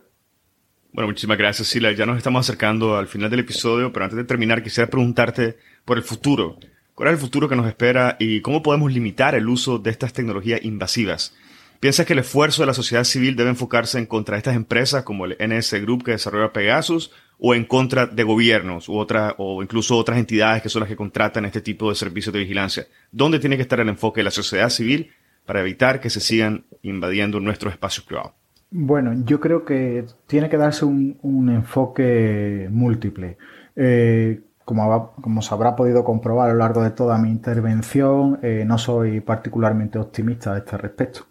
Bueno, 0.92 1.08
muchísimas 1.08 1.38
gracias, 1.38 1.66
Sila. 1.66 1.90
Ya 1.90 2.06
nos 2.06 2.18
estamos 2.18 2.48
acercando 2.48 2.96
al 2.96 3.08
final 3.08 3.28
del 3.28 3.40
episodio, 3.40 3.92
pero 3.92 4.04
antes 4.04 4.16
de 4.16 4.24
terminar 4.24 4.62
quisiera 4.62 4.88
preguntarte 4.88 5.56
por 5.84 5.96
el 5.96 6.04
futuro. 6.04 6.56
¿Cuál 6.94 7.08
es 7.08 7.14
el 7.14 7.20
futuro 7.20 7.48
que 7.48 7.56
nos 7.56 7.66
espera 7.66 8.16
y 8.20 8.40
cómo 8.40 8.62
podemos 8.62 8.92
limitar 8.92 9.34
el 9.34 9.48
uso 9.48 9.78
de 9.78 9.90
estas 9.90 10.12
tecnologías 10.12 10.64
invasivas? 10.64 11.34
¿Piensas 11.80 12.06
que 12.06 12.12
el 12.12 12.20
esfuerzo 12.20 12.62
de 12.62 12.66
la 12.66 12.74
sociedad 12.74 13.02
civil 13.02 13.34
debe 13.34 13.50
enfocarse 13.50 13.98
en 13.98 14.06
contra 14.06 14.36
de 14.36 14.38
estas 14.38 14.54
empresas 14.54 15.02
como 15.02 15.24
el 15.24 15.36
NS 15.40 15.82
Group 15.82 16.04
que 16.04 16.12
desarrolla 16.12 16.52
Pegasus 16.52 17.10
o 17.36 17.52
en 17.56 17.64
contra 17.64 18.06
de 18.06 18.22
gobiernos 18.22 18.88
u 18.88 18.96
otra, 18.96 19.34
o 19.38 19.60
incluso 19.60 19.96
otras 19.96 20.18
entidades 20.18 20.62
que 20.62 20.68
son 20.68 20.80
las 20.80 20.88
que 20.88 20.94
contratan 20.94 21.44
este 21.44 21.60
tipo 21.60 21.88
de 21.88 21.96
servicios 21.96 22.32
de 22.32 22.38
vigilancia? 22.38 22.86
¿Dónde 23.10 23.40
tiene 23.40 23.56
que 23.56 23.62
estar 23.62 23.80
el 23.80 23.88
enfoque 23.88 24.20
de 24.20 24.24
la 24.24 24.30
sociedad 24.30 24.70
civil 24.70 25.10
para 25.44 25.62
evitar 25.62 26.00
que 26.00 26.10
se 26.10 26.20
sigan 26.20 26.64
invadiendo 26.82 27.40
nuestros 27.40 27.72
espacios 27.72 28.06
privados? 28.06 28.32
Bueno, 28.70 29.12
yo 29.24 29.40
creo 29.40 29.64
que 29.64 30.04
tiene 30.28 30.48
que 30.48 30.56
darse 30.56 30.84
un, 30.84 31.50
enfoque 31.50 32.68
múltiple. 32.70 33.36
Eh, 33.74 34.40
como, 34.64 35.12
como, 35.20 35.42
se 35.42 35.54
habrá 35.54 35.76
podido 35.76 36.04
comprobar 36.04 36.50
a 36.50 36.52
lo 36.52 36.58
largo 36.60 36.82
de 36.82 36.90
toda 36.90 37.18
mi 37.18 37.30
intervención, 37.30 38.38
eh, 38.42 38.64
no 38.66 38.78
soy 38.78 39.20
particularmente 39.20 39.98
optimista 39.98 40.54
a 40.54 40.58
este 40.58 40.76
respecto. 40.76 41.26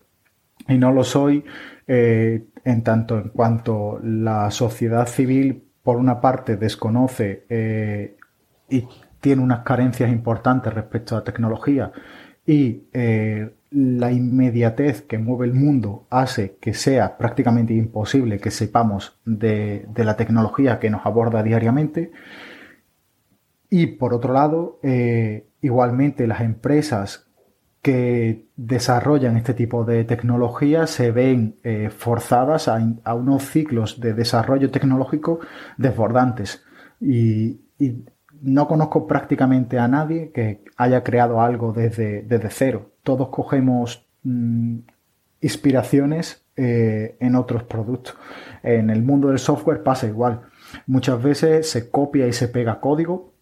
Y 0.67 0.77
no 0.77 0.91
lo 0.91 1.03
soy 1.03 1.43
eh, 1.88 2.45
en 2.63 2.84
tanto 2.84 3.17
en 3.17 3.29
cuanto 3.29 3.99
la 4.03 4.49
sociedad 4.51 5.07
civil, 5.07 5.63
por 5.84 5.97
una 5.97 6.21
parte, 6.21 6.55
desconoce 6.55 8.15
y 8.69 8.88
tiene 9.19 9.41
unas 9.41 9.59
carencias 9.63 10.09
importantes 10.09 10.73
respecto 10.73 11.15
a 11.15 11.19
la 11.19 11.23
tecnología 11.25 11.91
y 12.45 12.84
la 13.73 14.11
inmediatez 14.11 15.01
que 15.01 15.17
mueve 15.17 15.47
el 15.47 15.53
mundo 15.53 16.05
hace 16.11 16.57
que 16.61 16.75
sea 16.75 17.17
prácticamente 17.17 17.73
imposible 17.73 18.39
que 18.39 18.51
sepamos 18.51 19.17
de, 19.25 19.88
la 19.95 20.15
tecnología 20.15 20.79
que 20.79 20.91
nos 20.91 21.05
aborda 21.05 21.41
diariamente. 21.41 22.11
Y 23.76 23.88
por 23.88 24.13
otro 24.13 24.34
lado, 24.34 24.80
eh, 24.84 25.47
igualmente 25.61 26.28
las 26.28 26.41
empresas 26.41 27.26
que 27.82 28.45
desarrollan 28.55 29.36
este 29.36 29.55
tipo 29.55 29.84
de 29.84 30.03
tecnología 30.03 30.86
se 30.86 31.09
ven 31.09 31.55
eh, 31.63 31.89
forzadas 31.89 32.67
a, 32.67 33.15
unos 33.15 33.49
ciclos 33.49 33.99
de 33.99 34.13
desarrollo 34.13 34.69
tecnológico 34.69 35.39
desbordantes. 35.78 36.63
Y, 37.01 37.61
no 38.43 38.67
conozco 38.67 39.07
prácticamente 39.07 39.80
a 39.80 39.88
nadie 39.88 40.32
que 40.32 40.63
haya 40.78 41.03
creado 41.03 41.41
algo 41.41 41.74
desde, 41.74 42.28
cero 42.49 42.91
todos 43.01 43.30
cogemos 43.30 44.05
mm, 44.21 44.80
inspiraciones 45.41 46.45
eh, 46.57 47.17
en 47.19 47.36
otros 47.36 47.63
productos. 47.63 48.15
En 48.61 48.91
el 48.91 49.01
mundo 49.01 49.30
del 49.30 49.39
software 49.39 49.82
pasa 49.82 50.05
igual. 50.05 50.41
Muchas 50.86 51.24
veces 51.24 51.69
se 51.69 51.89
copia 51.89 52.28
y 52.28 52.34
se 52.34 52.49
pega 52.49 52.80
código 52.80 53.32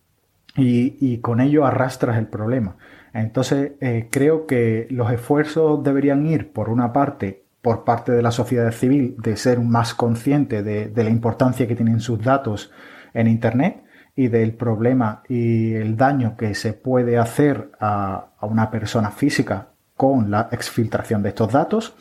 y, 0.55 1.17
con 1.19 1.39
ello 1.39 1.65
arrastras 1.65 2.17
el 2.17 2.27
problema. 2.27 2.75
Entonces 3.13 3.73
eh, 3.81 4.07
creo 4.09 4.45
que 4.47 4.87
los 4.89 5.11
esfuerzos 5.11 5.83
deberían 5.83 6.25
ir, 6.25 6.51
por 6.51 6.69
una 6.69 6.93
parte, 6.93 7.43
por 7.61 7.83
parte 7.83 8.11
de 8.11 8.21
la 8.21 8.31
sociedad 8.31 8.71
civil, 8.71 9.15
de 9.17 9.35
ser 9.37 9.59
más 9.59 9.93
consciente 9.93 10.63
de 10.63 11.03
la 11.03 11.09
importancia 11.09 11.67
que 11.67 11.75
tienen 11.75 11.99
sus 11.99 12.23
datos 12.23 12.71
en 13.13 13.27
Internet 13.27 13.83
y 14.15 14.27
del 14.27 14.53
problema 14.53 15.23
y 15.27 15.73
el 15.73 15.95
daño 15.95 16.35
que 16.37 16.53
se 16.53 16.73
puede 16.73 17.17
hacer 17.17 17.71
a, 17.79 18.27
una 18.41 18.71
persona 18.71 19.11
física 19.11 19.69
con 19.95 20.31
la 20.31 20.49
exfiltración 20.51 21.23
de 21.23 21.29
estos 21.29 21.51
datos. 21.51 21.95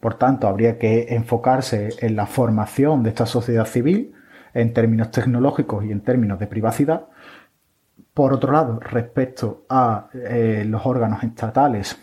Por 0.00 0.14
tanto, 0.14 0.48
habría 0.48 0.78
que 0.78 1.06
enfocarse 1.10 1.90
en 2.00 2.16
la 2.16 2.26
formación 2.26 3.02
de 3.02 3.10
esta 3.10 3.26
sociedad 3.26 3.66
civil 3.66 4.12
en 4.52 4.72
términos 4.72 5.10
tecnológicos 5.10 5.84
y 5.84 5.92
en 5.92 6.00
términos 6.00 6.38
de 6.38 6.46
privacidad. 6.46 7.06
Por 8.14 8.32
otro 8.32 8.52
lado, 8.52 8.78
respecto 8.78 9.64
a 9.68 10.08
eh, 10.14 10.64
los 10.66 10.86
órganos 10.86 11.24
estatales, 11.24 11.98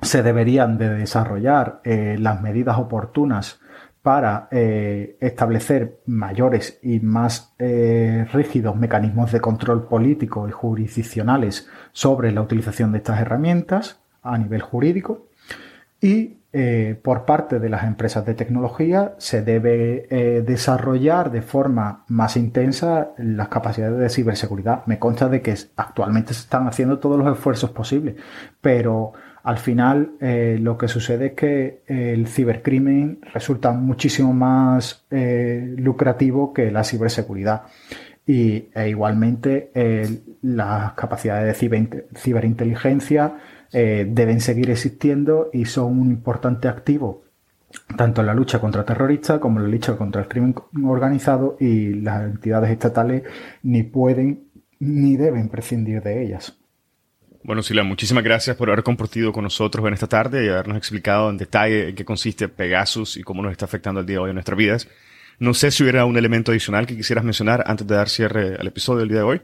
se 0.00 0.22
deberían 0.22 0.78
de 0.78 0.88
desarrollar 0.88 1.82
eh, 1.84 2.16
las 2.18 2.40
medidas 2.40 2.78
oportunas 2.78 3.60
para 4.00 4.48
eh, 4.50 5.16
establecer 5.20 6.00
mayores 6.06 6.78
y 6.82 7.00
más 7.00 7.54
rígidos 7.58 8.76
mecanismos 8.76 9.32
de 9.32 9.40
control 9.40 9.86
político 9.86 10.46
y 10.46 10.50
jurisdiccionales 10.50 11.68
sobre 11.92 12.30
la 12.32 12.42
utilización 12.42 12.92
de 12.92 12.98
estas 12.98 13.20
herramientas 13.20 14.00
a 14.22 14.36
nivel 14.36 14.60
jurídico. 14.60 15.28
Y 16.02 16.36
eh, 16.54 16.96
por 17.02 17.24
parte 17.24 17.58
de 17.58 17.68
las 17.68 17.82
empresas 17.82 18.24
de 18.24 18.34
tecnología 18.34 19.14
se 19.18 19.42
debe 19.42 20.06
desarrollar 20.46 21.32
de 21.32 21.42
forma 21.42 22.04
más 22.08 22.36
intensa 22.36 23.10
las 23.18 23.48
capacidades 23.48 23.98
de 23.98 24.08
ciberseguridad. 24.08 24.86
Me 24.86 25.00
consta 25.00 25.28
de 25.28 25.42
que 25.42 25.54
actualmente 25.76 26.32
se 26.32 26.42
están 26.42 26.68
haciendo 26.68 27.00
todos 27.00 27.18
los 27.18 27.36
esfuerzos 27.36 27.70
posibles, 27.70 28.14
pero 28.60 29.12
al 29.44 29.58
final 29.58 30.12
eh, 30.20 30.58
lo 30.58 30.78
que 30.78 30.88
sucede 30.88 31.26
es 31.26 31.32
que 31.34 31.82
el 31.86 32.26
cibercrimen 32.26 33.18
resulta 33.34 33.72
muchísimo 33.72 34.32
más 34.32 35.04
eh, 35.10 35.74
lucrativo 35.76 36.54
que 36.54 36.70
la 36.70 36.82
ciberseguridad. 36.82 37.62
Y 38.26 38.70
e 38.74 38.88
igualmente 38.88 39.70
las 40.40 40.94
capacidades 40.94 41.60
de 41.60 42.00
ciberinteligencia 42.16 43.34
eh, 43.74 44.06
deben 44.08 44.40
seguir 44.40 44.70
existiendo 44.70 45.50
y 45.52 45.66
son 45.66 45.98
un 45.98 46.10
importante 46.10 46.68
activo 46.68 47.24
tanto 47.96 48.20
en 48.20 48.28
la 48.28 48.34
lucha 48.34 48.60
contra 48.60 48.84
terroristas 48.84 49.40
como 49.40 49.58
en 49.58 49.64
la 49.64 49.70
lucha 49.70 49.96
contra 49.96 50.22
el 50.22 50.28
crimen 50.28 50.54
organizado 50.84 51.56
y 51.58 51.94
las 51.94 52.22
entidades 52.22 52.70
estatales 52.70 53.24
ni 53.62 53.82
pueden 53.82 54.44
ni 54.78 55.16
deben 55.16 55.48
prescindir 55.48 56.02
de 56.02 56.22
ellas. 56.22 56.56
Bueno, 57.42 57.62
Sila, 57.62 57.82
muchísimas 57.82 58.24
gracias 58.24 58.56
por 58.56 58.70
haber 58.70 58.82
compartido 58.82 59.32
con 59.32 59.44
nosotros 59.44 59.86
en 59.86 59.92
esta 59.92 60.06
tarde 60.06 60.44
y 60.44 60.48
habernos 60.48 60.78
explicado 60.78 61.28
en 61.28 61.36
detalle 61.36 61.90
en 61.90 61.94
qué 61.94 62.04
consiste 62.04 62.48
Pegasus 62.48 63.16
y 63.16 63.22
cómo 63.22 63.42
nos 63.42 63.52
está 63.52 63.66
afectando 63.66 64.00
el 64.00 64.06
día 64.06 64.16
de 64.16 64.22
hoy 64.22 64.30
en 64.30 64.36
nuestras 64.36 64.56
vidas. 64.56 64.88
No 65.38 65.52
sé 65.52 65.70
si 65.70 65.82
hubiera 65.82 66.04
un 66.04 66.16
elemento 66.16 66.52
adicional 66.52 66.86
que 66.86 66.96
quisieras 66.96 67.24
mencionar 67.24 67.64
antes 67.66 67.86
de 67.86 67.94
dar 67.94 68.08
cierre 68.08 68.56
al 68.56 68.66
episodio 68.66 69.00
del 69.00 69.08
día 69.08 69.18
de 69.18 69.24
hoy. 69.24 69.42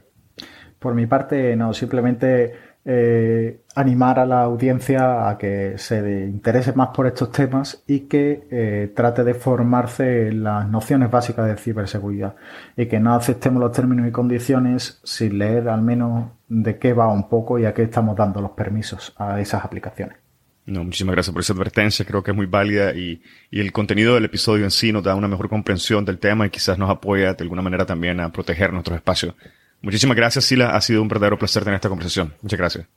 Por 0.79 0.95
mi 0.95 1.05
parte, 1.05 1.55
no, 1.55 1.75
simplemente 1.75 2.53
eh, 2.83 3.61
animar 3.75 4.17
a 4.17 4.25
la 4.25 4.41
audiencia 4.41 5.29
a 5.29 5.37
que 5.37 5.75
se 5.77 5.99
interese 6.25 6.73
más 6.73 6.89
por 6.89 7.05
estos 7.05 7.31
temas 7.31 7.83
y 7.85 8.01
que 8.01 8.47
eh, 8.49 8.91
trate 8.95 9.23
de 9.23 9.35
formarse 9.35 10.29
en 10.29 10.43
las 10.43 10.67
nociones 10.67 11.11
básicas 11.11 11.45
de 11.47 11.57
ciberseguridad 11.57 12.35
y 12.75 12.87
que 12.87 12.99
no 12.99 13.13
aceptemos 13.13 13.61
los 13.61 13.71
términos 13.71 14.07
y 14.07 14.11
condiciones 14.11 14.99
sin 15.03 15.37
leer 15.37 15.69
al 15.69 15.83
menos 15.83 16.31
de 16.47 16.79
qué 16.79 16.93
va 16.93 17.07
un 17.07 17.29
poco 17.29 17.59
y 17.59 17.65
a 17.65 17.73
qué 17.73 17.83
estamos 17.83 18.15
dando 18.15 18.41
los 18.41 18.51
permisos 18.51 19.13
a 19.17 19.39
esas 19.39 19.63
aplicaciones. 19.63 20.17
No, 20.65 20.83
muchísimas 20.83 21.13
gracias 21.13 21.33
por 21.33 21.41
esa 21.41 21.53
advertencia, 21.53 22.05
creo 22.05 22.23
que 22.23 22.31
es 22.31 22.37
muy 22.37 22.45
válida 22.45 22.95
y, 22.95 23.21
y, 23.49 23.59
el 23.59 23.71
contenido 23.71 24.15
del 24.15 24.25
episodio 24.25 24.63
en 24.63 24.71
sí 24.71 24.91
nos 24.91 25.03
da 25.03 25.15
una 25.15 25.27
mejor 25.27 25.49
comprensión 25.49 26.05
del 26.05 26.19
tema 26.19 26.47
y 26.47 26.49
quizás 26.49 26.77
nos 26.77 26.89
apoya 26.89 27.33
de 27.33 27.43
alguna 27.43 27.61
manera 27.61 27.85
también 27.85 28.19
a 28.19 28.31
proteger 28.31 28.71
nuestros 28.71 28.95
espacios. 28.95 29.35
Muchísimas 29.81 30.15
gracias, 30.15 30.45
Sila. 30.45 30.75
Ha 30.75 30.81
sido 30.81 31.01
un 31.01 31.07
verdadero 31.07 31.37
placer 31.37 31.63
tener 31.63 31.75
esta 31.75 31.89
conversación. 31.89 32.33
Muchas 32.41 32.59
gracias. 32.59 32.87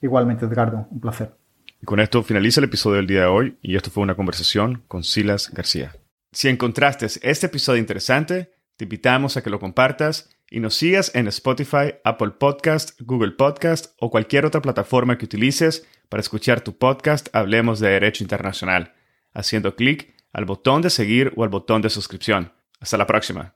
Igualmente, 0.00 0.44
Edgardo. 0.44 0.86
Un 0.90 1.00
placer. 1.00 1.32
Y 1.80 1.86
con 1.86 2.00
esto 2.00 2.22
finaliza 2.22 2.60
el 2.60 2.64
episodio 2.64 2.96
del 2.96 3.06
día 3.06 3.20
de 3.20 3.26
hoy 3.26 3.56
y 3.62 3.76
esto 3.76 3.90
fue 3.90 4.02
una 4.02 4.14
conversación 4.14 4.82
con 4.88 5.04
Silas 5.04 5.50
García. 5.52 5.92
Si 6.32 6.48
encontraste 6.48 7.06
este 7.06 7.46
episodio 7.46 7.80
interesante, 7.80 8.52
te 8.76 8.84
invitamos 8.84 9.36
a 9.36 9.42
que 9.42 9.50
lo 9.50 9.58
compartas 9.58 10.30
y 10.50 10.60
nos 10.60 10.74
sigas 10.74 11.10
en 11.14 11.28
Spotify, 11.28 11.94
Apple 12.04 12.32
Podcast, 12.38 13.00
Google 13.00 13.32
Podcast 13.32 13.94
o 13.98 14.10
cualquier 14.10 14.46
otra 14.46 14.62
plataforma 14.62 15.18
que 15.18 15.24
utilices 15.24 15.86
para 16.08 16.20
escuchar 16.20 16.60
tu 16.60 16.76
podcast 16.76 17.28
Hablemos 17.34 17.80
de 17.80 17.90
Derecho 17.90 18.24
Internacional, 18.24 18.94
haciendo 19.34 19.76
clic 19.76 20.14
al 20.32 20.44
botón 20.44 20.82
de 20.82 20.90
seguir 20.90 21.32
o 21.36 21.44
al 21.44 21.48
botón 21.48 21.82
de 21.82 21.90
suscripción. 21.90 22.52
Hasta 22.80 22.96
la 22.96 23.06
próxima. 23.06 23.54